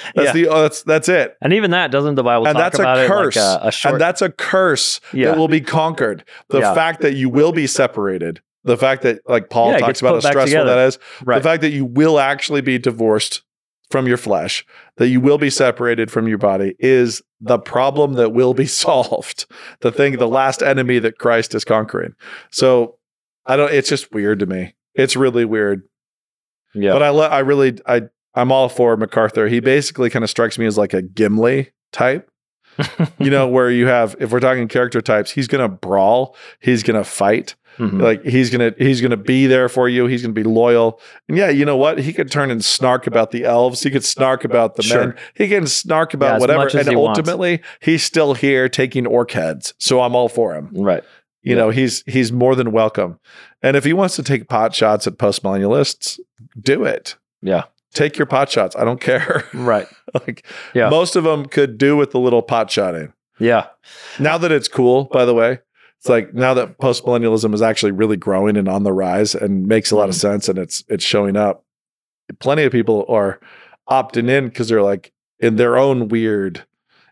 that's 0.15 0.29
Yeah. 0.29 0.33
the 0.33 0.49
oh, 0.49 0.63
that's 0.63 0.83
that's 0.83 1.09
it 1.09 1.37
and 1.43 1.53
even 1.53 1.73
that 1.73 1.91
doesn't 1.91 2.15
the 2.15 2.23
Bible 2.23 2.47
and 2.47 2.57
talk 2.57 2.73
that's 2.73 2.79
a 2.79 3.07
curse 3.07 3.37
it 3.37 3.41
like 3.41 3.63
a, 3.65 3.67
a 3.69 3.71
short? 3.73 3.93
and 3.95 4.01
that's 4.01 4.23
a 4.23 4.31
curse 4.31 5.01
yeah. 5.13 5.27
that 5.31 5.39
will 5.39 5.49
be 5.49 5.61
conquered 5.61 6.25
the 6.49 6.61
Yeah. 6.61 6.75
fact 6.75 7.03
that 7.03 7.15
you 7.15 7.29
will 7.29 7.53
be 7.53 7.67
separated 7.67 8.41
the 8.65 8.77
fact 8.77 9.03
that 9.03 9.21
like 9.29 9.49
paul 9.51 9.73
Yeah, 9.73 9.79
talks 9.79 10.01
about 10.01 10.15
how 10.15 10.21
stressful 10.21 10.47
together. 10.47 10.75
that 10.75 10.87
is 10.89 10.99
right. 11.25 11.39
the 11.39 11.43
fact 11.49 11.63
that 11.63 11.71
you 11.71 11.85
will 11.85 12.19
actually 12.19 12.61
be 12.61 12.79
divorced 12.79 13.43
from 13.91 14.07
your 14.07 14.17
flesh, 14.17 14.65
that 14.97 15.09
you 15.09 15.21
will 15.21 15.39
be 15.39 15.51
separated 15.51 16.11
from 16.13 16.29
your 16.29 16.39
body, 16.39 16.77
is 16.79 17.23
the 17.41 17.59
problem 17.59 18.13
that 18.15 18.31
will 18.33 18.55
be 18.55 18.67
solved. 18.85 19.47
The 19.81 19.91
thing, 19.91 20.17
the 20.19 20.29
last 20.29 20.63
enemy 20.63 20.99
that 21.01 21.19
Christ 21.19 21.55
is 21.55 21.65
conquering. 21.65 22.15
So 22.51 22.99
I 23.47 23.57
don't. 23.57 23.73
It's 23.73 23.89
just 23.89 24.13
weird 24.13 24.39
to 24.41 24.47
me. 24.47 24.75
It's 24.95 25.17
really 25.17 25.45
weird. 25.45 25.83
yeah. 26.75 26.93
But 26.93 27.03
I, 27.03 27.09
le- 27.11 27.29
I 27.29 27.39
really, 27.41 27.79
I, 27.87 28.03
I'm 28.35 28.53
all 28.53 28.69
for 28.69 28.97
MacArthur. 28.97 29.49
He 29.49 29.59
basically 29.61 30.09
kind 30.11 30.23
of 30.25 30.31
strikes 30.31 30.59
me 30.59 30.67
as 30.67 30.77
like 30.79 30.93
a 30.95 31.03
Gimli 31.03 31.71
type. 31.93 32.31
You 33.19 33.31
know, 33.31 33.49
where 33.57 33.71
you 33.71 33.87
have, 33.89 34.15
if 34.21 34.31
we're 34.31 34.41
talking 34.41 34.69
character 34.69 35.01
types, 35.01 35.31
he's 35.33 35.49
going 35.49 35.63
to 35.63 35.69
brawl, 35.75 36.37
he's 36.61 36.83
going 36.85 36.97
to 36.97 37.05
fight, 37.05 37.57
Mhm. 37.81 38.01
like 38.03 38.23
he's 38.25 38.51
gonna 38.51 38.75
he's 38.79 39.01
gonna 39.01 39.17
be 39.17 39.47
there 39.47 39.69
for 39.69 39.89
you. 39.89 40.07
He's 40.07 40.23
gonna 40.23 40.35
be 40.35 40.43
loyal. 40.45 41.01
And 41.29 41.39
yeah, 41.39 41.49
you 41.49 41.65
know 41.65 41.77
what? 41.77 41.99
He 41.99 42.13
could 42.13 42.31
turn 42.31 42.51
and 42.51 42.65
snark 42.65 43.07
about 43.07 43.31
the 43.31 43.45
elves. 43.45 43.83
He 43.83 43.91
could 43.91 44.05
snark 44.05 44.45
about 44.45 44.77
the 44.77 44.83
Sure. 44.83 45.01
men. 45.09 45.15
He 45.35 45.49
can 45.49 45.67
snark 45.67 46.13
about 46.15 46.37
as 46.37 46.41
whatever. 46.41 46.69
And 46.79 46.89
he 46.89 46.95
wants. 46.97 47.19
ultimately, 47.19 47.63
he's 47.81 48.03
still 48.03 48.35
here 48.35 48.69
taking 48.69 49.07
orc 49.07 49.31
heads. 49.33 49.73
So 49.79 50.01
I'm 50.03 50.15
all 50.15 50.29
for 50.29 50.55
him. 50.55 50.69
right. 50.73 51.03
You 51.43 51.57
know, 51.57 51.71
he's 51.71 52.05
he's 52.07 52.31
more 52.31 52.55
than 52.55 52.71
welcome. 52.71 53.19
And 53.63 53.75
if 53.77 53.85
he 53.85 53.95
wants 53.95 54.15
to 54.17 54.23
take 54.23 54.47
pot 54.49 54.75
shots 54.75 55.07
at 55.07 55.17
post 55.17 55.43
millennialists, 55.43 56.21
do 56.61 56.85
it. 56.85 57.17
Yeah. 57.41 57.63
Take 57.95 58.19
your 58.19 58.27
pot 58.27 58.51
shots. 58.51 58.77
I 58.77 58.85
don't 58.85 59.01
care. 59.01 59.45
Right. 59.55 59.87
like 60.27 60.45
Yeah. 60.75 60.91
most 60.91 61.17
of 61.17 61.25
them 61.25 61.47
could 61.47 61.79
do 61.79 61.97
with 61.97 62.15
a 62.15 62.19
little 62.19 62.43
pot 62.43 62.71
shotting. 62.71 63.15
Yeah. 63.39 63.69
Now 64.19 64.37
that 64.37 64.53
it's 64.53 64.69
cool, 64.69 65.05
by 65.05 65.25
the 65.25 65.33
way, 65.35 65.61
it's 66.01 66.09
like 66.09 66.35
now 66.35 66.55
that 66.55 66.79
post 66.79 67.05
millennialism 67.05 67.53
is 67.55 67.63
actually 67.63 67.93
really 67.93 68.17
growing 68.17 68.57
and 68.57 68.69
on 68.69 68.83
the 68.83 68.93
rise 68.93 69.35
and 69.35 69.67
makes 69.69 69.91
a 69.91 69.97
lot 69.97 70.09
of 70.09 70.15
Mm-hmm. 70.15 70.21
sense 70.33 70.49
and 70.49 70.59
it's 70.59 70.83
it's 70.89 71.05
showing 71.05 71.37
up. 71.37 71.65
Plenty 72.39 72.63
of 72.65 72.73
people 72.73 73.05
are 73.09 73.39
opting 73.89 74.29
in 74.31 74.47
because 74.49 74.69
they're 74.69 74.83
like 74.83 75.13
in 75.41 75.57
their 75.57 75.77
own 75.77 76.09
weird, 76.09 76.65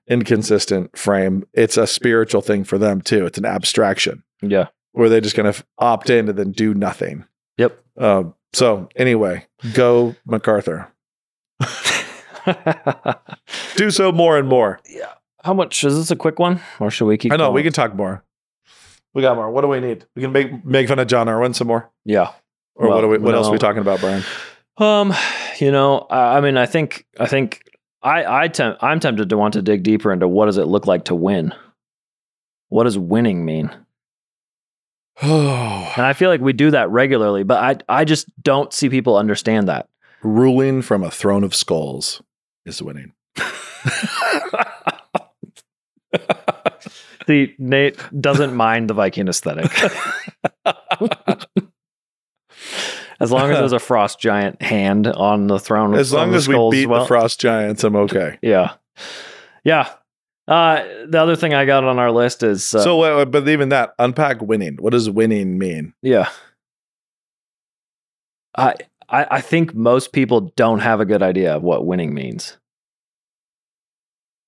inconsistent 0.08 0.96
frame. 0.96 1.44
It's 1.52 1.76
a 1.76 1.86
spiritual 1.86 2.40
thing 2.40 2.64
for 2.64 2.78
them 2.78 3.00
too. 3.00 3.26
It's 3.26 3.36
an 3.38 3.44
abstraction 3.44 4.22
Yeah. 4.42 4.66
where 4.92 5.08
they're 5.08 5.20
just 5.20 5.36
going 5.36 5.52
to 5.52 5.64
opt 5.78 6.08
in 6.10 6.28
and 6.28 6.38
then 6.38 6.52
do 6.52 6.72
nothing. 6.74 7.24
Yep. 7.58 7.78
Um, 7.98 8.34
so 8.52 8.88
anyway, 8.96 9.46
go 9.74 10.14
MacArthur. 10.24 10.88
Do 13.76 13.90
so 13.90 14.10
more 14.12 14.38
and 14.38 14.48
more. 14.48 14.80
Yeah. 14.88 15.12
How 15.44 15.54
much 15.54 15.84
is 15.84 15.96
this 15.96 16.10
a 16.10 16.16
quick 16.16 16.38
one, 16.38 16.60
or 16.80 16.90
should 16.90 17.06
we 17.06 17.16
keep? 17.16 17.32
I 17.32 17.36
know 17.36 17.44
going? 17.46 17.54
we 17.54 17.62
can 17.62 17.72
talk 17.72 17.94
more. 17.94 18.24
We 19.14 19.22
got 19.22 19.36
more. 19.36 19.50
What 19.50 19.62
do 19.62 19.68
we 19.68 19.80
need? 19.80 20.06
We 20.14 20.22
can 20.22 20.32
make 20.32 20.64
make 20.64 20.88
fun 20.88 20.98
of 20.98 21.06
Jon 21.08 21.28
Erwin 21.28 21.54
some 21.54 21.66
more. 21.66 21.90
Yeah. 22.04 22.32
Or 22.74 22.88
what 22.88 22.94
Well, 22.96 23.04
are 23.04 23.08
we, 23.08 23.18
what 23.18 23.34
else 23.34 23.48
are 23.48 23.52
we 23.52 23.58
talking 23.58 23.80
about, 23.80 24.00
Brian? 24.00 24.22
Um, 24.76 25.12
you 25.58 25.72
know, 25.72 26.06
I, 26.10 26.36
I 26.36 26.40
mean, 26.40 26.56
I 26.56 26.66
think, 26.66 27.04
I 27.18 27.26
think, 27.26 27.62
I, 28.02 28.44
I, 28.44 28.48
tem- 28.48 28.76
I'm 28.80 29.00
tempted 29.00 29.28
to 29.30 29.36
want 29.36 29.54
to 29.54 29.62
dig 29.62 29.82
deeper 29.82 30.12
into 30.12 30.28
what 30.28 30.46
does 30.46 30.56
it 30.58 30.66
look 30.68 30.86
like 30.86 31.06
to 31.06 31.16
win. 31.16 31.52
What 32.68 32.84
does 32.84 32.96
winning 32.96 33.44
mean? 33.44 33.70
Oh, 35.22 35.92
And 35.96 36.06
I 36.06 36.12
feel 36.12 36.30
like 36.30 36.40
we 36.40 36.52
do 36.52 36.70
that 36.70 36.88
regularly, 36.90 37.42
but 37.42 37.82
I, 37.88 38.00
I 38.00 38.04
just 38.04 38.26
don't 38.42 38.72
see 38.72 38.88
people 38.88 39.16
understand 39.16 39.66
that. 39.68 39.88
ruling 40.22 40.80
from 40.82 41.02
a 41.02 41.10
throne 41.10 41.42
of 41.42 41.56
skulls 41.56 42.22
is 42.64 42.80
winning. 42.80 43.14
See, 47.26 47.54
Nate 47.58 47.98
doesn't 48.20 48.54
mind 48.54 48.88
the 48.90 48.94
Viking 48.94 49.28
aesthetic. 49.28 49.70
as 53.20 53.30
long 53.32 53.50
as 53.50 53.58
there's 53.58 53.72
a 53.72 53.78
frost 53.78 54.20
giant 54.20 54.60
hand 54.62 55.06
on 55.06 55.46
the 55.46 55.58
throne. 55.58 55.94
As 55.94 56.12
long 56.12 56.34
as 56.34 56.48
we 56.48 56.54
beat 56.70 56.86
well- 56.86 57.00
the 57.00 57.06
frost 57.06 57.40
giants, 57.40 57.84
I'm 57.84 57.96
okay. 57.96 58.38
Yeah. 58.42 58.74
Yeah. 59.64 59.90
Uh, 60.46 60.82
the 61.06 61.20
other 61.20 61.36
thing 61.36 61.52
I 61.52 61.66
got 61.66 61.84
on 61.84 61.98
our 61.98 62.10
list 62.10 62.42
is 62.42 62.74
uh, 62.74 62.82
so, 62.82 62.96
wait, 62.96 63.30
but 63.30 63.46
even 63.48 63.68
that, 63.68 63.92
unpack 63.98 64.40
winning. 64.40 64.76
What 64.80 64.92
does 64.92 65.10
winning 65.10 65.58
mean? 65.58 65.92
yeah. 66.02 66.30
I, 68.56 68.74
I 69.08 69.26
I 69.30 69.40
think 69.40 69.74
most 69.74 70.12
people 70.12 70.52
don't 70.56 70.80
have 70.80 71.00
a 71.00 71.04
good 71.04 71.22
idea 71.22 71.54
of 71.54 71.62
what 71.62 71.86
winning 71.86 72.12
means. 72.14 72.57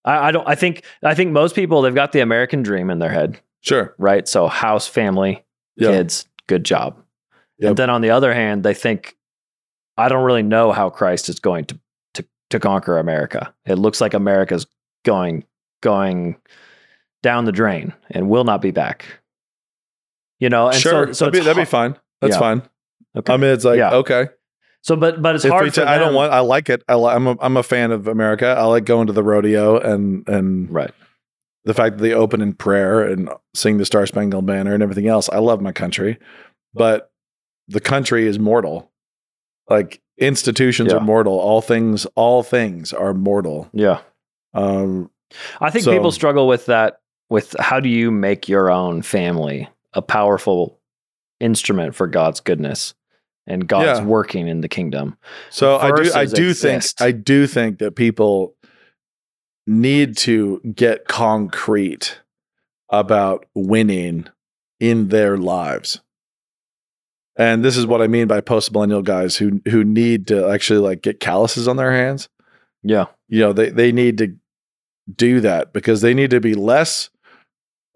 I, 0.05 0.29
I 0.29 0.31
don't. 0.33 0.49
I 0.49 0.55
think 0.55 0.85
I 1.03 1.15
think 1.15 1.33
most 1.33 1.55
people 1.55 1.83
they've 1.83 1.95
got 1.95 2.13
the 2.13 2.21
American 2.21 2.63
dream 2.63 2.91
in 2.91 2.99
their 2.99 3.11
head, 3.11 3.41
Sure. 3.61 3.95
right? 3.99 4.27
So 4.27 4.49
house, 4.49 4.87
family, 4.89 5.45
Yeah. 5.77 5.91
kids, 5.91 6.27
good 6.47 6.65
job. 6.65 6.97
Yep. 7.59 7.69
And 7.69 7.77
then 7.77 7.91
on 7.91 8.01
the 8.01 8.11
other 8.11 8.33
hand, 8.33 8.63
they 8.63 8.75
think 8.75 9.17
I 9.97 10.09
don't 10.09 10.25
really 10.25 10.43
know 10.43 10.73
how 10.73 10.89
Christ 10.91 11.29
is 11.29 11.39
going 11.41 11.67
to 11.67 11.79
to 12.15 12.25
to 12.51 12.59
conquer 12.61 12.99
America. 12.99 13.53
It 13.67 13.75
looks 13.77 14.01
like 14.01 14.15
America's 14.15 14.67
going 15.05 15.45
going 15.83 16.37
down 17.23 17.45
the 17.45 17.53
drain 17.53 17.93
and 18.11 18.29
will 18.31 18.45
not 18.45 18.63
be 18.63 18.71
back. 18.71 19.05
You 20.39 20.49
know, 20.49 20.69
and 20.69 20.77
sure. 20.77 21.09
so 21.09 21.13
so 21.13 21.25
that'd, 21.27 21.41
be, 21.41 21.45
that'd 21.45 21.61
be 21.61 21.67
fine. 21.67 21.97
That's 22.23 22.35
Yeah. 22.35 22.39
fine. 22.39 22.63
okay. 23.17 23.33
I 23.33 23.37
mean, 23.37 23.51
it's 23.51 23.65
like, 23.65 23.77
Yeah. 23.79 23.93
okay. 23.97 24.29
So 24.83 24.97
but 24.97 25.21
but 25.23 25.35
it's 25.35 25.45
If 25.45 25.51
hard 25.51 25.64
we 25.64 25.71
for 25.71 25.83
I 25.87 25.99
don't 25.99 26.14
want, 26.14 26.33
I 26.33 26.40
like 26.40 26.69
it. 26.71 26.83
I 26.88 26.95
li- 26.95 27.12
I'm, 27.12 27.27
a, 27.27 27.37
I'm 27.40 27.57
a 27.57 27.62
fan 27.62 27.93
of 27.93 28.07
America. 28.09 28.47
I 28.49 28.64
like 28.64 28.85
going 28.85 29.07
to 29.09 29.12
the 29.12 29.23
rodeo 29.23 29.79
and, 29.79 30.27
and 30.29 30.71
right. 30.73 30.90
the 31.64 31.75
fact 31.75 31.99
that 31.99 32.03
they 32.03 32.12
open 32.14 32.40
in 32.40 32.55
prayer 32.55 33.03
and 33.03 33.29
sing 33.55 33.79
the 33.79 33.85
Star 33.85 34.07
Spangled 34.07 34.47
Banner 34.47 34.73
and 34.75 34.83
everything 34.83 35.07
else. 35.07 35.29
I 35.29 35.38
love 35.38 35.61
my 35.61 35.73
country, 35.73 36.19
but 36.75 37.12
the 37.69 37.81
country 37.81 38.27
is 38.27 38.38
mortal. 38.38 38.90
Like 39.69 40.01
institutions 40.19 40.90
Yeah. 40.93 40.99
are 40.99 41.05
mortal. 41.05 41.38
All 41.38 41.61
things, 41.61 42.07
all 42.14 42.43
things 42.43 42.93
are 42.93 43.14
mortal. 43.14 43.69
Yeah. 43.73 44.01
Um, 44.55 45.11
I 45.61 45.71
think 45.71 45.85
So- 45.85 45.93
people 45.93 46.11
struggle 46.11 46.49
with 46.49 46.66
that 46.66 47.01
with 47.29 47.55
how 47.61 47.79
do 47.81 47.88
you 47.88 48.11
make 48.11 48.49
your 48.49 48.71
own 48.71 49.03
family 49.03 49.69
a 49.93 50.03
powerful 50.03 50.81
instrument 51.38 51.95
for 51.95 52.07
God's 52.09 52.40
goodness 52.40 52.95
and 53.51 53.67
God's 53.69 53.99
Yeah. 54.01 54.05
working 54.07 54.49
in 54.49 54.61
the 54.63 54.69
kingdom. 54.69 55.17
so 55.51 55.77
I 55.77 55.91
do, 55.91 56.11
I 56.15 56.25
do 56.25 56.49
exist. 56.51 56.99
think, 56.99 57.07
I 57.07 57.13
do 57.13 57.47
think 57.47 57.79
that 57.81 57.97
people 57.97 58.55
need 59.67 60.17
to 60.19 60.61
get 60.75 61.07
concrete 61.07 62.21
about 62.89 63.47
winning 63.55 64.27
in 64.81 65.09
their 65.09 65.37
lives. 65.37 66.01
And 67.37 67.65
this 67.65 67.77
is 67.77 67.87
what 67.87 68.03
I 68.03 68.07
mean 68.07 68.27
by 68.27 68.41
post 68.41 68.73
millennial 68.73 69.03
guys 69.03 69.37
who 69.37 69.61
who 69.69 69.85
need 69.85 70.27
to 70.29 70.49
actually 70.49 70.81
like 70.81 71.03
get 71.03 71.21
calluses 71.21 71.69
on 71.69 71.77
their 71.77 71.93
hands. 71.93 72.29
Yeah. 72.83 73.07
you 73.29 73.41
know 73.41 73.53
they 73.53 73.71
they 73.71 73.93
need 73.93 74.19
to 74.19 74.35
do 75.15 75.41
that 75.41 75.73
because 75.73 76.01
they 76.01 76.15
need 76.15 76.31
to 76.31 76.41
be 76.41 76.55
less 76.55 77.11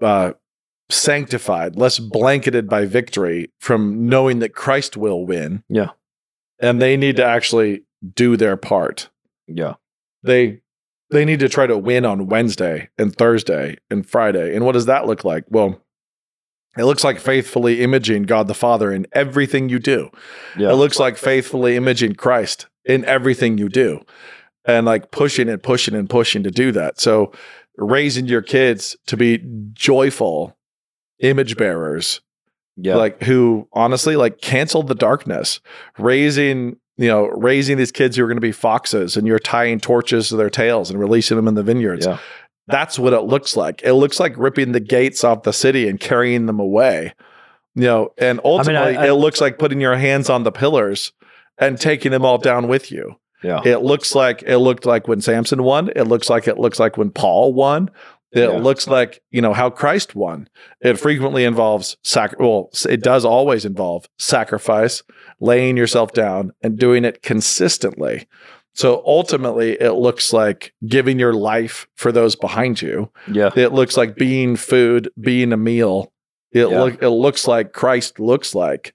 uh 0.03 0.33
sanctified 0.91 1.77
less 1.77 1.99
blanketed 1.99 2.69
by 2.69 2.85
victory 2.85 3.51
from 3.59 4.09
knowing 4.09 4.39
that 4.41 4.55
Christ 4.55 4.97
will 4.97 5.25
win 5.27 5.63
Yeah. 5.69 5.91
and 6.61 6.81
they 6.81 6.97
need 6.97 7.17
to 7.17 7.25
actually 7.25 7.85
do 8.15 8.37
their 8.37 8.57
part 8.57 9.09
Yeah. 9.49 9.75
they 10.23 10.61
they 11.11 11.25
need 11.25 11.41
to 11.41 11.49
try 11.49 11.67
to 11.67 11.79
win 11.79 12.05
on 12.05 12.27
Wednesday 12.27 12.89
and 12.99 13.15
Thursday 13.15 13.77
and 13.91 14.09
Friday 14.09 14.55
and 14.55 14.65
what 14.65 14.73
does 14.73 14.87
that 14.87 15.07
look 15.07 15.25
like 15.25 15.45
well 15.49 15.81
it 16.77 16.85
looks 16.85 17.05
like 17.05 17.21
faithfully 17.21 17.83
imaging 17.83 18.25
God 18.25 18.49
the 18.49 18.55
Father 18.55 18.93
in 18.93 19.07
everything 19.13 19.69
you 19.69 19.79
do 19.79 20.11
Yeah. 20.59 20.71
it 20.71 20.75
looks 20.75 20.99
like 20.99 21.17
faithfully 21.17 21.77
imaging 21.77 22.15
Christ 22.15 22.67
in 22.85 23.05
everything 23.07 23.57
you 23.59 23.69
do 23.71 24.01
and 24.67 24.85
like 24.85 25.11
pushing 25.11 25.49
and 25.49 25.63
pushing 25.63 25.95
and 25.95 26.09
pushing 26.11 26.43
to 26.43 26.51
do 26.51 26.73
that. 26.73 26.99
So 27.01 27.33
raising 27.77 28.27
your 28.27 28.43
kids 28.43 28.97
to 29.07 29.17
be 29.17 29.43
joyful 29.73 30.57
image 31.21 31.57
bearers, 31.57 32.21
yeah. 32.77 32.97
like 32.97 33.23
who 33.23 33.69
honestly 33.73 34.17
like 34.17 34.41
canceled 34.41 34.89
the 34.89 34.95
darkness, 34.95 35.61
raising, 35.99 36.77
you 36.97 37.09
know, 37.09 37.27
raising 37.29 37.77
these 37.77 37.93
kids 37.93 38.17
who 38.17 38.25
are 38.25 38.27
going 38.29 38.37
to 38.37 38.41
be 38.41 38.53
foxes 38.53 39.17
and 39.17 39.27
you're 39.27 39.39
tying 39.39 39.81
torches 39.81 40.29
to 40.29 40.37
their 40.37 40.51
tails 40.51 40.91
and 40.91 40.99
releasing 40.99 41.37
them 41.37 41.49
in 41.49 41.55
the 41.55 41.63
vineyards. 41.63 42.07
yeah. 42.07 42.19
That's 42.67 42.99
what 42.99 43.13
it 43.13 43.21
looks 43.23 43.59
like. 43.59 43.83
It 43.85 43.93
looks 43.93 44.19
like 44.19 44.33
ripping 44.39 44.73
the 44.73 44.81
gates 44.81 45.23
off 45.23 45.43
the 45.43 45.53
city 45.53 45.87
and 45.87 46.01
carrying 46.01 46.47
them 46.47 46.59
away. 46.59 47.13
You 47.75 47.83
know, 47.83 48.13
and 48.17 48.41
ultimately 48.43 48.97
I- 48.97 49.09
it 49.09 49.15
looks 49.15 49.41
like 49.41 49.59
putting 49.59 49.81
your 49.81 49.97
hands 49.97 50.31
on 50.31 50.45
the 50.45 50.53
pillars 50.53 51.13
and 51.59 51.79
taking 51.79 52.11
them 52.13 52.25
all 52.25 52.39
down 52.39 52.67
with 52.69 52.91
you. 52.91 53.17
Yeah. 53.43 53.61
It 53.63 53.83
looks 53.83 54.15
like 54.15 54.43
it 54.47 54.57
looked 54.57 54.87
like 54.87 55.07
when 55.07 55.21
Samson 55.21 55.63
won. 55.63 55.91
It 55.95 56.05
looks 56.05 56.31
like 56.31 56.49
it 56.49 56.59
looks 56.59 56.81
like 56.81 56.97
when 56.97 57.11
Paul 57.11 57.53
won. 57.53 57.91
It 58.35 58.51
Yeah. 58.51 58.59
looks 58.59 58.89
like 58.89 59.23
you 59.31 59.41
know 59.41 59.53
how 59.53 59.71
Christ 59.71 60.15
won. 60.17 60.49
It 60.81 60.99
frequently 60.99 61.45
involves 61.45 61.97
sac. 62.03 62.39
Well, 62.39 62.71
it 62.89 63.03
does 63.03 63.25
always 63.25 63.65
involve 63.65 64.07
sacrifice, 64.19 65.03
laying 65.41 65.77
yourself 65.77 66.13
down, 66.13 66.53
and 66.63 66.79
doing 66.79 67.05
it 67.05 67.23
consistently. 67.23 68.27
So 68.75 69.03
ultimately, 69.07 69.81
it 69.81 69.93
looks 69.93 70.33
like 70.33 70.75
giving 70.87 71.19
your 71.21 71.33
life 71.33 71.87
for 71.95 72.11
those 72.11 72.35
behind 72.35 72.83
you. 72.83 73.09
Yeah. 73.31 73.51
It 73.55 73.73
looks 73.73 73.97
like 73.97 74.17
being 74.17 74.57
food, 74.57 75.11
being 75.21 75.53
a 75.53 75.57
meal. 75.57 76.13
It 76.53 76.69
Yeah. 76.69 76.81
look 76.81 77.01
it 77.03 77.11
looks 77.11 77.47
like 77.47 77.73
Christ 77.73 78.19
looks 78.19 78.53
like. 78.55 78.93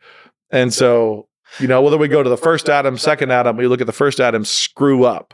And 0.51 0.73
so, 0.73 1.27
you 1.59 1.67
know, 1.67 1.81
whether 1.81 1.97
we 1.97 2.09
go 2.09 2.21
to 2.23 2.29
the 2.29 2.35
first 2.37 2.69
Adam, 2.69 2.97
second 2.97 3.31
Adam, 3.31 3.55
we 3.55 3.67
look 3.67 3.79
at 3.81 3.87
the 3.87 3.93
first 3.93 4.19
Adam 4.19 4.43
screw 4.43 5.05
up. 5.05 5.33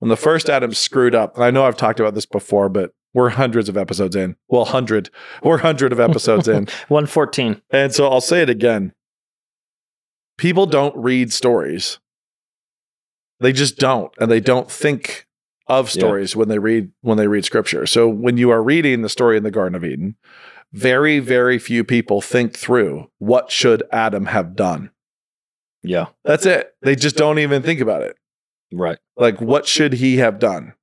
When 0.00 0.08
the 0.10 0.16
first 0.16 0.50
Adam 0.50 0.74
screwed 0.74 1.14
up, 1.14 1.36
and 1.36 1.44
I 1.44 1.50
know 1.50 1.64
I've 1.64 1.76
talked 1.76 2.00
about 2.00 2.14
this 2.14 2.26
before, 2.26 2.68
but 2.68 2.90
we're 3.16 3.30
hundreds 3.30 3.68
of 3.70 3.78
episodes 3.78 4.14
in. 4.14 4.36
Well, 4.48 4.66
hundred. 4.66 5.08
We're 5.42 5.56
hundred 5.56 5.90
of 5.90 5.98
episodes 5.98 6.46
in. 6.48 6.66
114. 6.88 7.62
And 7.70 7.94
so 7.94 8.08
I'll 8.08 8.20
say 8.20 8.42
it 8.42 8.50
again. 8.50 8.92
People 10.36 10.66
don't 10.66 10.94
read 10.96 11.32
stories. 11.32 11.98
They 13.40 13.52
just 13.54 13.78
don't. 13.78 14.12
And 14.20 14.30
they 14.30 14.40
don't 14.40 14.70
think 14.70 15.26
of 15.66 15.86
Yeah. 15.86 16.00
stories 16.00 16.36
when 16.36 16.48
they 16.48 16.58
read 16.58 16.90
when 17.00 17.16
they 17.16 17.26
read 17.26 17.46
scripture. 17.46 17.86
So 17.86 18.06
when 18.06 18.36
you 18.36 18.50
are 18.50 18.62
reading 18.62 19.00
the 19.00 19.08
story 19.08 19.38
in 19.38 19.44
the 19.44 19.50
Garden 19.50 19.74
of 19.74 19.82
Eden, 19.84 20.16
very 20.74 21.18
very 21.18 21.58
few 21.58 21.84
people 21.84 22.20
think 22.20 22.54
through 22.54 23.10
what 23.18 23.50
should 23.50 23.82
Adam 23.92 24.26
have 24.26 24.54
done. 24.54 24.90
Yeah. 25.82 26.08
That's 26.22 26.44
it. 26.44 26.74
They 26.82 26.96
just 26.96 27.16
don't 27.16 27.38
even 27.38 27.62
think 27.62 27.80
about 27.80 28.02
it. 28.02 28.16
Right. 28.72 28.98
Like 29.16 29.40
what 29.40 29.66
should 29.66 29.94
he 29.94 30.18
have 30.18 30.38
done? 30.38 30.74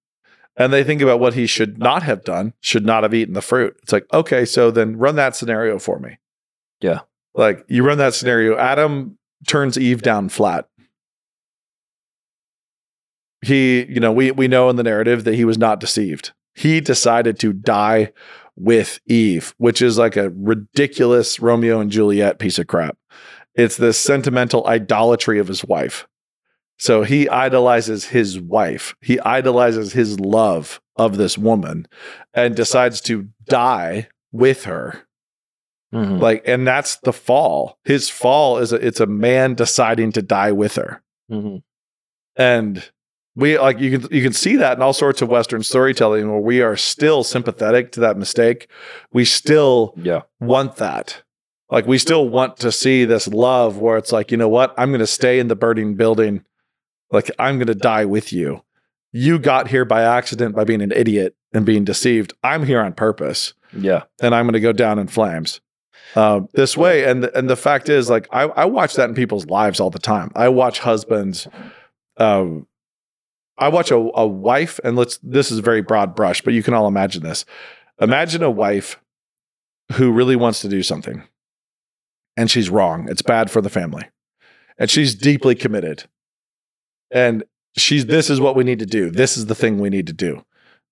And 0.56 0.72
they 0.72 0.84
think 0.84 1.02
about 1.02 1.20
what 1.20 1.34
he 1.34 1.48
should 1.48 1.80
not 1.80 2.04
have 2.04 2.24
done, 2.24 2.54
should 2.62 2.86
not 2.86 3.04
have 3.04 3.14
eaten 3.14 3.34
the 3.34 3.42
fruit. 3.42 3.76
It's 3.82 3.92
like, 3.92 4.06
okay, 4.14 4.46
so 4.46 4.70
then 4.70 4.98
run 4.98 5.16
that 5.16 5.36
scenario 5.36 5.80
for 5.80 6.00
me. 6.00 6.20
Yeah. 6.80 7.02
Like 7.34 7.66
you 7.68 7.84
run 7.84 7.98
that 7.98 8.14
scenario, 8.14 8.58
Adam 8.58 9.18
turns 9.48 9.78
Eve 9.78 10.02
down 10.04 10.30
flat. 10.30 10.68
He, 13.42 13.86
you 13.86 14.00
know, 14.00 14.12
we 14.12 14.32
we 14.32 14.48
know 14.48 14.70
in 14.70 14.76
the 14.76 14.84
narrative 14.84 15.24
that 15.24 15.36
he 15.36 15.44
was 15.44 15.58
not 15.58 15.80
deceived. 15.80 16.32
He 16.54 16.80
decided 16.80 17.40
to 17.40 17.52
die 17.52 18.14
with 18.56 19.00
Eve, 19.08 19.56
which 19.58 19.82
is 19.82 19.98
like 19.98 20.16
a 20.16 20.30
ridiculous 20.30 21.40
Romeo 21.40 21.80
and 21.80 21.92
Juliet 21.92 22.38
piece 22.40 22.60
of 22.60 22.68
crap. 22.68 22.98
It's 23.56 23.78
this 23.78 23.98
sentimental 23.98 24.66
idolatry 24.68 25.40
of 25.40 25.48
his 25.48 25.66
wife. 25.66 26.08
So 26.84 27.04
he 27.04 27.30
idolizes 27.30 28.04
his 28.08 28.42
wife. 28.42 28.94
He 29.02 29.18
idolizes 29.22 29.94
his 29.94 30.20
love 30.20 30.82
of 30.98 31.16
this 31.16 31.38
woman 31.38 31.88
and 32.34 32.56
decides 32.58 33.00
to 33.02 33.30
die 33.48 34.10
with 34.34 34.66
her 34.66 35.04
Mhm. 35.94 36.20
like 36.20 36.42
and 36.48 36.68
that's 36.68 36.96
the 36.98 37.14
fall 37.14 37.78
his 37.86 38.10
fall 38.10 38.58
is 38.58 38.74
a, 38.74 38.78
it's 38.88 39.00
a 39.00 39.06
man 39.06 39.54
deciding 39.54 40.12
to 40.14 40.22
die 40.24 40.52
with 40.52 40.74
her 40.76 41.02
Mhm. 41.32 41.62
and 42.36 42.92
we 43.36 43.58
like 43.60 43.80
you 43.80 43.98
can 44.00 44.08
you 44.16 44.24
can 44.24 44.34
see 44.34 44.56
that 44.56 44.76
in 44.78 44.82
all 44.84 44.94
sorts 44.94 45.22
of 45.22 45.30
western 45.30 45.62
storytelling 45.64 46.30
where 46.32 46.40
we 46.40 46.62
are 46.62 46.76
still 46.76 47.24
sympathetic 47.24 47.92
to 47.92 48.00
that 48.00 48.18
mistake 48.18 48.68
we 49.12 49.24
still 49.24 49.94
Yeah. 49.98 50.22
want 50.40 50.78
that 50.78 51.22
like 51.70 51.86
we 51.88 51.98
still 52.00 52.28
want 52.28 52.58
to 52.58 52.72
see 52.72 53.06
this 53.06 53.28
love 53.28 53.78
where 53.78 53.98
it's 53.98 54.12
like 54.12 54.32
you 54.32 54.38
know 54.38 54.50
what 54.50 54.74
i'm 54.78 54.90
going 54.90 55.00
to 55.00 55.08
stay 55.08 55.38
in 55.40 55.48
the 55.48 55.56
burning 55.56 55.94
building 55.96 56.44
like 57.14 57.32
i'm 57.40 57.56
going 57.58 57.68
to 57.68 57.76
die 57.76 58.04
with 58.06 58.34
you 58.34 58.62
you 59.14 59.40
got 59.40 59.70
here 59.70 59.86
by 59.86 60.02
accident 60.02 60.54
by 60.56 60.64
being 60.66 60.82
an 60.82 60.92
idiot 60.92 61.36
and 61.54 61.66
being 61.66 61.86
deceived 61.86 62.34
i'm 62.44 62.66
here 62.66 62.82
on 62.82 62.92
purpose 62.94 63.54
Yeah. 63.74 64.04
and 64.22 64.36
I'm 64.36 64.46
going 64.46 64.54
to 64.54 64.60
go 64.60 64.74
down 64.74 65.00
in 65.00 65.08
flames 65.08 65.62
uh, 66.16 66.42
this 66.54 66.76
way. 66.78 67.06
And 67.06 67.26
and 67.26 67.50
the 67.50 67.56
fact 67.56 67.90
is, 67.90 68.08
like, 68.08 68.28
I, 68.32 68.44
I 68.44 68.66
watch 68.66 68.94
that 68.96 69.10
in 69.10 69.16
people's 69.16 69.48
lives 69.48 69.80
all 69.80 69.90
the 69.90 69.98
time. 69.98 70.30
I 70.36 70.48
watch 70.50 70.78
husbands. 70.80 71.48
Um, 72.18 72.68
I 73.58 73.70
watch 73.70 73.90
a, 73.90 73.96
a 73.96 74.28
wife, 74.28 74.80
and 74.84 74.96
let's. 74.96 75.18
This 75.24 75.50
is 75.52 75.58
a 75.58 75.62
very 75.64 75.82
broad 75.82 76.14
brush, 76.16 76.42
but 76.44 76.54
you 76.54 76.62
can 76.62 76.76
all 76.76 76.88
imagine 76.88 77.24
this. 77.24 77.46
Imagine 78.00 78.44
a 78.44 78.52
wife 78.52 79.00
who 79.94 80.12
really 80.12 80.36
wants 80.36 80.62
to 80.62 80.70
do 80.70 80.84
something, 80.84 81.24
and 82.38 82.52
she's 82.52 82.70
wrong. 82.70 83.08
It's 83.10 83.24
bad 83.24 83.50
for 83.50 83.62
the 83.62 83.70
family, 83.70 84.08
and 84.78 84.92
she's 84.92 85.16
deeply 85.16 85.56
committed. 85.56 86.04
And 87.14 87.44
she's. 87.78 88.08
This 88.08 88.30
is 88.30 88.42
what 88.42 88.56
we 88.56 88.64
need 88.64 88.80
to 88.80 88.86
do. 88.86 89.10
This 89.10 89.38
is 89.38 89.46
the 89.46 89.56
thing 89.56 89.80
we 89.80 89.90
need 89.90 90.08
to 90.08 90.14
do. 90.14 90.44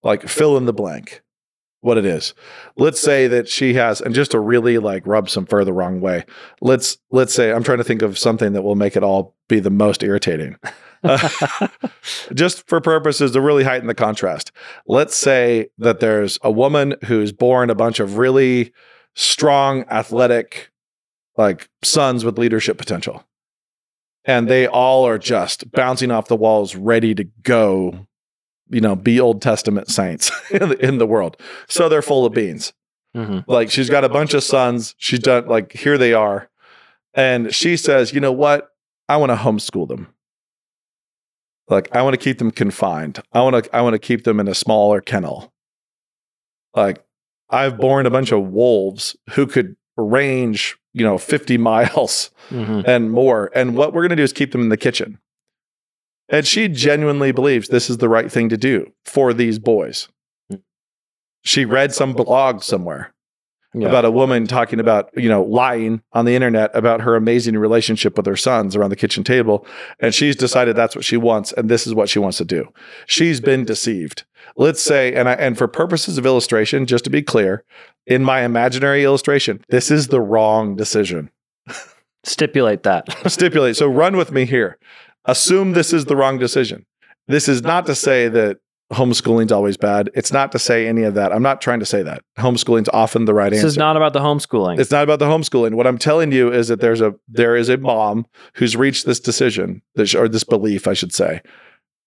Like 0.03 0.27
fill 0.27 0.57
in 0.57 0.65
the 0.65 0.73
blank 0.73 1.21
what 1.81 1.97
it 1.97 2.05
is. 2.05 2.33
Let's 2.77 2.99
say 2.99 3.27
that 3.27 3.49
she 3.49 3.73
has, 3.73 4.01
and 4.01 4.13
just 4.15 4.31
to 4.31 4.39
really 4.39 4.77
like 4.77 5.05
rub 5.05 5.29
some 5.29 5.45
fur 5.45 5.63
the 5.63 5.73
wrong 5.73 5.99
way, 5.99 6.25
let's 6.61 6.97
let's 7.09 7.33
say 7.33 7.51
I'm 7.51 7.63
trying 7.63 7.79
to 7.79 7.83
think 7.83 8.01
of 8.01 8.17
something 8.17 8.53
that 8.53 8.61
will 8.61 8.75
make 8.75 8.95
it 8.95 9.03
all 9.03 9.35
be 9.49 9.59
the 9.59 9.69
most 9.69 10.03
irritating. 10.03 10.55
Uh, 11.03 11.67
just 12.33 12.67
for 12.67 12.79
purposes 12.79 13.31
to 13.31 13.41
really 13.41 13.63
heighten 13.63 13.87
the 13.87 13.95
contrast. 13.95 14.51
Let's 14.85 15.15
say 15.15 15.69
that 15.79 15.99
there's 15.99 16.37
a 16.43 16.51
woman 16.51 16.95
who's 17.05 17.31
born 17.31 17.69
a 17.69 17.75
bunch 17.75 17.99
of 17.99 18.17
really 18.17 18.71
strong, 19.15 19.83
athletic, 19.89 20.71
like 21.37 21.69
sons 21.83 22.23
with 22.23 22.37
leadership 22.37 22.77
potential. 22.77 23.25
And 24.25 24.47
they 24.47 24.67
all 24.67 25.05
are 25.07 25.17
just 25.17 25.71
bouncing 25.71 26.11
off 26.11 26.27
the 26.27 26.35
walls, 26.35 26.75
ready 26.75 27.15
to 27.15 27.23
go 27.43 28.07
you 28.71 28.79
know, 28.79 28.95
be 28.95 29.19
Old 29.19 29.41
Testament 29.41 29.89
saints 29.89 30.31
in 30.51 30.69
the, 30.69 30.85
in 30.85 30.97
the 30.97 31.05
world. 31.05 31.35
So 31.67 31.89
they're 31.89 32.01
full 32.01 32.25
of 32.25 32.33
beans. 32.33 32.73
Mhm. 33.15 33.43
Like 33.45 33.69
she's 33.69 33.89
got 33.89 34.05
a 34.05 34.09
bunch 34.09 34.33
of 34.33 34.43
sons. 34.43 34.95
She's 34.97 35.19
done 35.19 35.45
like 35.47 35.73
here 35.73 35.97
they 35.97 36.13
are. 36.13 36.49
And 37.13 37.53
she 37.53 37.75
says, 37.75 38.13
you 38.13 38.21
know 38.21 38.31
what? 38.31 38.69
I 39.09 39.17
want 39.17 39.31
to 39.31 39.35
homeschool 39.35 39.89
them. 39.89 40.07
Like 41.67 41.93
I 41.93 42.01
want 42.01 42.13
to 42.13 42.17
keep 42.17 42.37
them 42.37 42.51
confined. 42.51 43.21
I 43.33 43.41
want 43.41 43.61
to 43.65 43.75
I 43.75 43.81
want 43.81 43.95
to 43.95 43.99
keep 43.99 44.23
them 44.23 44.39
in 44.39 44.47
a 44.47 44.55
smaller 44.55 45.01
kennel. 45.01 45.51
Like 46.73 47.03
I've 47.49 47.77
born 47.77 48.05
a 48.05 48.09
bunch 48.09 48.31
of 48.31 48.47
wolves 48.47 49.17
who 49.31 49.45
could 49.45 49.75
range, 49.97 50.77
you 50.93 51.03
know, 51.03 51.17
50 51.17 51.57
miles 51.71 52.31
Mhm. 52.49 52.85
and 52.87 53.11
more. 53.11 53.49
And 53.55 53.75
what 53.77 53.93
we're 53.93 54.01
going 54.01 54.09
to 54.09 54.15
do 54.17 54.23
is 54.23 54.33
keep 54.33 54.51
them 54.51 54.61
in 54.61 54.69
the 54.69 54.77
kitchen. 54.77 55.19
And 56.29 56.45
she 56.47 56.67
genuinely 56.67 57.31
believes 57.31 57.67
this 57.69 57.89
is 57.89 57.97
the 57.97 58.09
right 58.09 58.31
thing 58.31 58.49
to 58.49 58.57
do 58.57 58.91
for 59.05 59.33
these 59.33 59.59
boys. 59.59 60.07
She 61.43 61.65
read 61.65 61.93
some 61.93 62.13
blog 62.13 62.61
somewhere 62.61 63.13
Yeah. 63.73 63.87
about 63.87 64.03
a 64.03 64.11
woman 64.11 64.47
talking 64.47 64.81
about, 64.81 65.09
you 65.15 65.29
know, 65.29 65.43
lying 65.43 66.01
on 66.11 66.25
the 66.25 66.35
internet 66.35 66.71
about 66.73 66.99
her 67.01 67.15
amazing 67.15 67.57
relationship 67.57 68.17
with 68.17 68.25
her 68.25 68.35
sons 68.35 68.75
around 68.75 68.89
the 68.89 68.97
kitchen 68.97 69.23
table. 69.23 69.65
And 69.99 70.13
she's 70.13 70.35
decided 70.35 70.75
that's 70.75 70.95
what 70.95 71.05
she 71.05 71.15
wants 71.15 71.53
and 71.53 71.69
this 71.69 71.87
is 71.87 71.93
what 71.93 72.09
she 72.09 72.19
wants 72.19 72.37
to 72.39 72.45
do. 72.45 72.67
She's 73.05 73.39
been 73.39 73.63
deceived. 73.63 74.25
Let's 74.57 74.81
say, 74.81 75.13
and 75.13 75.29
I, 75.29 75.33
and 75.33 75.57
for 75.57 75.69
purposes 75.69 76.17
of 76.17 76.25
illustration, 76.25 76.85
just 76.85 77.05
to 77.05 77.09
be 77.09 77.21
clear, 77.21 77.63
in 78.05 78.23
my 78.23 78.41
imaginary 78.41 79.05
illustration, 79.05 79.63
this 79.69 79.89
is 79.89 80.07
the 80.09 80.19
wrong 80.19 80.75
decision 80.75 81.29
Stipulate 82.23 82.83
that. 82.83 83.07
stipulate. 83.31 83.75
So 83.75 83.87
run 83.87 84.15
with 84.15 84.31
me 84.31 84.45
here. 84.45 84.77
Assume 85.25 85.73
this 85.73 85.93
is 85.93 86.05
the 86.05 86.15
wrong 86.15 86.37
decision. 86.37 86.85
This 87.27 87.47
is 87.47 87.63
not 87.63 87.85
to 87.87 87.95
say 87.95 88.27
that 88.29 88.59
homeschooling's 88.91 89.51
always 89.51 89.77
bad. 89.77 90.09
It's 90.13 90.31
not 90.31 90.51
to 90.51 90.59
say 90.59 90.87
any 90.87 91.03
of 91.03 91.13
that. 91.13 91.31
I'm 91.31 91.41
not 91.41 91.61
trying 91.61 91.79
to 91.79 91.85
say 91.85 92.03
that. 92.03 92.23
Homeschooling's 92.37 92.89
often 92.89 93.25
the 93.25 93.33
right 93.33 93.49
this 93.49 93.59
answer. 93.59 93.67
This 93.67 93.73
is 93.73 93.77
not 93.77 93.95
about 93.95 94.13
the 94.13 94.19
homeschooling. 94.19 94.79
it's 94.79 94.91
not 94.91 95.03
about 95.03 95.19
the 95.19 95.25
homeschooling. 95.25 95.75
What 95.75 95.87
I'm 95.87 95.97
telling 95.97 96.31
you 96.31 96.51
is 96.51 96.67
that 96.67 96.81
there's 96.81 97.01
a 97.01 97.13
there 97.27 97.55
is 97.55 97.69
a 97.69 97.77
mom 97.77 98.25
who's 98.55 98.75
reached 98.75 99.05
this 99.05 99.19
decision, 99.19 99.81
or 100.15 100.27
this 100.27 100.43
belief, 100.43 100.87
I 100.87 100.93
should 100.93 101.13
say, 101.13 101.41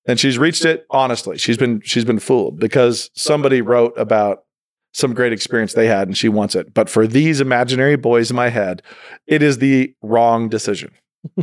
and 0.07 0.21
she's 0.21 0.39
reached 0.39 0.65
it 0.65 0.87
honestly. 0.91 1.39
She's 1.39 1.57
been 1.57 1.81
she's 1.83 2.05
been 2.05 2.19
fooled 2.19 2.61
because 2.61 3.11
somebody 3.15 3.63
wrote 3.63 3.95
about 3.97 4.45
some 4.93 5.13
great 5.13 5.33
experience 5.33 5.73
they 5.73 5.89
had, 5.89 6.07
and 6.07 6.17
she 6.17 6.29
wants 6.29 6.55
it. 6.55 6.73
But 6.73 6.89
for 6.89 7.07
these 7.07 7.41
imaginary 7.41 7.97
boys 7.97 8.31
in 8.31 8.37
my 8.37 8.49
head, 8.49 8.83
it 9.27 9.43
is 9.43 9.59
the 9.59 9.95
wrong 10.03 10.49
decision. 10.49 10.93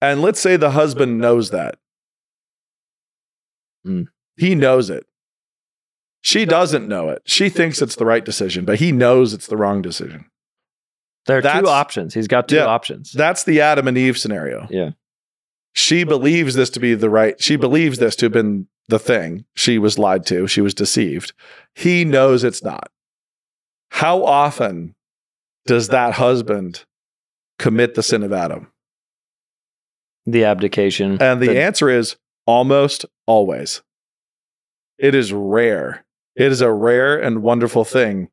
and 0.00 0.22
let's 0.22 0.40
say 0.40 0.56
the 0.56 0.70
husband 0.70 1.18
knows 1.18 1.50
that. 1.50 1.76
Mm. 3.86 4.06
He 4.36 4.54
knows 4.54 4.90
it. 4.90 5.06
She 6.22 6.44
doesn't 6.44 6.86
know 6.88 7.08
it. 7.08 7.22
She 7.24 7.48
thinks 7.48 7.80
it's 7.80 7.96
the 7.96 8.04
right 8.04 8.24
decision, 8.24 8.64
but 8.64 8.78
he 8.78 8.92
knows 8.92 9.32
it's 9.32 9.46
the 9.46 9.56
wrong 9.56 9.80
decision. 9.82 10.26
there 11.26 11.38
are 11.38 11.60
two 11.60 11.68
options. 11.68 12.14
He's 12.14 12.26
got 12.28 12.48
two 12.48 12.56
Yeah. 12.56 12.64
options. 12.66 13.12
That's 13.12 13.44
the 13.44 13.60
Adam 13.60 13.86
and 13.86 13.96
Eve 13.96 14.18
scenario. 14.18 14.66
Yeah. 14.70 14.90
She 15.74 16.02
believes 16.04 16.54
this 16.54 16.70
to 16.70 16.80
be 16.80 16.94
the 16.94 17.10
right. 17.10 17.40
She 17.40 17.56
believes 17.56 17.98
this 17.98 18.16
to 18.16 18.26
have 18.26 18.32
been 18.32 18.66
the 18.88 18.98
thing. 18.98 19.44
She 19.54 19.78
was 19.78 19.98
lied 19.98 20.26
to. 20.26 20.46
She 20.48 20.60
was 20.60 20.74
deceived. 20.74 21.32
He 21.74 22.04
knows 22.04 22.42
it's 22.42 22.64
not. 22.64 22.90
How 23.90 24.24
often 24.24 24.94
does 25.66 25.88
that 25.88 26.14
husband 26.14 26.84
commit 27.58 27.94
the 27.94 28.02
sin 28.02 28.22
of 28.22 28.32
Adam? 28.32 28.72
the 30.26 30.44
abdication. 30.44 31.20
And 31.20 31.40
the, 31.40 31.48
The- 31.48 31.60
answer 31.62 31.88
is 31.88 32.16
almost 32.46 33.04
always. 33.30 33.80
It 34.98 35.14
is 35.14 35.32
rare. 35.32 36.04
It 36.34 36.50
is 36.50 36.60
a 36.60 36.72
rare 36.72 37.16
and 37.16 37.44
wonderful 37.44 37.84
thing 37.84 38.28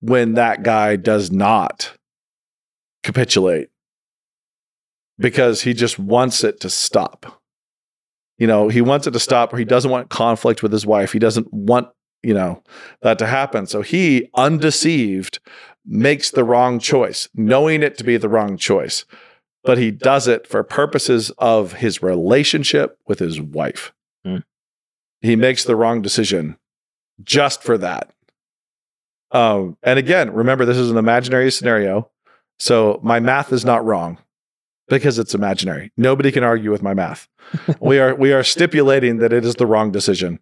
when 0.00 0.34
that 0.34 0.62
guy 0.62 0.96
does 0.96 1.32
not 1.32 1.96
capitulate 3.02 3.70
because 5.18 5.62
he 5.62 5.72
just 5.72 5.98
wants 5.98 6.44
it 6.44 6.60
to 6.60 6.68
stop. 6.68 7.40
You 8.36 8.46
know, 8.46 8.68
he 8.68 8.82
wants 8.82 9.06
it 9.06 9.12
to 9.12 9.18
stop 9.18 9.54
or 9.54 9.56
he 9.56 9.64
doesn't 9.64 9.90
want 9.90 10.10
conflict 10.10 10.62
with 10.62 10.70
his 10.70 10.84
wife. 10.84 11.12
He 11.12 11.18
doesn't 11.18 11.50
want, 11.50 11.88
you 12.22 12.34
know, 12.34 12.62
that 13.00 13.18
to 13.20 13.26
happen. 13.26 13.66
So 13.66 13.80
he, 13.80 14.28
undeceived, 14.34 15.38
makes 15.86 16.30
the 16.30 16.44
wrong 16.44 16.78
choice, 16.78 17.26
knowing 17.34 17.82
it 17.82 17.96
to 17.96 18.04
be 18.04 18.18
the 18.18 18.28
wrong 18.28 18.58
choice 18.58 19.06
but 19.66 19.78
he 19.78 19.90
does 19.90 20.28
it 20.28 20.46
for 20.46 20.62
purposes 20.62 21.30
of 21.38 21.74
his 21.74 22.00
relationship 22.00 22.98
with 23.06 23.18
his 23.18 23.40
wife. 23.40 23.92
Hmm. 24.26 24.38
He 25.20 25.36
makes 25.36 25.64
the 25.64 25.76
wrong 25.76 26.02
decision 26.02 26.56
just 27.22 27.62
for 27.62 27.78
that. 27.78 28.12
Um, 29.30 29.76
and 29.82 29.98
again, 29.98 30.32
remember, 30.32 30.64
this 30.64 30.76
is 30.76 30.90
an 30.90 30.96
imaginary 30.96 31.50
scenario. 31.50 32.10
So 32.58 33.00
my 33.02 33.20
math 33.20 33.52
is 33.52 33.64
not 33.64 33.84
wrong. 33.84 34.18
because 34.88 35.18
it's 35.18 35.34
imaginary. 35.34 35.90
Nobody 35.96 36.30
can 36.30 36.44
argue 36.44 36.70
with 36.70 36.80
my 36.82 36.94
math. 36.94 37.26
we 37.80 37.98
are 37.98 38.14
we 38.14 38.32
are 38.32 38.44
stipulating 38.44 39.16
that 39.18 39.32
it 39.32 39.44
is 39.44 39.56
the 39.56 39.66
wrong 39.66 39.90
decision. 39.90 40.38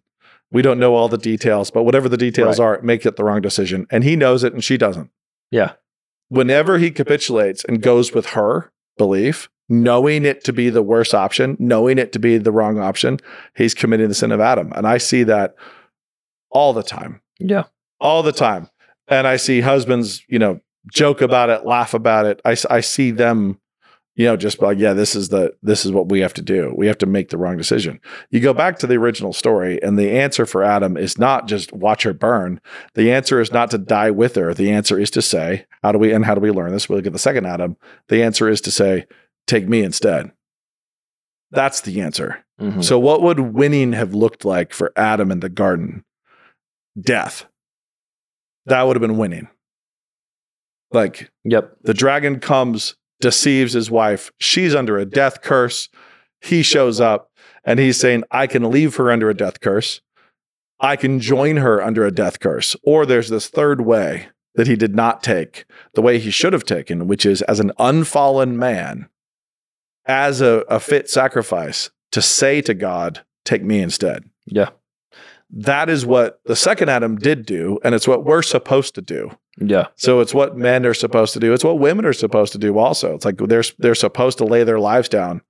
We 0.51 0.61
don't 0.61 0.77
know 0.79 0.93
all 0.93 1.09
the 1.09 1.17
details, 1.17 1.71
but 1.71 1.81
whatever 1.83 2.07
the 2.07 2.15
details 2.17 2.59
Right. 2.59 2.65
are, 2.77 2.81
make 2.83 3.07
it 3.07 3.15
the 3.15 3.23
wrong 3.23 3.41
decision. 3.41 3.87
And 3.89 4.03
he 4.03 4.15
knows 4.15 4.43
it 4.43 4.53
and 4.53 4.63
she 4.63 4.77
doesn't. 4.77 5.09
Yeah. 5.49 5.73
Whenever 6.29 6.77
he 6.77 6.91
capitulates 6.91 7.63
and 7.65 7.81
goes 7.81 8.13
with 8.13 8.27
her 8.27 8.71
belief, 8.99 9.49
knowing 9.69 10.25
it 10.25 10.43
to 10.43 10.53
be 10.53 10.69
the 10.69 10.83
worst 10.83 11.13
option, 11.15 11.55
knowing 11.59 11.97
it 11.97 12.11
to 12.13 12.19
be 12.19 12.37
the 12.37 12.51
wrong 12.51 12.79
option, 12.79 13.19
he's 13.55 13.73
committing 13.73 14.07
the 14.07 14.13
sin 14.15 14.31
of 14.31 14.39
Adam. 14.39 14.71
And 14.75 14.87
I 14.87 14.97
see 14.97 15.23
that 15.23 15.55
all 16.51 16.73
the 16.73 16.83
time 16.83 17.21
Yeah. 17.39 17.63
all 17.99 18.23
the 18.23 18.31
time. 18.31 18.69
And 19.07 19.27
I 19.27 19.37
see 19.37 19.61
husbands, 19.61 20.23
you 20.27 20.39
know, 20.39 20.59
joke 20.91 21.21
about 21.21 21.49
it, 21.49 21.65
laugh 21.65 21.93
about 21.93 22.25
it. 22.25 22.41
I, 22.45 22.55
I 22.69 22.79
see 22.81 23.11
them, 23.11 23.59
you 24.15 24.25
know, 24.25 24.37
just 24.37 24.61
like, 24.61 24.77
yeah, 24.79 24.93
this 24.93 25.15
is 25.15 25.29
the, 25.29 25.53
this 25.61 25.85
is 25.85 25.91
what 25.91 26.09
we 26.09 26.19
have 26.21 26.33
to 26.35 26.41
do. 26.41 26.73
We 26.77 26.87
have 26.87 26.97
to 26.99 27.05
make 27.05 27.29
the 27.29 27.37
wrong 27.37 27.57
decision. 27.57 27.99
You 28.29 28.39
go 28.39 28.53
back 28.53 28.79
to 28.79 28.87
the 28.87 28.95
original 28.95 29.33
story 29.33 29.81
and 29.83 29.97
the 29.99 30.11
answer 30.11 30.45
for 30.45 30.63
Adam 30.63 30.95
is 30.95 31.17
not 31.17 31.47
just 31.47 31.73
watch 31.73 32.03
her 32.03 32.13
burn. 32.13 32.61
The 32.93 33.11
answer 33.11 33.41
is 33.41 33.51
not 33.51 33.71
to 33.71 33.77
die 33.77 34.11
with 34.11 34.35
her. 34.35 34.53
The 34.53 34.71
answer 34.71 34.97
is 34.99 35.09
to 35.11 35.21
say, 35.21 35.65
how 35.83 35.91
do 35.91 35.97
we, 35.99 36.13
and 36.13 36.23
how 36.23 36.33
do 36.35 36.41
we 36.41 36.51
learn 36.51 36.71
this? 36.71 36.87
We 36.87 36.95
look 36.95 37.07
at 37.07 37.13
the 37.13 37.19
second 37.19 37.45
Adam. 37.45 37.77
The 38.07 38.23
answer 38.23 38.47
is 38.47 38.61
to 38.61 38.71
say, 38.71 39.05
take 39.47 39.67
me 39.67 39.81
instead. 39.81 40.31
That's 41.51 41.81
the 41.81 42.01
answer. 42.01 42.43
Mhm. 42.59 42.83
So, 42.83 42.97
what 42.99 43.21
would 43.21 43.39
winning 43.39 43.93
have 43.93 44.13
looked 44.13 44.45
like 44.45 44.73
for 44.73 44.91
Adam 44.95 45.31
in 45.31 45.39
the 45.41 45.49
garden? 45.49 46.03
Death. 46.99 47.45
That 48.65 48.83
would 48.83 48.95
have 48.95 49.01
been 49.01 49.17
winning. 49.17 49.47
Like 50.91 51.29
Yep. 51.43 51.77
the 51.83 51.93
dragon 51.93 52.39
comes, 52.39 52.95
deceives 53.21 53.73
his 53.73 53.91
wife. 53.91 54.31
She's 54.39 54.73
under 54.75 54.97
a 54.97 55.05
death 55.05 55.41
curse. 55.41 55.89
He 56.41 56.61
shows 56.63 56.99
up 57.01 57.29
and 57.63 57.79
he's 57.79 57.99
saying, 57.99 58.23
I 58.31 58.47
can 58.47 58.69
leave 58.69 58.95
her 58.95 59.11
under 59.11 59.29
a 59.29 59.33
death 59.35 59.59
curse. 59.61 60.01
I 60.79 60.95
can 60.95 61.19
join 61.19 61.57
her 61.57 61.81
under 61.81 62.05
a 62.05 62.11
death 62.11 62.39
curse. 62.39 62.75
Or 62.83 63.05
there's 63.05 63.29
this 63.29 63.47
third 63.47 63.81
way 63.81 64.27
that 64.55 64.67
he 64.67 64.75
did 64.75 64.95
not 64.95 65.23
take, 65.23 65.65
the 65.93 66.01
way 66.01 66.19
he 66.19 66.29
should 66.31 66.53
have 66.53 66.63
taken, 66.65 67.07
which 67.07 67.25
is 67.25 67.41
as 67.43 67.59
an 67.59 67.71
unfallen 67.79 68.57
man, 68.57 69.09
as 70.05 70.41
a, 70.41 70.63
a 70.69 70.79
fit 70.79 71.09
sacrifice 71.09 71.89
to 72.11 72.21
say 72.21 72.61
to 72.61 72.73
God, 72.73 73.23
Take 73.45 73.63
me 73.63 73.79
instead. 73.79 74.27
Yeah. 74.47 74.69
That 75.51 75.87
is 75.87 76.05
what 76.05 76.41
the 76.45 76.55
second 76.55 76.89
Adam 76.89 77.15
did 77.17 77.45
do, 77.45 77.79
and 77.83 77.93
it's 77.93 78.07
what 78.07 78.25
we're 78.25 78.41
supposed 78.41 78.95
to 78.95 79.01
do. 79.01 79.29
Yeah. 79.57 79.87
So 79.95 80.19
it's 80.19 80.33
what 80.33 80.57
men 80.57 80.85
are 80.85 80.95
supposed 80.95 81.33
to 81.33 81.39
do. 81.39 81.53
It's 81.53 81.63
what 81.63 81.79
women 81.79 82.05
are 82.05 82.13
supposed 82.13 82.51
to 82.53 82.57
do 82.57 82.77
also. 82.77 83.13
It's 83.13 83.23
like 83.23 83.37
they're 83.37 83.63
they're 83.77 83.95
supposed 83.95 84.39
to 84.39 84.45
lay 84.45 84.63
their 84.63 84.79
lives 84.79 85.07
down 85.07 85.41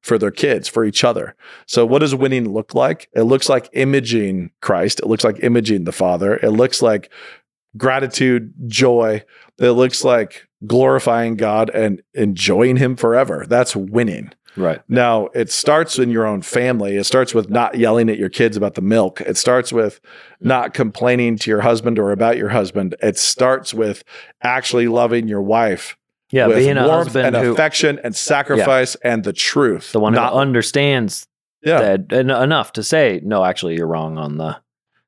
for 0.00 0.18
their 0.18 0.32
kids, 0.32 0.66
for 0.66 0.84
each 0.84 1.04
other. 1.04 1.36
So 1.66 1.86
what 1.86 2.00
does 2.00 2.14
winning 2.14 2.48
look 2.48 2.74
like? 2.74 3.08
It 3.14 3.22
looks 3.22 3.48
like 3.48 3.68
imaging 3.72 4.50
Christ. 4.60 4.98
It 4.98 5.06
looks 5.06 5.22
like 5.22 5.44
imaging 5.44 5.84
the 5.84 5.92
Father. 5.92 6.36
It 6.36 6.50
looks 6.50 6.82
like 6.82 7.12
gratitude, 7.76 8.52
joy. 8.66 9.22
It 9.58 9.70
looks 9.70 10.04
like 10.04 10.46
glorifying 10.66 11.36
God 11.36 11.70
and 11.70 12.02
enjoying 12.14 12.76
him 12.76 12.96
forever. 12.96 13.44
That's 13.48 13.74
winning. 13.76 14.32
Right. 14.54 14.82
Now, 14.86 15.28
it 15.34 15.50
starts 15.50 15.98
in 15.98 16.10
your 16.10 16.26
own 16.26 16.42
family. 16.42 16.96
It 16.96 17.04
starts 17.04 17.32
with 17.34 17.48
not 17.48 17.78
yelling 17.78 18.10
at 18.10 18.18
your 18.18 18.28
kids 18.28 18.56
about 18.56 18.74
the 18.74 18.82
milk. 18.82 19.20
It 19.22 19.38
starts 19.38 19.72
with 19.72 19.98
not 20.40 20.74
complaining 20.74 21.38
to 21.38 21.50
your 21.50 21.62
husband 21.62 21.98
or 21.98 22.12
about 22.12 22.36
your 22.36 22.50
husband. 22.50 22.94
It 23.02 23.16
starts 23.16 23.72
with 23.72 24.04
actually 24.42 24.88
loving 24.88 25.26
your 25.26 25.40
wife 25.40 25.96
Yeah. 26.30 26.48
with 26.48 26.58
Being 26.58 26.76
a 26.76 26.86
warmth 26.86 27.04
husband 27.06 27.34
and 27.34 27.44
who, 27.46 27.52
affection 27.52 27.98
and 28.04 28.14
sacrifice 28.14 28.94
and 28.96 29.24
the 29.24 29.32
truth. 29.32 29.92
the 29.92 30.00
one 30.00 30.12
Not- 30.12 30.34
who 30.34 30.38
understands 30.40 31.26
yeah, 31.62 31.80
that 31.80 32.12
en- 32.12 32.28
enough 32.28 32.72
to 32.74 32.82
say, 32.82 33.20
no, 33.24 33.44
actually, 33.46 33.76
you're 33.76 33.86
wrong 33.86 34.18
on 34.18 34.36
the. 34.36 34.56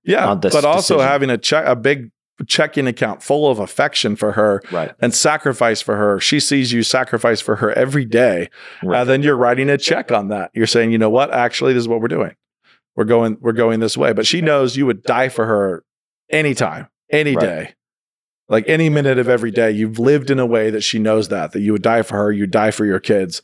yeah. 0.05 0.27
on 0.27 0.41
this 0.41 0.55
But 0.55 0.65
also 0.65 0.95
decision. 0.95 1.09
having 1.13 1.31
a 1.31 1.37
check, 1.39 1.67
a 1.67 1.77
big 1.77 2.11
checking 2.47 2.87
account 2.87 3.23
full 3.23 3.49
of 3.51 3.59
affection 3.59 4.17
for 4.17 4.33
her 4.33 4.61
Right. 4.73 4.93
and 5.01 5.15
sacrifice 5.15 5.81
for 5.81 5.97
her. 5.97 6.19
She 6.19 6.41
sees 6.41 6.73
you 6.73 6.83
sacrifice 6.83 7.41
for 7.41 7.57
her 7.57 7.73
every 7.73 8.05
day. 8.05 8.51
Right. 8.83 9.01
Uh, 9.01 9.05
then 9.05 9.23
you're 9.23 9.37
writing 9.37 9.71
a 9.71 9.79
check 9.79 10.11
on 10.11 10.29
that. 10.29 10.51
You're 10.55 10.67
saying, 10.67 10.91
you 10.91 10.99
know 10.99 11.11
what? 11.11 11.33
Actually, 11.33 11.73
this 11.75 11.83
is 11.83 11.89
what 11.89 12.01
we're 12.01 12.09
doing. 12.09 12.35
We're 12.97 13.05
going, 13.05 13.39
we're 13.41 13.53
going 13.53 13.81
this 13.81 13.97
way. 13.97 14.13
But 14.13 14.27
she 14.27 14.41
knows 14.41 14.77
you 14.77 14.87
would 14.87 15.03
die 15.05 15.29
for 15.29 15.47
her 15.47 15.85
anytime, 16.31 16.89
any 17.11 17.37
Right. 17.37 17.41
day. 17.45 17.75
Like 18.49 18.69
any 18.69 18.89
minute 18.91 19.19
of 19.19 19.29
every 19.29 19.51
day. 19.51 19.71
You've 19.71 19.99
lived 19.99 20.31
in 20.31 20.39
a 20.39 20.45
way 20.47 20.71
that 20.71 20.83
she 20.83 20.99
knows 20.99 21.29
that, 21.29 21.53
that 21.53 21.61
you 21.61 21.73
would 21.73 21.83
die 21.83 22.03
for 22.03 22.17
her, 22.17 22.31
you 22.33 22.47
die 22.47 22.71
for 22.73 22.85
your 22.85 23.01
kids. 23.01 23.41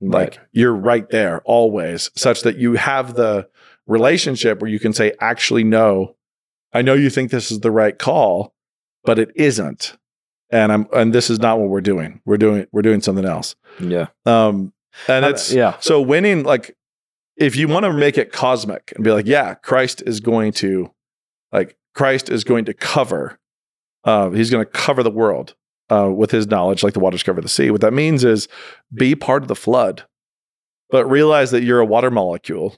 Like 0.00 0.38
you're 0.52 0.74
right 0.74 1.08
there 1.10 1.40
always, 1.44 2.10
such 2.16 2.40
that 2.42 2.56
you 2.56 2.72
have 2.74 3.14
the 3.14 3.46
relationship 3.86 4.60
where 4.60 4.70
you 4.70 4.78
can 4.80 4.92
say, 4.94 5.12
actually, 5.20 5.62
no, 5.62 6.16
I 6.72 6.82
know 6.82 6.94
you 6.94 7.10
think 7.10 7.30
this 7.30 7.50
is 7.50 7.60
the 7.60 7.70
right 7.70 7.98
call, 7.98 8.54
but 9.04 9.18
it 9.18 9.30
isn't. 9.34 9.96
And 10.50 10.72
I'm 10.72 10.86
and 10.92 11.12
this 11.12 11.30
is 11.30 11.38
not 11.38 11.58
what 11.58 11.68
we're 11.68 11.80
doing. 11.80 12.20
We're 12.24 12.36
doing 12.36 12.66
we're 12.72 12.82
doing 12.82 13.00
something 13.00 13.24
else. 13.24 13.54
yeah. 13.78 14.08
Um 14.26 14.72
and 15.06 15.24
it's 15.24 15.52
yeah. 15.52 15.76
so 15.80 16.00
winning 16.00 16.42
like 16.42 16.76
if 17.36 17.56
you 17.56 17.68
want 17.68 17.84
to 17.84 17.92
make 17.92 18.18
it 18.18 18.32
cosmic 18.32 18.92
and 18.94 19.04
be 19.04 19.12
like, 19.12 19.26
yeah, 19.26 19.54
Christ 19.54 20.02
is 20.04 20.20
going 20.20 20.52
to 20.54 20.90
like 21.52 21.76
Christ 21.94 22.28
is 22.28 22.44
going 22.44 22.64
to 22.64 22.74
cover 22.74 23.38
uh 24.04 24.30
he's 24.30 24.50
going 24.50 24.64
to 24.64 24.70
cover 24.70 25.02
the 25.02 25.10
world 25.10 25.54
uh 25.88 26.10
with 26.12 26.32
his 26.32 26.48
knowledge 26.48 26.82
like 26.82 26.94
the 26.94 27.00
waters 27.00 27.22
cover 27.22 27.40
the 27.40 27.48
sea. 27.48 27.70
What 27.70 27.80
that 27.82 27.92
means 27.92 28.24
is 28.24 28.48
be 28.92 29.14
part 29.14 29.42
of 29.42 29.48
the 29.48 29.56
flood. 29.56 30.04
But 30.90 31.06
realize 31.06 31.52
that 31.52 31.62
you're 31.62 31.78
a 31.78 31.86
water 31.86 32.10
molecule. 32.10 32.76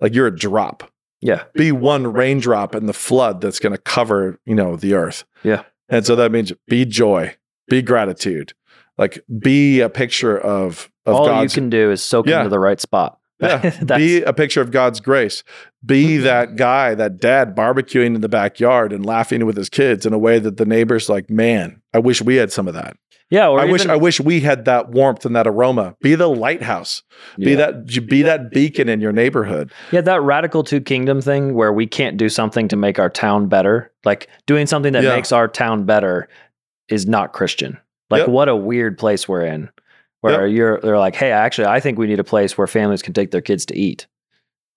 Like 0.00 0.12
you're 0.12 0.26
a 0.26 0.36
drop 0.36 0.90
Yeah. 1.24 1.44
be 1.54 1.72
one 1.72 2.12
raindrop 2.12 2.74
in 2.74 2.84
the 2.86 2.92
flood 2.92 3.40
that's 3.40 3.58
going 3.58 3.72
to 3.72 3.80
cover, 3.80 4.38
you 4.44 4.54
know, 4.54 4.76
the 4.76 4.92
earth. 4.92 5.24
Yeah. 5.42 5.62
And 5.88 6.04
so 6.04 6.14
that 6.16 6.30
means 6.30 6.52
be 6.68 6.84
joy, 6.84 7.34
be 7.68 7.80
gratitude, 7.80 8.52
like 8.98 9.24
be 9.38 9.80
a 9.80 9.88
picture 9.88 10.38
of 10.38 10.90
of 11.06 11.14
All 11.16 11.26
God's 11.26 11.56
you 11.56 11.62
can 11.62 11.70
do 11.70 11.90
is 11.90 12.02
soak 12.02 12.26
Yeah. 12.26 12.38
into 12.38 12.50
the 12.50 12.58
right 12.58 12.80
spot. 12.80 13.18
yeah, 13.40 13.70
be 13.96 14.22
a 14.22 14.32
picture 14.32 14.60
of 14.60 14.70
God's 14.70 15.00
grace. 15.00 15.42
Be 15.84 16.16
mm-hmm. 16.16 16.24
that 16.24 16.56
guy, 16.56 16.94
that 16.94 17.18
dad 17.20 17.56
barbecuing 17.56 18.14
in 18.14 18.20
the 18.20 18.28
backyard 18.28 18.92
and 18.92 19.04
laughing 19.04 19.44
with 19.44 19.56
his 19.56 19.68
kids 19.68 20.06
in 20.06 20.12
a 20.12 20.18
way 20.18 20.38
that 20.38 20.56
the 20.56 20.64
neighbors 20.66 21.08
like, 21.08 21.28
man, 21.30 21.82
I 21.92 21.98
wish 21.98 22.22
we 22.22 22.36
had 22.36 22.52
some 22.52 22.68
of 22.68 22.74
that. 22.74 22.96
Yeah. 23.34 23.48
Or 23.48 23.58
I 23.60 23.64
wish 23.64 23.84
I 23.86 23.96
wish 23.96 24.20
we 24.20 24.40
had 24.40 24.64
that 24.66 24.90
warmth 24.90 25.26
and 25.26 25.34
that 25.34 25.46
aroma. 25.46 25.96
Be 26.00 26.14
the 26.14 26.28
lighthouse. 26.28 27.02
Be 27.36 27.50
Yeah. 27.50 27.56
that 27.56 28.06
be 28.08 28.22
that 28.22 28.50
beacon 28.50 28.88
in 28.88 29.00
your 29.00 29.12
neighborhood. 29.12 29.72
Yeah, 29.90 30.00
that 30.02 30.22
radical 30.22 30.62
two 30.62 30.80
kingdom 30.80 31.20
thing 31.20 31.54
where 31.54 31.72
we 31.72 31.86
can't 31.86 32.16
do 32.16 32.28
something 32.28 32.68
to 32.68 32.76
make 32.76 32.98
our 32.98 33.10
town 33.10 33.48
better. 33.48 33.90
Like 34.04 34.28
doing 34.46 34.66
something 34.66 34.92
that 34.92 35.02
Yeah. 35.02 35.16
makes 35.16 35.32
our 35.32 35.48
town 35.48 35.84
better 35.84 36.28
is 36.88 37.06
not 37.06 37.32
Christian. 37.32 37.78
Like 38.10 38.20
Yep. 38.20 38.28
what 38.28 38.48
a 38.48 38.56
weird 38.56 38.96
place 38.98 39.28
we're 39.28 39.44
in. 39.44 39.68
Where 40.20 40.46
you're 40.46 40.80
they're 40.80 40.98
like, 40.98 41.16
hey, 41.16 41.32
actually 41.32 41.66
I 41.66 41.80
think 41.80 41.98
we 41.98 42.06
need 42.06 42.20
a 42.20 42.24
place 42.24 42.56
where 42.56 42.66
families 42.66 43.02
can 43.02 43.12
take 43.12 43.30
their 43.30 43.42
kids 43.42 43.66
to 43.66 43.76
eat. 43.76 44.06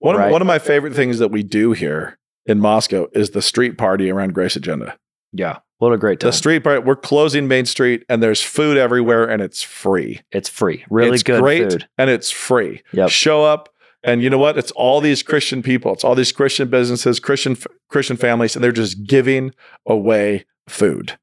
One 0.00 0.14
of, 0.20 0.30
one 0.30 0.42
of 0.42 0.46
my 0.46 0.58
favorite 0.58 0.94
things 0.94 1.18
that 1.20 1.30
we 1.30 1.42
do 1.42 1.72
here 1.72 2.18
in 2.46 2.60
Moscow 2.60 3.06
is 3.14 3.30
the 3.30 3.42
street 3.42 3.78
party 3.78 4.10
around 4.10 4.34
Grace 4.34 4.56
Agenda. 4.56 4.96
Yeah. 5.32 5.58
What 5.78 5.92
a 5.92 5.96
great 5.98 6.20
time. 6.20 6.28
The 6.28 6.32
street 6.32 6.64
party, 6.64 6.80
we're 6.84 6.96
closing 6.96 7.46
Main 7.48 7.64
Street 7.64 8.04
and 8.08 8.22
there's 8.22 8.42
food 8.42 8.76
everywhere 8.76 9.24
and 9.28 9.40
it's 9.40 9.62
free. 9.62 10.20
it's 10.32 10.48
free. 10.48 10.84
Really 10.90 11.14
it's 11.14 11.22
good 11.22 11.40
great 11.40 11.70
food. 11.72 11.88
and 11.96 12.10
it's 12.10 12.30
free. 12.30 12.82
Yep. 12.92 13.10
Show 13.10 13.44
up 13.44 13.68
and 14.02 14.22
you 14.22 14.28
know 14.30 14.38
what? 14.38 14.58
It's 14.58 14.70
all 14.72 15.00
these 15.00 15.22
Christian 15.22 15.62
people. 15.62 15.92
It's 15.92 16.02
all 16.04 16.14
these 16.14 16.32
Christian 16.32 16.68
businesses, 16.68 17.20
Christian 17.20 17.56
Christian 17.88 18.16
families 18.16 18.56
and 18.56 18.64
they're 18.64 18.72
just 18.72 19.04
giving 19.04 19.54
away 19.86 20.44
food. 20.68 21.16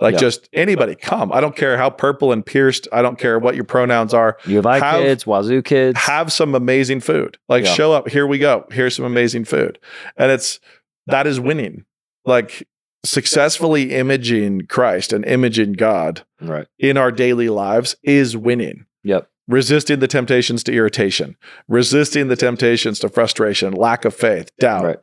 Like 0.00 0.14
Yeah. 0.14 0.18
just 0.18 0.48
anybody 0.52 0.96
come. 0.96 1.32
I 1.32 1.40
don't 1.40 1.54
care 1.54 1.76
how 1.78 1.88
purple 1.88 2.32
and 2.32 2.44
pierced. 2.44 2.88
I 2.92 3.00
don't 3.00 3.16
care 3.16 3.38
what 3.38 3.54
your 3.54 3.62
pronouns 3.62 4.12
are. 4.12 4.36
U 4.44 4.58
of 4.58 4.66
I 4.66 4.80
Have- 4.80 5.02
kids, 5.02 5.22
Wazzu 5.24 5.64
kids. 5.64 5.96
have 6.00 6.32
some 6.32 6.56
amazing 6.56 6.98
food. 6.98 7.38
Like 7.48 7.64
Yeah. 7.64 7.74
show 7.74 7.92
up, 7.92 8.08
here 8.08 8.26
we 8.26 8.38
go. 8.40 8.66
Here's 8.72 8.96
some 8.96 9.04
amazing 9.04 9.44
food. 9.44 9.78
And 10.16 10.32
it's 10.32 10.58
that 11.06 11.28
is 11.28 11.38
winning. 11.38 11.84
Like 12.26 12.66
successfully 13.04 13.92
imaging 13.92 14.66
Christ 14.66 15.12
and 15.12 15.24
imaging 15.24 15.74
God 15.74 16.24
right. 16.40 16.66
in 16.78 16.96
our 16.96 17.12
daily 17.12 17.48
lives 17.48 17.96
is 18.02 18.36
winning. 18.36 18.86
Yep. 19.02 19.28
Resisting 19.46 19.98
the 20.00 20.08
temptations 20.08 20.64
to 20.64 20.72
irritation, 20.72 21.36
resisting 21.68 22.28
the 22.28 22.36
temptations 22.36 22.98
to 23.00 23.08
frustration, 23.10 23.74
lack 23.74 24.04
of 24.06 24.14
faith, 24.14 24.50
doubt. 24.58 24.84
Right. 24.84 24.98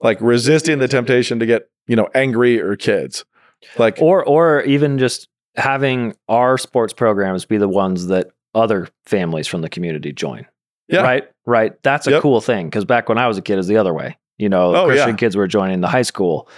Like 0.00 0.20
resisting 0.20 0.80
the 0.80 0.88
temptation 0.88 1.38
to 1.38 1.46
get, 1.46 1.68
you 1.86 1.94
know, 1.94 2.08
angry 2.14 2.60
or 2.60 2.74
kids. 2.76 3.24
Like 3.78 3.98
Or 4.02 4.24
or 4.24 4.62
even 4.62 4.98
just 4.98 5.28
having 5.56 6.14
our 6.28 6.58
sports 6.58 6.92
programs 6.92 7.44
be 7.44 7.56
the 7.56 7.68
ones 7.68 8.08
that 8.08 8.30
other 8.54 8.88
families 9.06 9.46
from 9.46 9.62
the 9.62 9.68
community 9.68 10.12
join. 10.12 10.46
Yeah. 10.88 11.02
Right. 11.02 11.28
Right. 11.46 11.80
That's 11.84 12.06
a 12.08 12.10
Yep. 12.12 12.22
cool 12.22 12.40
thing 12.40 12.66
because 12.66 12.84
back 12.84 13.08
when 13.08 13.16
I 13.18 13.28
was 13.28 13.38
a 13.38 13.42
kid, 13.42 13.58
is 13.58 13.68
the 13.68 13.76
other 13.76 13.94
way. 13.94 14.18
You 14.38 14.48
know, 14.48 14.74
Oh, 14.74 14.86
Christian 14.86 15.10
yeah. 15.10 15.16
kids 15.16 15.36
were 15.36 15.46
joining 15.46 15.80
the 15.80 15.86
high 15.88 16.02
school, 16.02 16.48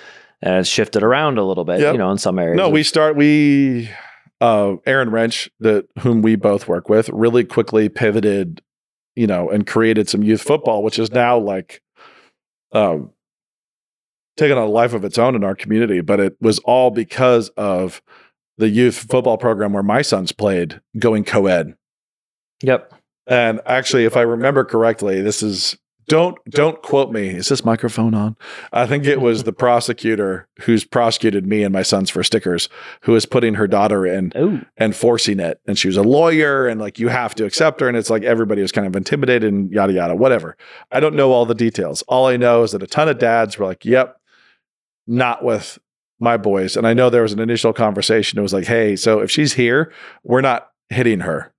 and 0.43 0.55
it's 0.57 0.69
shifted 0.69 1.03
around 1.03 1.39
a 1.39 1.45
little 1.45 1.65
bit. 1.65 1.81
Yep. 1.81 1.95
You 1.95 1.99
know, 1.99 2.11
in 2.11 2.19
some 2.19 2.39
areas. 2.39 2.57
No, 2.57 2.69
we 2.69 2.83
start 2.83 3.17
we 3.17 3.91
uh, 4.41 4.77
Aaron 4.87 5.11
Wrench, 5.11 5.51
that 5.61 5.87
whom 6.01 6.23
we 6.23 6.37
both 6.37 6.69
work 6.69 6.89
with, 6.89 7.09
really 7.11 7.45
quickly 7.45 7.89
pivoted, 7.89 8.63
you 9.15 9.27
know, 9.27 9.49
and 9.49 9.67
created 9.67 10.09
some 10.09 10.23
youth 10.23 10.43
football, 10.43 10.83
which 10.83 10.99
is 10.99 11.11
now 11.11 11.39
like 11.39 11.83
um, 12.73 13.11
taken 14.37 14.59
on 14.59 14.65
a 14.65 14.71
life 14.71 14.93
of 14.93 15.05
its 15.05 15.19
own 15.19 15.35
in 15.35 15.45
our 15.45 15.55
community. 15.55 16.01
But 16.01 16.21
it 16.21 16.37
was 16.41 16.59
all 16.61 16.91
because 16.91 17.49
of 17.51 18.03
the 18.59 18.69
youth 18.69 19.07
football 19.11 19.39
program 19.39 19.73
where 19.73 19.83
my 19.83 20.03
sons 20.03 20.33
played 20.33 20.81
going 20.99 21.25
co-ed. 21.25 21.75
Yep. 22.63 22.93
And 23.27 23.61
actually, 23.67 24.05
if 24.05 24.17
I 24.17 24.23
remember 24.23 24.65
correctly, 24.65 25.21
this 25.21 25.43
is 25.43 25.77
don't 26.09 26.39
don't 26.49 26.81
quote 26.83 27.11
me. 27.11 27.29
Is 27.31 27.49
this 27.49 27.65
microphone 27.65 28.15
on? 28.15 28.37
I 28.73 28.87
think 28.87 29.05
it 29.07 29.21
was 29.21 29.43
the 29.43 29.53
prosecutor 29.53 30.47
who's 30.61 30.85
prosecuted 30.85 31.47
me 31.47 31.65
and 31.65 31.73
my 31.73 31.83
sons 31.83 32.11
for 32.11 32.23
stickers, 32.23 32.69
who 33.03 33.15
is 33.17 33.27
putting 33.27 33.55
her 33.55 33.67
daughter 33.67 34.07
in 34.07 34.33
Oh. 34.37 34.61
and 34.77 34.95
forcing 34.95 35.41
it. 35.41 35.61
And 35.67 35.77
she 35.79 35.89
was 35.89 35.97
a 35.97 36.03
lawyer, 36.03 36.69
and 36.69 36.81
like 36.81 36.99
you 37.01 37.09
have 37.09 37.35
to 37.37 37.45
accept 37.45 37.81
her. 37.81 37.89
And 37.89 37.97
it's 37.97 38.11
like 38.11 38.23
everybody 38.23 38.63
was 38.63 38.71
kind 38.73 38.87
of 38.87 38.95
intimidated 38.95 39.53
and 39.53 39.71
yada 39.73 39.93
yada, 39.93 40.15
whatever. 40.15 40.57
I 40.93 41.01
don't 41.01 41.17
know 41.17 41.33
all 41.33 41.45
the 41.45 41.55
details. 41.55 42.03
All 42.03 42.27
I 42.27 42.37
know 42.37 42.63
is 42.63 42.73
that 42.73 42.83
a 42.83 42.87
ton 42.87 43.09
of 43.09 43.19
dads 43.19 43.59
were 43.59 43.67
like, 43.67 43.85
"Yep, 43.85 44.17
not 45.07 45.45
with 45.45 45.79
my 46.21 46.37
boys." 46.37 46.77
And 46.77 46.87
I 46.87 46.95
know 46.95 47.11
there 47.11 47.23
was 47.23 47.33
an 47.33 47.41
initial 47.41 47.73
conversation. 47.73 48.39
It 48.39 48.43
was 48.43 48.53
like, 48.55 48.67
"Hey, 48.67 48.95
so 48.97 49.21
if 49.21 49.31
she's 49.31 49.55
here, 49.55 49.93
we're 50.23 50.41
not 50.41 50.69
hitting 50.89 51.21
her. 51.21 51.53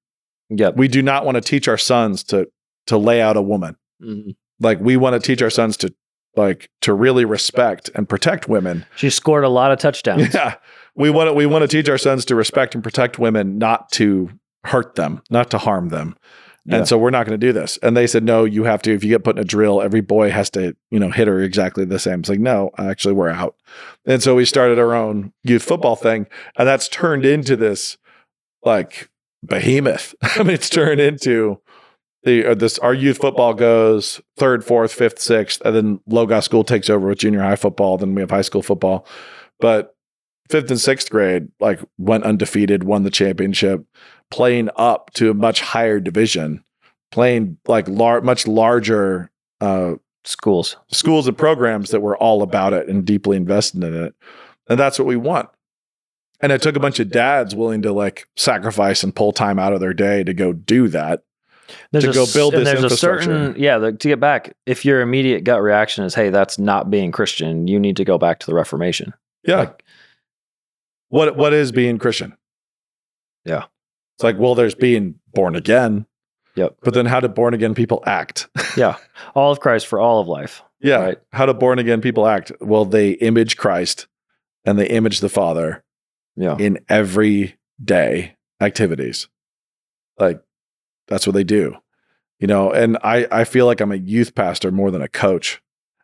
Yeah. 0.50 0.70
We 0.70 0.88
do 0.88 1.02
not 1.02 1.26
want 1.26 1.36
to 1.36 1.42
teach 1.42 1.68
our 1.68 1.78
sons 1.78 2.24
to 2.26 2.48
to 2.86 2.98
lay 2.98 3.22
out 3.22 3.36
a 3.36 3.42
woman." 3.42 3.76
Mhm. 4.04 4.36
like 4.60 4.80
we 4.80 4.98
want 4.98 5.14
to 5.22 5.26
teach 5.26 5.42
our 5.42 5.50
sons 5.50 5.78
to 5.78 5.94
like 6.36 6.70
to 6.82 6.94
really 6.94 7.26
respect 7.26 7.90
and 7.96 8.08
protect 8.08 8.48
women. 8.48 8.86
She 8.96 9.10
scored 9.10 9.44
a 9.44 9.50
lot 9.50 9.72
of 9.72 9.80
touchdowns. 9.80 10.34
yeah. 10.34 10.56
We 10.96 11.10
want 11.10 11.30
to 11.30 11.34
we 11.34 11.46
want 11.46 11.64
to 11.64 11.68
teach 11.68 11.90
our 11.90 11.98
sons 11.98 12.26
to 12.26 12.36
respect 12.36 12.76
and 12.76 12.84
protect 12.84 13.18
women 13.20 13.58
not 13.58 13.92
to 13.94 14.30
hurt 14.66 14.96
them 14.96 15.22
not 15.30 15.50
to 15.52 15.58
harm 15.58 15.90
them. 15.90 16.16
Yeah. 16.66 16.78
and 16.80 16.88
so 16.88 16.98
we're 16.98 17.12
not 17.12 17.26
going 17.26 17.40
to 17.40 17.48
do 17.48 17.54
this. 17.54 17.78
And 17.82 17.96
they 17.96 18.06
said 18.08 18.24
no 18.24 18.44
you 18.44 18.66
have 18.66 18.82
to 18.84 18.94
if 18.94 19.04
you 19.04 19.10
get 19.10 19.24
put 19.24 19.38
in 19.38 19.42
a 19.42 19.46
drill 19.46 19.82
every 19.82 20.02
boy 20.02 20.30
has 20.30 20.50
to 20.52 20.76
you 20.92 21.00
know 21.00 21.10
hit 21.10 21.28
her 21.28 21.40
exactly 21.42 21.86
the 21.86 21.98
same. 22.00 22.20
It's 22.20 22.30
like 22.30 22.40
no 22.40 22.72
actually 22.78 23.14
we're 23.14 23.30
out. 23.30 23.56
And 24.06 24.22
so 24.22 24.36
we 24.36 24.44
started 24.46 24.78
our 24.78 24.94
own 24.94 25.32
youth 25.44 25.64
football 25.64 25.96
thing 25.96 26.28
and 26.58 26.68
that's 26.68 26.88
turned 26.90 27.26
into 27.26 27.56
this 27.56 27.98
like 28.64 29.10
behemoth. 29.44 30.14
I 30.22 30.44
mean 30.44 30.56
it's 30.56 30.70
turned 30.70 31.00
into 31.00 31.62
the 32.28 32.46
uh, 32.46 32.54
this 32.54 32.78
our 32.80 32.94
youth 32.94 33.18
football 33.18 33.54
goes 33.54 34.22
third, 34.36 34.64
fourth, 34.64 34.94
fifth, 34.94 35.20
sixth, 35.20 35.62
and 35.66 35.76
then 35.76 36.00
Logos 36.08 36.46
School 36.46 36.64
takes 36.64 36.90
over 36.90 37.08
with 37.08 37.20
junior 37.20 37.42
high 37.42 37.56
football. 37.56 37.98
Then 37.98 38.14
we 38.14 38.22
have 38.22 38.30
high 38.30 38.42
school 38.42 38.62
football, 38.62 39.08
but 39.60 39.96
fifth 40.50 40.70
and 40.70 40.80
sixth 40.80 41.10
grade 41.10 41.48
like 41.60 41.80
went 41.98 42.26
undefeated, 42.26 42.84
won 42.84 43.04
the 43.04 43.10
championship, 43.10 43.86
playing 44.30 44.70
up 44.76 45.12
to 45.14 45.32
a 45.32 45.34
much 45.34 45.62
higher 45.62 46.00
division, 46.00 46.64
playing 47.12 47.58
like 47.66 47.88
lar- 47.88 48.22
much 48.22 48.46
larger 48.46 49.32
uh, 49.62 49.96
Schools. 50.26 50.76
schools 50.90 51.26
and 51.26 51.38
programs 51.38 51.92
that 51.92 52.02
were 52.02 52.18
all 52.18 52.42
about 52.42 52.74
it 52.74 52.90
and 52.90 53.06
deeply 53.06 53.38
invested 53.38 53.82
in 53.82 53.94
it, 53.94 54.14
and 54.70 54.78
that's 54.78 55.00
what 55.00 55.08
we 55.08 55.16
want. 55.16 55.48
And 56.42 56.52
it 56.52 56.62
took 56.62 56.76
a 56.76 56.82
bunch 56.82 57.00
of 57.00 57.10
dads 57.10 57.56
willing 57.56 57.82
to 57.84 57.94
like 57.94 58.28
sacrifice 58.36 59.04
and 59.04 59.16
pull 59.16 59.32
time 59.32 59.58
out 59.58 59.72
of 59.72 59.80
their 59.80 59.94
day 59.94 60.26
to 60.26 60.34
go 60.34 60.52
do 60.52 60.90
that. 60.90 61.24
There's 61.92 62.04
To 62.06 62.10
a 62.12 62.14
go 62.14 62.26
build 62.34 62.54
this 62.54 62.66
there's 62.66 62.80
a 62.80 62.84
infrastructure. 62.84 63.24
certain 63.24 63.62
yeah 63.62 63.78
the, 63.78 63.92
to 63.92 64.08
get 64.08 64.20
back 64.20 64.56
if 64.66 64.86
your 64.86 65.02
immediate 65.02 65.44
gut 65.44 65.62
reaction 65.62 66.04
is 66.06 66.14
hey 66.16 66.30
that's 66.30 66.58
not 66.60 66.90
being 66.90 67.12
christian 67.12 67.68
you 67.68 67.80
need 67.80 67.98
to 67.98 68.06
go 68.06 68.18
back 68.18 68.40
to 68.40 68.46
the 68.46 68.54
reformation 68.54 69.14
Yeah. 69.44 69.58
Like- 69.60 69.84
what 71.10 71.38
what 71.38 71.54
is 71.54 71.72
being 71.72 71.98
Christian? 72.00 72.36
Yeah. 73.46 73.66
It's 74.18 74.24
like, 74.24 74.38
well, 74.38 74.56
there's 74.56 74.76
being 74.76 75.16
born 75.34 75.56
again. 75.56 76.06
Yep. 76.56 76.78
But 76.82 76.94
then 76.96 77.06
how 77.06 77.20
do 77.22 77.28
born 77.30 77.54
again 77.54 77.74
people 77.76 78.04
act? 78.06 78.48
Yeah. 78.76 78.98
All 79.34 79.52
of 79.52 79.60
christ 79.60 79.88
for 79.88 80.00
all 80.00 80.20
of 80.20 80.28
life 80.28 80.64
yeah. 80.82 80.98
Right. 80.98 81.18
How 81.32 81.46
do 81.48 81.54
born 81.54 81.80
again 81.80 82.02
people 82.02 82.28
act? 82.28 82.52
Well, 82.62 82.86
they 82.86 83.12
image 83.12 83.58
Christ 83.58 84.08
and 84.66 84.78
they 84.78 84.88
image 84.88 85.22
the 85.22 85.30
Father 85.30 85.84
yeah 86.36 86.56
in 86.60 86.80
everyday 86.90 88.36
activities. 88.62 89.28
Like 90.20 90.42
that's 91.08 91.26
what 91.28 91.34
they 91.34 91.44
do. 91.44 91.76
You 92.40 92.48
know, 92.48 92.72
and 92.72 92.98
I 93.04 93.28
I 93.32 93.44
feel 93.44 93.66
like 93.66 93.82
I'm 93.82 93.92
a 93.92 93.96
youth 93.96 94.36
pastor 94.36 94.72
more 94.72 94.92
than 94.92 95.02
a 95.02 95.08
coach. 95.08 95.62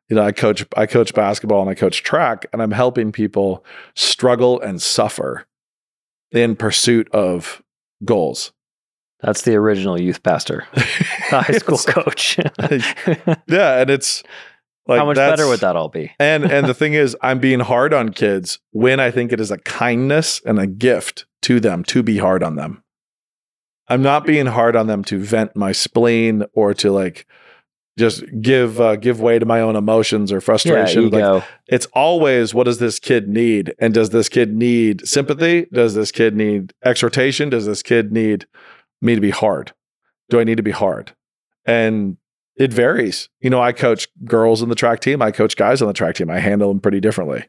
You 0.09 0.15
know, 0.15 0.23
I 0.23 0.31
coach 0.31 0.65
I 0.75 0.85
coach 0.85 1.13
basketball 1.13 1.61
and 1.61 1.69
I 1.69 1.75
coach 1.75 2.03
track 2.03 2.45
and 2.51 2.61
I'm 2.61 2.71
helping 2.71 3.11
people 3.11 3.63
struggle 3.95 4.59
and 4.59 4.81
suffer 4.81 5.45
in 6.31 6.55
pursuit 6.55 7.07
of 7.13 7.61
goals. 8.03 8.51
that's 9.21 9.43
the 9.43 9.55
original 9.55 10.01
youth 10.01 10.23
pastor 10.23 10.67
the 10.73 11.41
high 11.41 11.53
school 11.53 11.77
coach 11.77 12.37
Yeah, 13.47 13.79
and 13.79 13.89
it's 13.89 14.23
like 14.87 14.99
how 14.99 15.05
much 15.05 15.15
better 15.15 15.47
would 15.47 15.61
that 15.61 15.75
all 15.75 15.89
be 15.89 16.11
And 16.19 16.43
and 16.43 16.67
the 16.67 16.73
thing 16.73 16.93
is, 16.93 17.15
I'm 17.21 17.39
being 17.39 17.61
hard 17.61 17.93
on 17.93 18.09
kids 18.09 18.59
when 18.71 18.99
I 18.99 19.11
think 19.11 19.31
it 19.31 19.39
is 19.39 19.51
a 19.51 19.57
kindness 19.59 20.41
and 20.45 20.59
a 20.59 20.67
gift 20.67 21.25
to 21.43 21.59
them 21.59 21.83
to 21.85 22.03
be 22.03 22.17
hard 22.17 22.43
on 22.43 22.55
them. 22.55 22.83
I'm 23.93 24.01
not 24.01 24.25
being 24.25 24.45
hard 24.47 24.75
on 24.75 24.87
them 24.87 25.03
to 25.05 25.19
vent 25.19 25.55
my 25.55 25.71
spleen 25.71 26.43
or 26.53 26.73
to 26.75 26.91
like 26.91 27.25
just 27.97 28.23
give 28.41 28.81
uh, 28.81 28.95
give 28.95 29.21
way 29.21 29.37
to 29.37 29.45
my 29.45 29.61
own 29.61 29.75
emotions 29.75 30.31
or 30.31 30.37
yeah 30.37 30.39
frustration. 30.39 31.09
Like, 31.11 31.43
it's 31.67 31.85
always 31.93 32.53
what 32.53 32.63
does 32.63 32.79
this 32.79 32.97
kid 32.99 33.27
need? 33.29 33.73
And 33.79 33.93
does 33.93 34.09
this 34.09 34.29
kid 34.29 34.55
need 34.55 35.07
sympathy? 35.07 35.67
Does 35.71 35.93
this 35.93 36.11
kid 36.11 36.35
need 36.35 36.73
exhortation? 36.83 37.49
Does 37.49 37.65
this 37.67 37.83
kid 37.83 38.11
need 38.11 38.47
me 39.01 39.13
to 39.15 39.21
be 39.21 39.29
hard? 39.29 39.73
Do 40.29 40.39
I 40.39 40.43
need 40.43 40.57
to 40.57 40.63
be 40.63 40.71
hard? 40.71 41.13
And 41.65 42.17
it 42.55 42.73
varies. 42.73 43.29
You 43.41 43.49
know, 43.51 43.61
I 43.61 43.73
coach 43.73 44.07
girls 44.25 44.61
in 44.63 44.69
the 44.69 44.75
track 44.75 44.99
team. 45.01 45.21
I 45.21 45.29
coach 45.31 45.55
guys 45.55 45.81
on 45.81 45.87
the 45.87 45.93
track 45.93 46.15
team. 46.15 46.29
I 46.31 46.39
handle 46.39 46.69
them 46.69 46.79
pretty 46.79 46.99
differently 46.99 47.45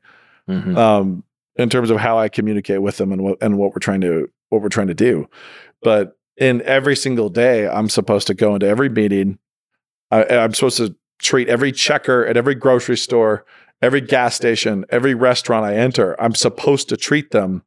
Mhm. 0.49 0.77
um, 0.77 1.25
in 1.57 1.71
terms 1.71 1.89
of 1.89 1.99
how 1.99 2.19
I 2.19 2.29
communicate 2.29 2.83
with 2.83 2.99
them 2.99 3.13
and 3.13 3.23
what 3.23 3.39
and 3.41 3.57
what 3.57 3.71
we're 3.73 3.79
trying 3.81 4.03
to 4.03 4.29
what 4.51 4.61
we're 4.61 4.69
trying 4.69 4.89
to 4.89 4.95
do. 4.95 5.27
But 5.83 6.19
in 6.37 6.63
every 6.63 6.97
single 6.97 7.29
day, 7.29 7.69
I'm 7.69 7.89
supposed 7.89 8.27
to 8.27 8.35
go 8.35 8.55
into 8.55 8.67
every 8.67 8.89
meeting. 8.89 9.39
I, 10.11 10.25
I'm 10.25 10.55
supposed 10.55 10.79
to 10.79 10.97
treat 11.21 11.49
every 11.49 11.73
checker 11.73 12.27
at 12.27 12.37
every 12.37 12.55
grocery 12.55 12.97
store, 12.97 13.45
every 13.81 14.01
gas 14.01 14.35
station, 14.35 14.85
every 14.91 15.15
restaurant 15.15 15.65
I 15.65 15.77
enter. 15.77 16.21
I'm 16.21 16.35
supposed 16.35 16.89
to 16.89 16.97
treat 16.97 17.31
them 17.31 17.63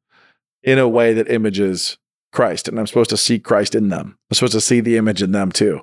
in 0.64 0.80
a 0.80 0.88
way 0.88 1.14
that 1.14 1.30
images 1.30 1.98
Christ, 2.34 2.68
and 2.68 2.80
I'm 2.80 2.88
supposed 2.88 3.10
to 3.12 3.18
see 3.18 3.40
Christ 3.40 3.74
in 3.74 3.90
them. 3.90 4.18
I'm 4.30 4.36
supposed 4.36 4.54
to 4.54 4.62
see 4.62 4.82
the 4.82 4.98
image 4.98 5.24
in 5.24 5.32
them 5.32 5.52
too, 5.52 5.82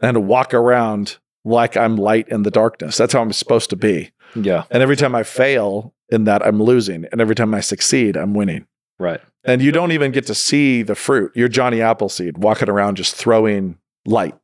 and 0.00 0.28
walk 0.28 0.54
around 0.54 1.18
like 1.44 1.76
I'm 1.76 1.96
light 1.96 2.28
in 2.28 2.44
the 2.44 2.50
darkness. 2.50 2.96
That's 2.96 3.12
how 3.12 3.20
I'm 3.20 3.32
supposed 3.32 3.70
to 3.70 3.76
be. 3.76 4.12
yeah 4.36 4.64
And 4.70 4.82
every 4.82 4.96
time 4.96 5.14
I 5.14 5.24
fail 5.24 5.92
in 6.08 6.24
that, 6.24 6.46
I'm 6.46 6.62
losing. 6.62 7.06
And 7.10 7.20
every 7.20 7.34
time 7.34 7.52
I 7.52 7.60
succeed, 7.60 8.16
I'm 8.16 8.32
winning. 8.32 8.66
right 8.98 9.20
And 9.44 9.60
you 9.60 9.72
don't 9.72 9.92
even 9.92 10.12
get 10.12 10.26
to 10.26 10.34
see 10.34 10.82
the 10.82 10.94
fruit. 10.94 11.32
You're 11.34 11.48
Johnny 11.48 11.80
Appleseed 11.80 12.38
walking 12.38 12.68
around 12.68 12.96
just 12.96 13.16
throwing 13.16 13.78
light. 14.06 14.36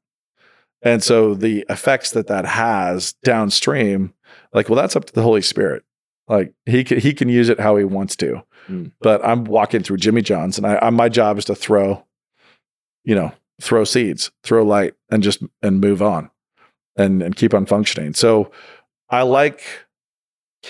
And 0.82 1.02
so 1.02 1.34
the 1.34 1.64
effects 1.68 2.12
that 2.12 2.26
that 2.28 2.46
has 2.46 3.12
downstream, 3.24 4.12
like, 4.52 4.68
well, 4.68 4.76
that's 4.76 4.96
up 4.96 5.04
to 5.06 5.12
the 5.12 5.22
Holy 5.22 5.42
Spirit. 5.42 5.84
Like 6.26 6.52
he 6.66 6.84
can, 6.84 6.98
he 6.98 7.14
can 7.14 7.28
use 7.28 7.48
it 7.48 7.60
how 7.60 7.76
he 7.76 7.84
wants 7.84 8.16
to. 8.16 8.42
Mm. 8.68 8.92
But 9.00 9.24
I'm 9.24 9.44
walking 9.44 9.82
through 9.82 9.96
Jimmy 9.98 10.22
John's 10.22 10.58
and 10.58 10.66
I, 10.66 10.78
I, 10.82 10.90
my 10.90 11.08
job 11.08 11.38
is 11.38 11.44
to 11.46 11.54
throw, 11.54 12.04
you 13.04 13.14
know, 13.14 13.32
throw 13.60 13.84
seeds, 13.84 14.30
throw 14.42 14.64
light 14.64 14.94
and 15.10 15.22
just, 15.22 15.42
and 15.62 15.80
move 15.80 16.02
on 16.02 16.30
and, 16.96 17.22
and 17.22 17.34
keep 17.34 17.54
on 17.54 17.66
functioning. 17.66 18.14
So 18.14 18.50
I 19.08 19.22
like, 19.22 19.62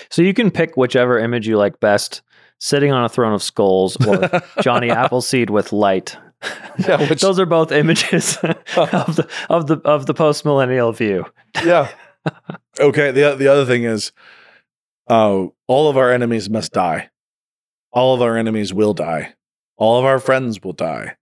so 0.09 0.21
you 0.21 0.33
can 0.33 0.49
pick 0.49 0.77
whichever 0.77 1.19
image 1.19 1.47
you 1.47 1.57
like 1.57 1.79
best 1.79 2.21
sitting 2.59 2.91
on 2.91 3.03
a 3.03 3.09
throne 3.09 3.33
of 3.33 3.41
skulls 3.43 3.97
or 4.05 4.29
johnny 4.61 4.89
appleseed 4.89 5.49
with 5.49 5.71
light 5.73 6.17
Yeah, 6.77 7.09
which- 7.09 7.21
those 7.21 7.39
are 7.39 7.45
both 7.45 7.71
images 7.71 8.37
of 8.77 9.15
the 9.15 9.27
of 9.49 9.67
the 9.67 9.81
of 9.83 10.05
the 10.05 10.13
post 10.13 10.45
millennial 10.45 10.91
view 10.93 11.25
yeah. 11.65 11.89
okay. 12.79 13.11
The 13.11 13.35
the 13.35 13.47
other 13.47 13.65
thing 13.65 13.83
is, 13.83 14.11
uh, 15.07 15.47
all 15.67 15.89
of 15.89 15.97
our 15.97 16.11
enemies 16.11 16.49
must 16.49 16.71
die. 16.73 17.09
All 17.91 18.13
of 18.13 18.21
our 18.21 18.37
enemies 18.37 18.73
will 18.73 18.93
die. 18.93 19.33
All 19.77 19.97
of 19.97 20.05
our 20.05 20.19
friends 20.19 20.61
will 20.61 20.73
die. 20.73 21.15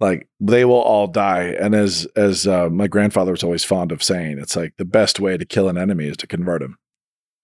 Like 0.00 0.28
they 0.40 0.64
will 0.64 0.80
all 0.80 1.06
die. 1.06 1.54
And 1.60 1.74
as 1.74 2.06
as 2.16 2.46
uh, 2.46 2.68
my 2.68 2.88
grandfather 2.88 3.30
was 3.30 3.44
always 3.44 3.64
fond 3.64 3.92
of 3.92 4.02
saying, 4.02 4.38
it's 4.38 4.56
like 4.56 4.74
the 4.76 4.84
best 4.84 5.20
way 5.20 5.36
to 5.36 5.44
kill 5.44 5.68
an 5.68 5.78
enemy 5.78 6.06
is 6.08 6.16
to 6.18 6.26
convert 6.26 6.62
him. 6.62 6.78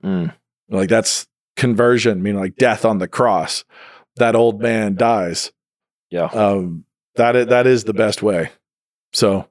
Mm. 0.04 0.34
Like 0.68 0.88
that's 0.88 1.26
conversion, 1.56 2.22
meaning 2.22 2.40
like 2.40 2.56
death 2.56 2.84
on 2.84 2.98
the 2.98 3.08
cross. 3.08 3.64
That 4.16 4.34
old 4.34 4.60
man 4.60 4.96
dies. 4.96 5.52
yeah 6.10 6.24
Um, 6.26 6.84
that 7.16 7.36
is, 7.36 7.46
that 7.46 7.66
is 7.66 7.84
the 7.84 7.94
best 7.94 8.22
way. 8.22 8.50
So, 9.12 9.48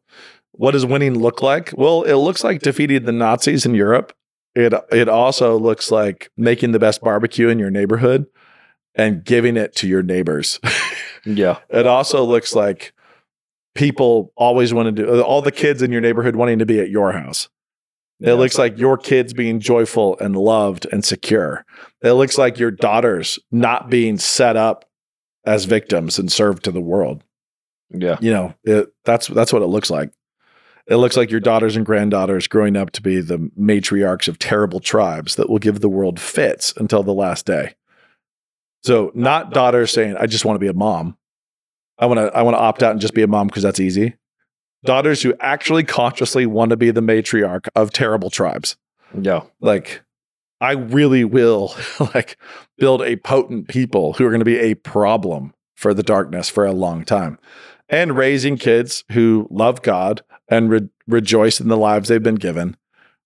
what 0.51 0.71
does 0.71 0.85
winning 0.85 1.17
look 1.19 1.41
like? 1.41 1.73
Well, 1.77 2.03
it 2.03 2.15
looks 2.15 2.43
like 2.43 2.61
defeating 2.61 3.05
the 3.05 3.11
Nazis 3.11 3.65
in 3.65 3.75
Europe. 3.75 4.13
It 4.55 4.73
it 4.91 5.07
also 5.07 5.57
looks 5.57 5.91
like 5.91 6.29
making 6.35 6.71
the 6.71 6.79
best 6.79 7.01
barbecue 7.01 7.49
in 7.49 7.59
your 7.59 7.69
neighborhood 7.69 8.25
and 8.95 9.23
giving 9.23 9.57
it 9.57 9.75
to 9.77 9.87
your 9.87 10.03
neighbors. 10.03 10.59
Yeah. 11.25 11.59
It 11.69 11.85
also 11.85 12.23
looks 12.23 12.55
like 12.55 12.93
people 13.75 14.31
always 14.35 14.73
want 14.73 14.95
to 14.95 15.03
do 15.03 15.21
all 15.21 15.41
the 15.41 15.51
kids 15.51 15.81
in 15.81 15.91
your 15.91 16.01
neighborhood 16.01 16.35
wanting 16.35 16.59
to 16.59 16.65
be 16.65 16.79
at 16.79 16.89
your 16.89 17.11
house. 17.11 17.49
It 18.21 18.33
looks 18.33 18.57
like 18.57 18.77
your 18.77 18.97
kids 18.97 19.33
being 19.33 19.59
joyful 19.61 20.17
and 20.19 20.35
loved 20.35 20.85
and 20.91 21.05
secure. 21.05 21.65
It 22.01 22.13
looks 22.13 22.37
like 22.37 22.59
your 22.59 22.71
daughters 22.71 23.39
not 23.51 23.89
being 23.89 24.17
set 24.17 24.57
up 24.57 24.85
as 25.45 25.65
victims 25.65 26.19
and 26.19 26.29
served 26.31 26.63
to 26.65 26.71
the 26.71 26.81
world. 26.81 27.23
Yeah. 27.91 28.17
You 28.19 28.31
know, 28.31 28.53
it, 28.63 28.93
that's 29.05 29.27
that's 29.27 29.53
what 29.53 29.61
it 29.61 29.67
looks 29.67 29.89
like. 29.89 30.11
It 30.87 30.97
looks 30.97 31.15
like 31.15 31.31
your 31.31 31.39
daughters 31.39 31.75
and 31.75 31.85
granddaughters 31.85 32.47
growing 32.47 32.75
up 32.75 32.91
to 32.91 33.01
be 33.01 33.21
the 33.21 33.37
matriarchs 33.57 34.27
of 34.27 34.39
terrible 34.39 34.79
tribes 34.79 35.35
that 35.35 35.49
will 35.49 35.59
give 35.59 35.79
the 35.79 35.89
world 35.89 36.19
fits 36.19 36.73
until 36.77 37.03
the 37.03 37.13
last 37.13 37.45
day. 37.45 37.75
So, 38.83 39.11
not 39.13 39.53
daughters 39.53 39.91
saying, 39.91 40.15
"I 40.17 40.25
just 40.25 40.45
want 40.45 40.55
to 40.55 40.59
be 40.59 40.67
a 40.67 40.73
mom. 40.73 41.17
I 41.97 42.05
want 42.07 42.19
to 42.19 42.35
I 42.35 42.41
want 42.41 42.55
to 42.55 42.61
opt 42.61 42.81
out 42.81 42.91
and 42.91 43.01
just 43.01 43.13
be 43.13 43.21
a 43.21 43.27
mom 43.27 43.47
because 43.47 43.63
that's 43.63 43.79
easy." 43.79 44.15
Daughters 44.83 45.21
who 45.21 45.33
actually 45.41 45.83
consciously 45.83 46.45
want 46.45 46.69
to 46.71 46.77
be 46.77 46.91
the 46.91 47.01
matriarch 47.01 47.67
of 47.75 47.91
terrible 47.91 48.29
tribes. 48.29 48.77
Yeah. 49.19 49.41
Like 49.59 50.03
I 50.61 50.71
really 50.73 51.23
will 51.25 51.75
like 52.13 52.37
build 52.77 53.01
a 53.01 53.17
potent 53.17 53.67
people 53.67 54.13
who 54.13 54.25
are 54.25 54.29
going 54.29 54.39
to 54.39 54.45
be 54.45 54.57
a 54.59 54.75
problem 54.75 55.53
for 55.75 55.93
the 55.93 56.03
darkness 56.03 56.49
for 56.49 56.65
a 56.65 56.71
long 56.71 57.03
time. 57.03 57.37
And 57.89 58.15
raising 58.17 58.57
kids 58.57 59.03
who 59.11 59.47
love 59.49 59.81
God 59.81 60.21
and 60.47 60.69
re- 60.69 60.89
rejoice 61.07 61.59
in 61.59 61.67
the 61.69 61.77
lives 61.77 62.07
they've 62.09 62.21
been 62.21 62.35
given 62.35 62.77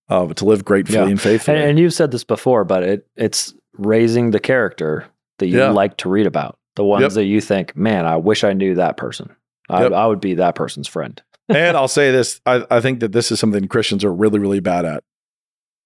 uh, 0.10 0.28
to 0.34 0.46
live 0.46 0.64
gratefully 0.64 1.00
Yeah. 1.00 1.08
and 1.08 1.20
faithfully. 1.22 1.58
And, 1.58 1.70
and 1.72 1.80
you've 1.80 1.94
said 1.94 2.12
this 2.12 2.24
before, 2.24 2.64
but 2.64 2.84
it 2.84 3.08
it's 3.16 3.54
raising 3.78 4.32
the 4.32 4.40
character 4.40 5.06
that 5.40 5.48
you 5.48 5.58
Yeah. 5.60 5.70
like 5.72 5.98
to 5.98 6.10
read 6.10 6.28
about. 6.28 6.58
The 6.76 6.84
ones 6.84 7.02
Yep. 7.02 7.12
that 7.14 7.26
you 7.26 7.42
think, 7.42 7.76
man, 7.76 8.06
I 8.06 8.16
wish 8.18 8.44
I 8.44 8.54
knew 8.54 8.76
that 8.76 8.98
person. 8.98 9.36
I, 9.70 9.84
Yep. 9.84 9.92
I 9.94 10.08
would 10.08 10.20
be 10.22 10.36
that 10.36 10.56
person's 10.56 10.88
friend. 10.88 11.22
And 11.50 11.78
I'll 11.78 11.88
say 11.88 12.12
this: 12.12 12.42
I, 12.46 12.66
I 12.70 12.82
think 12.82 13.00
that 13.00 13.12
this 13.12 13.32
is 13.32 13.40
something 13.40 13.68
Christians 13.68 14.04
are 14.04 14.14
really, 14.14 14.40
really 14.40 14.60
bad 14.60 14.86
at. 14.86 15.04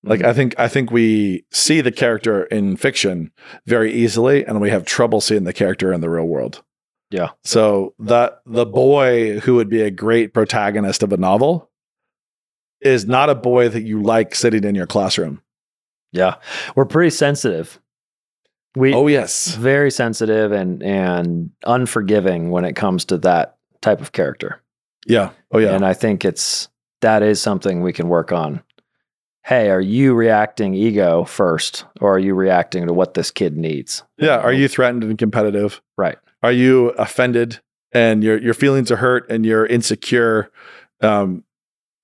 Like 0.04 0.20
Mm-hmm. 0.20 0.30
I 0.30 0.34
think 0.34 0.60
I 0.60 0.68
think 0.68 0.92
we 0.92 1.46
see 1.52 1.82
the 1.82 1.92
character 1.92 2.44
in 2.46 2.78
fiction 2.78 3.32
very 3.66 3.92
easily, 3.92 4.46
and 4.46 4.62
we 4.62 4.70
have 4.70 4.86
trouble 4.86 5.22
seeing 5.22 5.44
the 5.44 5.54
character 5.54 5.92
in 5.92 6.02
the 6.02 6.10
real 6.10 6.28
world. 6.28 6.64
Yeah. 7.10 7.30
So 7.44 7.94
that 8.00 8.42
the 8.46 8.66
boy 8.66 9.40
who 9.40 9.56
would 9.56 9.70
be 9.70 9.82
a 9.82 9.92
great 9.92 10.34
protagonist 10.34 11.04
of 11.04 11.14
a 11.14 11.18
novel 11.18 11.72
is 12.82 13.06
not 13.06 13.30
a 13.30 13.36
boy 13.36 13.70
that 13.70 13.84
you 13.84 14.02
like 14.02 14.36
sitting 14.36 14.64
in 14.64 14.76
your 14.76 14.88
classroom. 14.88 15.42
Yeah. 16.12 16.36
We're 16.76 16.86
pretty 16.86 17.10
sensitive. 17.10 17.80
We 18.76 18.94
Oh 18.94 19.08
yes, 19.08 19.56
very 19.56 19.90
sensitive 19.90 20.52
and 20.52 20.84
and 20.84 21.52
unforgiving 21.66 22.52
when 22.52 22.66
it 22.66 22.76
comes 22.76 23.06
to 23.06 23.18
that 23.20 23.58
type 23.82 24.02
of 24.02 24.12
character. 24.12 24.62
Yeah, 25.08 25.32
oh 25.52 25.58
yeah, 25.60 25.74
And 25.76 25.86
I 25.86 25.94
think 25.94 26.24
it's 26.26 26.70
that 27.02 27.24
is 27.24 27.42
something 27.42 27.82
we 27.82 27.94
can 27.94 28.08
work 28.10 28.32
on. 28.32 28.62
Hey, 29.44 29.70
are 29.70 29.82
you 29.82 30.14
reacting 30.14 30.74
ego 30.74 31.24
first 31.24 31.86
or 32.02 32.16
are 32.16 32.20
you 32.20 32.34
reacting 32.36 32.86
to 32.88 32.94
what 32.94 33.14
this 33.14 33.32
kid 33.32 33.56
needs? 33.58 34.04
yeah. 34.18 34.38
Are 34.40 34.52
you 34.54 34.68
threatened 34.68 35.04
and 35.04 35.18
competitive? 35.18 35.82
Right. 35.98 36.18
Are 36.44 36.52
you 36.52 36.90
offended 36.92 37.60
and 37.94 38.24
your 38.24 38.38
your 38.42 38.54
feelings 38.54 38.92
are 38.92 38.98
hurt 38.98 39.30
and 39.32 39.46
you're 39.46 39.66
insecure? 39.66 40.52
Um, 41.02 41.44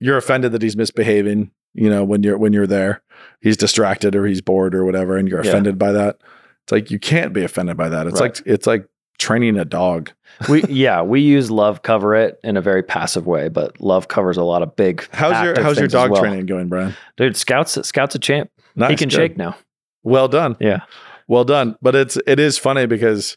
you're 0.00 0.16
offended 0.16 0.52
that 0.52 0.62
he's 0.62 0.76
misbehaving. 0.76 1.50
You 1.74 1.90
know 1.90 2.04
when 2.04 2.22
you're 2.22 2.38
when 2.38 2.52
you're 2.52 2.66
there, 2.66 3.02
he's 3.40 3.56
distracted 3.56 4.14
or 4.16 4.24
he's 4.26 4.40
bored 4.40 4.74
or 4.74 4.84
whatever, 4.84 5.16
and 5.16 5.28
you're 5.28 5.42
Yeah. 5.44 5.50
offended 5.50 5.78
by 5.78 5.92
that. 5.92 6.16
It's 6.64 6.72
like 6.72 6.90
you 6.90 6.98
can't 6.98 7.32
be 7.34 7.44
offended 7.44 7.76
by 7.76 7.88
that. 7.90 8.06
It's 8.06 8.20
Right. 8.20 8.38
like 8.38 8.46
it's 8.46 8.66
like 8.66 8.86
training 9.18 9.58
a 9.58 9.64
dog. 9.64 10.12
we 10.48 10.62
yeah, 10.64 11.02
we 11.02 11.20
use 11.20 11.50
love 11.50 11.82
cover 11.82 12.14
it 12.14 12.40
in 12.42 12.56
a 12.56 12.60
very 12.60 12.82
passive 12.82 13.26
way, 13.26 13.48
but 13.48 13.80
love 13.80 14.08
covers 14.08 14.36
a 14.36 14.42
lot 14.44 14.62
of 14.62 14.74
big. 14.76 15.06
How's 15.12 15.44
your 15.44 15.62
how's 15.62 15.78
your 15.78 15.88
dog 15.88 16.10
well. 16.10 16.20
training 16.20 16.46
going, 16.46 16.68
Brian? 16.68 16.94
Dude, 17.16 17.36
Scout's 17.36 17.78
Scout's 17.86 18.14
a 18.14 18.18
champ. 18.18 18.50
Nice, 18.74 18.90
he 18.90 18.96
can 18.96 19.08
good. 19.08 19.16
shake 19.16 19.36
now. 19.36 19.56
Well 20.02 20.28
done. 20.28 20.56
Yeah. 20.60 20.80
Well 21.28 21.44
done. 21.44 21.76
But 21.80 21.94
it's 21.94 22.18
it 22.26 22.40
is 22.40 22.58
funny 22.58 22.86
because 22.86 23.36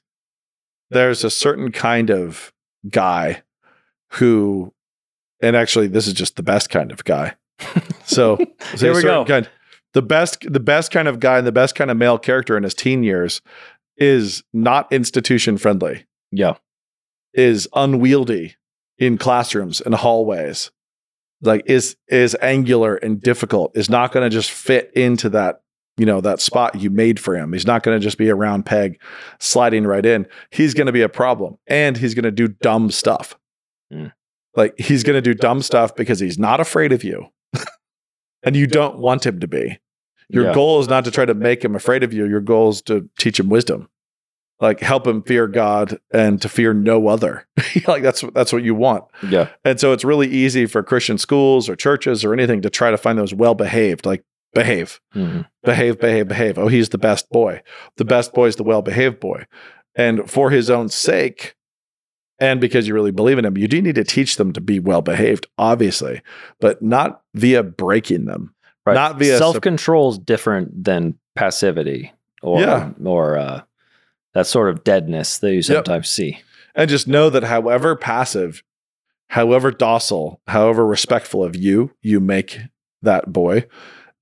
there's 0.90 1.24
a 1.24 1.30
certain 1.30 1.72
kind 1.72 2.10
of 2.10 2.52
guy 2.90 3.44
who 4.14 4.74
and 5.42 5.56
actually 5.56 5.88
this 5.88 6.08
is 6.08 6.14
just 6.14 6.36
the 6.36 6.44
best 6.44 6.70
kind 6.70 6.92
of 6.92 7.04
guy. 7.04 7.36
So, 8.08 8.38
so 8.76 8.78
Here 8.78 8.96
we 8.96 9.02
go. 9.02 9.26
Kind, 9.26 9.50
the 9.94 10.02
best 10.02 10.46
the 10.50 10.62
best 10.62 10.92
kind 10.92 11.10
of 11.10 11.20
guy 11.20 11.40
and 11.40 11.46
the 11.46 11.52
best 11.52 11.76
kind 11.76 11.92
of 11.92 11.98
male 11.98 12.18
character 12.18 12.56
in 12.56 12.64
his 12.64 12.74
teen 12.74 13.04
years 13.04 13.42
is 13.98 14.44
not 14.54 14.92
institution 14.92 15.58
friendly, 15.58 16.06
Yeah. 16.32 16.56
is 17.34 17.68
unwieldy 17.74 18.56
in 18.98 19.18
classrooms 19.18 19.82
and 19.82 19.94
hallways. 19.96 20.72
Like 21.42 21.64
is 21.68 21.96
is 22.08 22.36
angular 22.42 22.96
and 22.96 23.22
difficult, 23.22 23.78
is 23.78 23.90
not 23.90 24.12
going 24.12 24.24
to 24.28 24.36
just 24.36 24.50
fit 24.50 24.92
into 24.96 25.30
that 25.30 25.62
you 25.96 26.06
know 26.06 26.20
that 26.22 26.42
spot 26.42 26.76
you 26.76 26.90
made 26.90 27.20
for 27.20 27.36
him. 27.36 27.54
He's 27.54 27.68
not 27.68 27.84
going 27.84 28.00
to 28.00 28.04
just 28.04 28.18
be 28.18 28.30
a 28.30 28.36
round 28.36 28.66
peg 28.66 29.00
sliding 29.40 29.86
right 29.86 30.06
in. 30.06 30.28
He's 30.52 30.74
going 30.74 30.88
to 30.88 30.92
be 30.92 31.02
a 31.04 31.10
problem, 31.10 31.58
and 31.68 31.96
he's 31.98 32.16
going 32.16 32.24
to 32.24 32.32
do 32.32 32.48
dumb 32.48 32.90
stuff. 32.90 33.38
Mm. 33.94 34.14
Like 34.56 34.74
he's 34.80 35.04
going 35.04 35.16
to 35.16 35.22
do 35.22 35.36
dumb 35.36 35.62
stuff 35.62 35.96
because 35.96 36.20
he's 36.20 36.40
not 36.40 36.60
afraid 36.60 36.92
of 36.92 37.04
you, 37.04 37.28
and 38.44 38.56
you 38.56 38.66
don't 38.66 38.98
want 38.98 39.26
him 39.26 39.40
to 39.40 39.48
be. 39.48 39.80
Your 40.30 40.46
Yeah. 40.46 40.54
goal 40.54 40.80
is 40.80 40.88
not 40.90 41.06
to 41.06 41.12
try 41.12 41.26
to 41.26 41.34
make 41.34 41.64
him 41.64 41.76
afraid 41.76 42.04
of 42.04 42.14
you. 42.14 42.26
Your 42.26 42.42
goal 42.42 42.70
is 42.70 42.82
to 42.84 43.10
teach 43.18 43.40
him 43.40 43.48
wisdom, 43.50 43.88
like 44.60 44.80
help 44.82 45.08
him 45.08 45.22
fear 45.24 45.48
God 45.48 45.98
and 46.12 46.42
to 46.42 46.50
fear 46.50 46.74
no 46.74 47.08
other. 47.08 47.48
like 47.88 48.04
that's 48.04 48.22
that's 48.34 48.52
what 48.52 48.64
you 48.64 48.76
want. 48.76 49.06
Yeah. 49.30 49.50
And 49.64 49.80
so 49.80 49.94
it's 49.94 50.04
really 50.04 50.28
easy 50.28 50.66
for 50.66 50.84
Christian 50.84 51.18
schools 51.18 51.70
or 51.70 51.76
churches 51.76 52.26
or 52.26 52.34
anything 52.34 52.62
to 52.64 52.70
try 52.70 52.92
to 52.92 52.98
find 52.98 53.18
those 53.18 53.34
well 53.34 53.56
behaved, 53.56 54.06
like 54.06 54.24
behave, 54.54 55.00
Mhm. 55.16 55.46
behave, 55.64 56.00
behave, 56.00 56.28
behave. 56.28 56.58
Oh, 56.58 56.68
he's 56.68 56.90
the 56.90 56.98
best 56.98 57.30
boy. 57.30 57.62
The 57.98 58.06
best 58.06 58.34
boy 58.34 58.48
is 58.48 58.56
the 58.58 58.64
well 58.64 58.82
behaved 58.82 59.20
boy. 59.20 59.46
And 59.96 60.30
for 60.30 60.50
his 60.52 60.70
own 60.70 60.90
sake, 60.90 61.56
and 62.40 62.62
because 62.62 62.88
you 62.88 62.94
really 62.94 63.12
believe 63.12 63.38
in 63.40 63.46
him, 63.46 63.58
you 63.58 63.68
do 63.68 63.82
need 63.82 63.96
to 63.96 64.04
teach 64.04 64.36
them 64.38 64.54
to 64.54 64.62
be 64.62 64.80
well 64.80 65.02
behaved, 65.02 65.48
obviously, 65.58 66.22
but 66.60 66.82
not 66.84 67.22
via 67.34 67.64
breaking 67.64 68.26
them. 68.26 68.54
Right. 68.88 68.94
Not 68.94 69.18
via 69.20 69.38
self 69.38 69.60
control 69.60 70.12
is 70.12 70.18
different 70.18 70.86
than 70.86 71.20
passivity 71.36 72.14
or 72.42 72.62
Yeah. 72.62 72.92
or 73.04 73.38
uh, 73.38 73.62
that 74.34 74.48
sort 74.48 74.70
of 74.70 74.86
deadness 74.86 75.40
that 75.40 75.54
you 75.54 75.62
sometimes 75.62 76.08
see. 76.08 76.40
And 76.74 76.90
just 76.90 77.06
know 77.06 77.30
that 77.30 77.44
however 77.44 77.98
passive, 77.98 78.64
however 79.30 79.72
docile, 79.72 80.40
however 80.48 80.86
respectful 80.86 81.44
of 81.44 81.54
you 81.56 81.92
you 82.02 82.22
make 82.22 82.60
that 83.02 83.34
boy, 83.34 83.66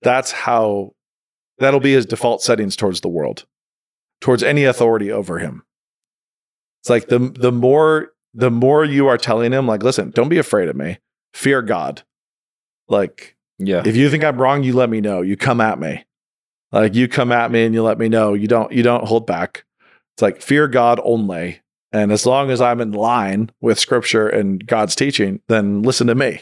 that's 0.01 0.31
how 0.31 0.95
that'll 1.59 1.79
be 1.79 1.93
his 1.93 2.07
default 2.07 2.41
settings 2.41 2.75
towards 2.75 3.01
the 3.01 3.07
world, 3.07 3.45
towards 4.19 4.41
any 4.41 4.63
authority 4.63 5.11
over 5.11 5.37
him. 5.37 5.61
It's 6.81 6.89
like 6.89 7.07
the 7.07 7.19
the 7.19 7.51
more 7.51 8.13
the 8.33 8.49
more 8.49 8.83
you 8.83 9.05
are 9.07 9.17
telling 9.19 9.51
him, 9.53 9.67
like, 9.67 9.83
listen, 9.83 10.09
don't 10.09 10.29
be 10.29 10.39
afraid 10.39 10.69
of 10.69 10.75
me. 10.75 10.97
Fear 11.35 11.61
God. 11.61 12.01
Like, 12.89 13.34
Yeah. 13.59 13.83
if 13.85 13.95
you 13.95 14.09
think 14.09 14.23
I'm 14.23 14.39
wrong, 14.41 14.63
you 14.63 14.73
let 14.73 14.89
me 14.89 15.01
know. 15.01 15.21
You 15.21 15.37
come 15.37 15.61
at 15.61 15.79
me. 15.79 16.03
Like 16.71 16.93
you 16.95 17.07
come 17.07 17.31
at 17.31 17.51
me 17.51 17.63
and 17.65 17.73
you 17.73 17.83
let 17.83 17.97
me 17.97 18.09
know. 18.09 18.33
You 18.33 18.47
don't 18.47 18.71
you 18.71 18.83
don't 18.83 19.05
hold 19.05 19.25
back. 19.25 19.63
It's 20.15 20.21
like 20.21 20.41
fear 20.41 20.67
God 20.67 20.99
only. 21.03 21.61
And 21.93 22.11
as 22.11 22.25
long 22.25 22.51
as 22.51 22.59
I'm 22.59 22.81
in 22.81 22.91
line 22.91 23.51
with 23.61 23.79
scripture 23.79 24.27
and 24.27 24.65
God's 24.65 24.95
teaching, 24.95 25.39
then 25.47 25.81
listen 25.83 26.07
to 26.07 26.15
me. 26.15 26.41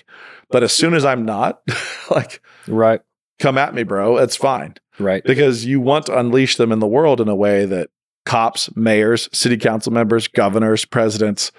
But 0.49 0.64
as 0.64 0.74
soon 0.74 0.95
as 0.95 1.05
I'm 1.05 1.26
not, 1.26 1.61
like 2.09 2.41
Right. 2.68 3.01
come 3.39 3.57
at 3.59 3.76
me, 3.76 3.84
bro. 3.84 4.18
It's 4.18 4.36
fine. 4.36 4.76
Right. 4.97 5.24
Because 5.24 5.66
you 5.66 5.80
want 5.80 6.07
to 6.07 6.18
unleash 6.18 6.55
them 6.55 6.72
in 6.72 6.80
the 6.80 6.88
world 6.88 7.22
in 7.22 7.28
a 7.28 7.36
way 7.36 7.66
that 7.66 7.89
cops, 8.26 8.76
mayors, 8.76 9.30
city 9.34 9.57
council 9.57 9.91
members, 9.93 10.28
governors, 10.28 10.86
presidents 10.86 11.51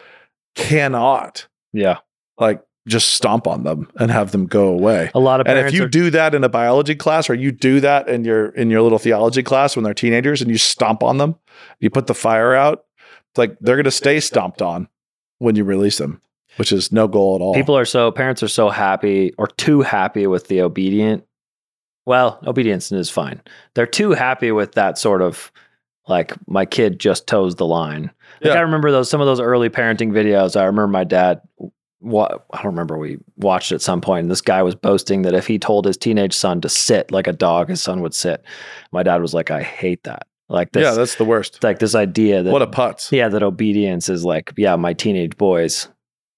cannot 0.55 1.47
Yeah. 1.73 1.99
like 2.39 2.63
just 2.87 3.13
stomp 3.13 3.47
on 3.47 3.63
them 3.65 3.89
and 3.99 4.11
have 4.11 4.31
them 4.33 4.47
go 4.47 4.69
away. 4.69 5.11
A 5.15 5.19
lot 5.21 5.41
of 5.41 5.47
And 5.47 5.59
if 5.59 5.73
you 5.73 5.85
are- 5.85 5.89
do 5.89 6.11
that 6.11 6.35
in 6.35 6.45
a 6.45 6.49
biology 6.49 6.95
class 6.95 7.31
or 7.31 7.35
you 7.35 7.51
do 7.51 7.81
that 7.81 8.09
in 8.09 8.25
your 8.25 8.49
in 8.51 8.69
your 8.71 8.83
little 8.83 8.99
theology 8.99 9.43
class 9.43 9.75
when 9.77 9.85
they're 9.85 9.95
teenagers 9.95 10.43
and 10.43 10.51
you 10.51 10.59
stomp 10.59 11.03
on 11.03 11.19
them, 11.19 11.37
you 11.81 11.89
put 11.91 12.07
the 12.07 12.15
fire 12.15 12.55
out, 12.55 12.85
it's 13.31 13.39
like 13.39 13.57
they're 13.61 13.77
going 13.77 13.85
to 13.85 13.91
stay 13.91 14.21
stomped 14.21 14.61
on 14.61 14.89
when 15.39 15.57
you 15.57 15.65
release 15.65 15.99
them, 15.99 16.21
which 16.59 16.73
is 16.73 16.93
no 16.93 17.09
goal 17.09 17.37
at 17.37 17.41
all. 17.43 17.55
people 17.55 17.77
are 17.77 17.85
so 17.87 18.11
parents 18.11 18.43
are 18.43 18.49
so 18.49 18.69
happy 18.69 19.33
or 19.39 19.47
too 19.47 19.81
happy 19.81 20.27
with 20.27 20.49
the 20.49 20.61
obedient. 20.61 21.25
Well, 22.07 22.39
obedience 22.47 22.93
is 22.93 23.09
fine. 23.09 23.41
They're 23.75 23.87
too 23.87 24.11
happy 24.13 24.53
with 24.53 24.73
that 24.73 24.99
sort 24.99 25.23
of 25.23 25.51
like 26.07 26.35
my 26.47 26.67
kid 26.67 27.01
just 27.01 27.27
toes 27.27 27.55
the 27.55 27.65
line. 27.67 28.11
Like 28.43 28.53
Yeah. 28.53 28.59
I 28.59 28.61
remember 28.61 28.91
those 28.93 29.09
some 29.09 29.23
of 29.23 29.27
those 29.27 29.41
early 29.41 29.71
parenting 29.71 30.11
videos. 30.13 30.55
I 30.55 30.65
remember 30.65 30.89
my 30.89 31.05
dad. 31.05 31.41
What 32.05 32.47
I 32.53 32.59
don't 32.59 32.73
remember. 32.73 32.99
We 32.99 33.19
watched 33.37 33.73
at 33.73 33.81
some 33.83 34.01
point. 34.01 34.23
And 34.25 34.31
this 34.31 34.41
guy 34.43 34.63
was 34.63 34.75
boasting 34.75 35.23
that 35.23 35.35
if 35.35 35.47
he 35.47 35.59
told 35.59 35.87
his 35.87 35.97
teenage 35.97 36.35
son 36.35 36.61
to 36.61 36.69
sit 36.69 37.11
like 37.11 37.27
a 37.27 37.33
dog, 37.33 37.69
his 37.71 37.83
son 37.83 38.01
would 38.03 38.15
sit. 38.15 38.45
My 38.93 39.03
dad 39.03 39.23
was 39.23 39.33
like, 39.35 39.51
"I 39.51 39.63
hate 39.63 40.03
that." 40.05 40.27
Like 40.51 40.73
this, 40.73 40.83
yeah, 40.83 40.93
that's 40.93 41.15
the 41.15 41.25
worst. 41.25 41.65
like 41.65 41.79
this 41.79 41.95
idea 41.95 42.43
that 42.43 42.53
What 42.53 42.61
a 42.61 42.67
putz. 42.67 43.11
yeah, 43.11 43.31
that 43.31 43.43
obedience 43.43 44.11
is 44.11 44.27
like, 44.27 44.53
yeah, 44.59 44.77
my 44.77 44.93
teenage 44.93 45.39
boys 45.39 45.89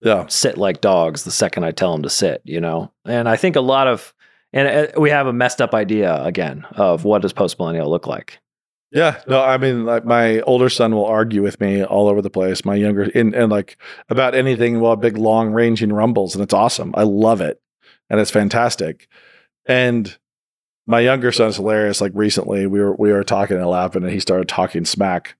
Yeah. 0.00 0.26
sit 0.28 0.56
like 0.56 0.80
dogs 0.80 1.24
the 1.24 1.32
second 1.32 1.64
I 1.64 1.72
tell 1.72 1.90
them 1.92 2.04
to 2.04 2.08
sit, 2.08 2.40
you 2.44 2.60
know? 2.60 2.92
And 3.04 3.28
I 3.28 3.34
think 3.34 3.56
a 3.56 3.60
lot 3.60 3.88
of, 3.88 4.14
and 4.52 4.68
uh, 4.68 5.00
we 5.00 5.10
have 5.10 5.26
a 5.26 5.32
messed 5.32 5.60
up 5.60 5.74
idea 5.74 6.22
again 6.22 6.64
of 6.76 7.04
what 7.04 7.20
does 7.22 7.32
post 7.32 7.58
millennial 7.58 7.90
look 7.90 8.06
like. 8.06 8.38
Yeah, 8.96 9.20
no, 9.28 9.42
I 9.42 9.58
mean, 9.58 9.84
like 9.84 10.06
my 10.06 10.40
older 10.40 10.70
son 10.70 10.94
will 10.94 11.04
argue 11.04 11.42
with 11.42 11.60
me 11.60 11.84
all 11.84 12.08
over 12.08 12.22
the 12.22 12.30
place. 12.30 12.64
My 12.64 12.76
younger, 12.76 13.02
and, 13.14 13.34
and 13.34 13.52
like 13.52 13.76
about 14.08 14.34
anything, 14.34 14.80
well, 14.80 14.96
big, 14.96 15.18
long 15.18 15.52
ranging 15.52 15.92
rumbles, 15.92 16.34
and 16.34 16.42
it's 16.42 16.54
awesome. 16.54 16.94
I 16.96 17.02
love 17.02 17.42
it, 17.42 17.60
and 18.08 18.18
it's 18.18 18.30
fantastic. 18.30 19.06
And 19.66 20.16
my 20.86 21.00
younger 21.00 21.30
son's 21.30 21.56
hilarious. 21.56 22.00
Like 22.00 22.12
recently, 22.14 22.66
we 22.66 22.80
were 22.80 22.94
we 22.94 23.12
were 23.12 23.22
talking 23.22 23.58
and 23.58 23.66
laughing, 23.66 24.02
and 24.02 24.10
he 24.10 24.18
started 24.18 24.48
talking 24.48 24.86
smack 24.86 25.36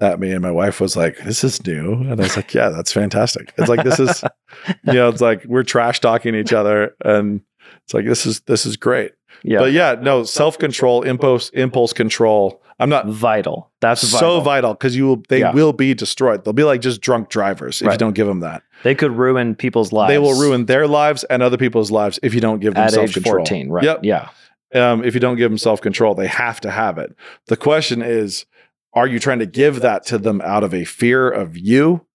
at 0.00 0.18
me, 0.18 0.32
and 0.32 0.40
my 0.40 0.50
wife 0.50 0.80
was 0.80 0.96
like, 0.96 1.18
"This 1.18 1.44
is 1.44 1.66
new," 1.66 1.92
and 1.92 2.12
I 2.12 2.14
was 2.14 2.36
like, 2.36 2.54
"Yeah, 2.54 2.70
that's 2.70 2.90
fantastic." 2.90 3.52
It's 3.58 3.68
like 3.68 3.84
this 3.84 4.00
is, 4.00 4.24
you 4.84 4.94
know, 4.94 5.10
it's 5.10 5.20
like 5.20 5.44
we're 5.44 5.62
trash 5.62 6.00
talking 6.00 6.34
each 6.34 6.54
other, 6.54 6.96
and 7.04 7.42
it's 7.84 7.92
like 7.92 8.06
this 8.06 8.24
is 8.24 8.40
this 8.40 8.64
is 8.64 8.78
great. 8.78 9.12
Yeah. 9.42 9.58
But 9.58 9.72
yeah, 9.72 9.96
no 10.00 10.24
self 10.24 10.58
control, 10.58 11.02
impulse 11.02 11.50
impulse 11.50 11.92
control. 11.92 12.61
I'm 12.82 12.88
not 12.90 13.06
vital. 13.06 13.70
That's 13.80 14.00
so 14.06 14.40
vital 14.40 14.74
because 14.74 14.96
you 14.96 15.06
will 15.06 15.22
they 15.28 15.40
Yeah. 15.40 15.52
will 15.52 15.72
be 15.72 15.94
destroyed. 15.94 16.44
They'll 16.44 16.52
be 16.52 16.64
like 16.64 16.80
just 16.80 17.00
drunk 17.00 17.28
drivers 17.28 17.80
if 17.82 17.90
you 17.90 17.98
don't 17.98 18.14
give 18.14 18.26
them 18.26 18.40
that. 18.40 18.62
They 18.82 18.94
could 18.94 19.12
ruin 19.12 19.54
people's 19.54 19.92
lives. 19.92 20.10
They 20.12 20.18
will 20.18 20.38
ruin 20.38 20.66
their 20.66 20.86
lives 20.86 21.24
and 21.24 21.42
other 21.42 21.56
people's 21.56 21.90
lives 21.90 22.18
if 22.22 22.34
you 22.34 22.40
don't 22.40 22.60
give 22.60 22.74
them 22.74 22.84
at 22.84 22.92
self 22.92 23.08
age 23.08 23.14
control. 23.14 23.36
14, 23.36 23.68
right? 23.70 23.84
Yep. 23.84 24.00
Yeah. 24.02 24.28
Um, 24.74 25.04
if 25.04 25.14
you 25.14 25.20
don't 25.20 25.36
give 25.36 25.50
them 25.50 25.58
self 25.58 25.80
control, 25.80 26.14
they 26.14 26.26
have 26.26 26.60
to 26.62 26.70
have 26.70 26.98
it. 26.98 27.14
The 27.46 27.56
question 27.56 28.02
is, 28.02 28.46
are 28.94 29.06
you 29.06 29.18
trying 29.18 29.38
to 29.38 29.46
give 29.46 29.80
that 29.80 30.04
to 30.06 30.18
them 30.18 30.40
out 30.44 30.64
of 30.64 30.74
a 30.74 30.84
fear 30.84 31.30
of 31.30 31.56
you, 31.56 32.06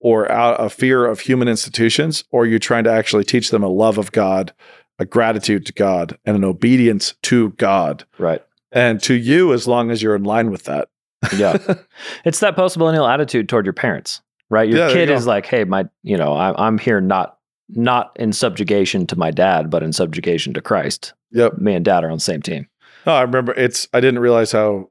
or 0.00 0.30
out 0.32 0.58
of 0.58 0.72
fear 0.72 1.06
of 1.06 1.20
human 1.20 1.48
institutions, 1.48 2.24
or 2.30 2.42
are 2.42 2.46
you 2.46 2.58
trying 2.58 2.84
to 2.84 2.92
actually 2.92 3.24
teach 3.24 3.50
them 3.50 3.62
a 3.62 3.68
love 3.68 3.98
of 3.98 4.10
God, 4.10 4.52
a 4.98 5.04
gratitude 5.04 5.64
to 5.66 5.72
God, 5.72 6.18
and 6.24 6.36
an 6.36 6.44
obedience 6.44 7.14
to 7.22 7.50
God, 7.50 8.04
Right. 8.18 8.42
And 8.72 9.02
to 9.02 9.14
you 9.14 9.52
as 9.52 9.68
long 9.68 9.90
as 9.90 10.02
you're 10.02 10.16
in 10.16 10.24
line 10.24 10.50
with 10.50 10.64
that. 10.64 10.88
Yeah. 11.36 11.58
it's 12.24 12.40
that 12.40 12.56
post 12.56 12.76
millennial 12.76 13.06
attitude 13.06 13.48
toward 13.48 13.66
your 13.66 13.72
parents, 13.72 14.22
right? 14.50 14.68
Your 14.68 14.78
Yeah, 14.78 14.92
kid 14.92 15.08
you 15.08 15.14
is 15.14 15.26
like, 15.26 15.46
hey, 15.46 15.64
my, 15.64 15.84
you 16.02 16.16
know, 16.16 16.32
I, 16.32 16.66
I'm 16.66 16.78
here 16.78 17.00
not 17.00 17.38
not 17.74 18.14
in 18.16 18.32
subjugation 18.32 19.06
to 19.06 19.16
my 19.16 19.30
dad, 19.30 19.70
but 19.70 19.82
in 19.82 19.92
subjugation 19.92 20.52
to 20.54 20.60
Christ. 20.60 21.14
Yep. 21.30 21.58
Me 21.58 21.74
and 21.74 21.84
dad 21.84 22.04
are 22.04 22.10
on 22.10 22.16
the 22.16 22.20
same 22.20 22.42
team. 22.42 22.68
No, 23.06 23.14
I 23.14 23.22
remember 23.22 23.52
it's 23.52 23.88
I 23.92 24.00
didn't 24.00 24.20
realize 24.20 24.52
how 24.52 24.90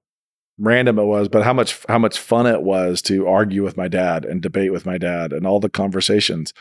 random 0.57 0.97
it 0.97 1.03
was, 1.03 1.27
but 1.27 1.43
how 1.43 1.53
much 1.53 1.79
how 1.87 1.99
much 1.99 2.19
fun 2.19 2.47
it 2.47 2.63
was 2.63 3.01
to 3.03 3.27
argue 3.27 3.63
with 3.63 3.77
my 3.77 3.87
dad 3.87 4.25
and 4.25 4.41
debate 4.41 4.71
with 4.71 4.85
my 4.85 4.97
dad 4.97 5.31
and 5.33 5.45
all 5.45 5.59
the 5.59 5.69
conversations 5.69 6.53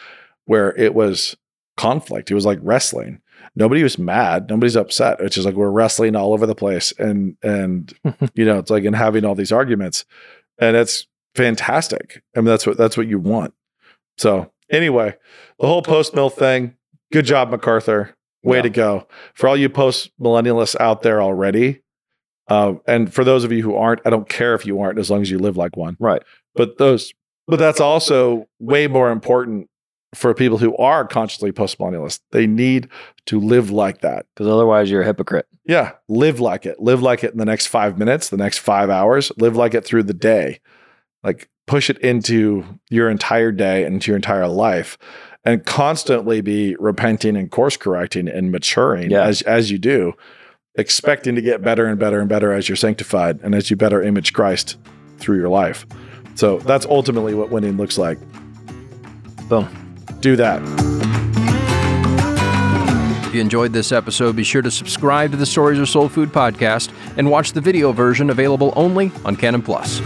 where 0.45 0.77
it 0.77 0.95
was 0.95 1.37
conflict. 1.77 2.31
It 2.31 2.35
was 2.35 2.47
like 2.47 2.59
wrestling. 2.62 3.21
Nobody 3.57 3.82
was 3.82 3.98
mad. 3.98 4.48
Nobody's 4.48 4.76
upset. 4.76 5.20
It's 5.20 5.34
just 5.34 5.44
like 5.46 5.55
we're 5.57 5.70
wrestling 5.70 6.14
all 6.16 6.32
over 6.32 6.46
the 6.46 6.55
place. 6.55 6.92
And 6.98 7.36
and 7.42 7.92
you 8.34 8.44
know, 8.44 8.59
it's 8.59 8.70
like 8.70 8.84
and 8.84 8.96
having 8.96 9.24
all 9.24 9.34
these 9.34 9.53
arguments. 9.53 10.05
And 10.59 10.76
it's 10.76 11.07
fantastic. 11.34 12.22
I 12.36 12.40
mean, 12.40 12.46
that's 12.46 12.66
what 12.66 12.76
that's 12.76 12.96
what 12.96 13.07
you 13.09 13.18
want. 13.18 13.55
So 14.18 14.53
anyway, 14.70 15.16
the 15.59 15.66
whole 15.66 15.82
post 15.82 16.14
mill 16.14 16.30
thing, 16.30 16.76
good 17.12 17.24
job, 17.24 17.51
MacArthur. 17.51 18.14
Way 18.42 18.59
Yeah. 18.59 18.62
to 18.62 18.70
go. 18.70 19.09
For 19.34 19.48
all 19.48 19.57
you 19.57 19.68
post 19.68 20.11
millennialists 20.18 20.74
out 20.80 21.03
there 21.03 21.20
already, 21.22 21.82
uh, 22.48 22.74
and 22.86 23.12
for 23.12 23.22
those 23.22 23.44
of 23.44 23.53
you 23.53 23.62
who 23.62 23.74
aren't, 23.76 24.01
I 24.07 24.11
don't 24.11 24.28
care 24.28 24.55
if 24.55 24.64
you 24.64 24.80
aren't, 24.80 24.98
as 24.98 25.11
long 25.11 25.20
as 25.20 25.30
you 25.30 25.38
live 25.38 25.57
like 25.59 25.76
one. 25.76 25.96
Right. 26.01 26.22
But 26.55 26.78
those, 26.78 27.12
but 27.46 27.59
that's 27.59 27.80
also 27.80 28.48
way 28.59 28.86
more 28.86 29.11
important 29.11 29.68
for 30.14 30.34
people 30.34 30.58
who 30.58 30.76
are 30.76 31.06
consciously 31.06 31.52
post 31.52 31.78
millennialists. 31.78 32.20
They 32.32 32.46
need 32.46 32.88
to 33.26 33.38
live 33.38 33.70
like 33.70 34.00
that. 34.00 34.26
Because 34.34 34.48
otherwise 34.48 34.90
you're 34.90 35.02
a 35.02 35.06
hypocrite. 35.06 35.46
Yeah, 35.64 35.92
live 36.08 36.40
like 36.40 36.66
it. 36.66 36.80
Live 36.80 37.00
like 37.02 37.22
it 37.22 37.32
in 37.32 37.38
the 37.38 37.44
next 37.44 37.66
five 37.66 37.96
minutes, 37.96 38.28
the 38.28 38.36
next 38.36 38.58
five 38.58 38.90
hours. 38.90 39.30
Live 39.36 39.54
like 39.56 39.74
it 39.74 39.84
through 39.84 40.02
the 40.04 40.14
day. 40.14 40.58
Like 41.22 41.48
push 41.66 41.88
it 41.90 41.98
into 41.98 42.64
your 42.88 43.08
entire 43.08 43.52
day 43.52 43.84
and 43.84 43.94
into 43.94 44.11
your 44.11 44.16
entire 44.16 44.48
life, 44.48 44.98
and 45.44 45.64
constantly 45.64 46.40
be 46.40 46.74
repenting 46.80 47.36
and 47.36 47.50
course 47.50 47.76
correcting 47.76 48.26
and 48.26 48.50
maturing 48.50 49.11
Yeah. 49.12 49.22
as 49.22 49.42
as 49.42 49.70
you 49.70 49.78
do, 49.78 50.14
expecting 50.74 51.36
to 51.36 51.40
get 51.42 51.62
better 51.62 51.86
and 51.86 52.00
better 52.00 52.18
and 52.18 52.28
better 52.28 52.52
as 52.52 52.68
you're 52.68 52.74
sanctified 52.74 53.38
and 53.42 53.54
as 53.54 53.70
you 53.70 53.76
better 53.76 54.02
image 54.02 54.32
Christ 54.32 54.76
through 55.18 55.36
your 55.38 55.48
life. 55.50 55.86
So 56.34 56.58
that's 56.58 56.86
ultimately 56.86 57.34
what 57.34 57.50
winning 57.50 57.76
looks 57.76 57.96
like. 57.98 58.18
Boom. 59.48 59.68
Do 60.20 60.36
that. 60.36 60.61
If 63.30 63.34
you 63.34 63.40
enjoyed 63.40 63.72
this 63.72 63.92
episode, 63.92 64.34
be 64.34 64.42
sure 64.42 64.61
to 64.61 64.72
subscribe 64.72 65.30
to 65.30 65.36
the 65.36 65.46
Stories 65.46 65.78
Are 65.78 65.86
Soul 65.86 66.08
Food 66.08 66.30
podcast 66.30 66.90
and 67.16 67.30
watch 67.30 67.52
the 67.52 67.61
video 67.61 67.92
version 67.92 68.28
available 68.28 68.72
only 68.74 69.12
on 69.24 69.36
Canon 69.36 69.62
Plus. 69.62 70.00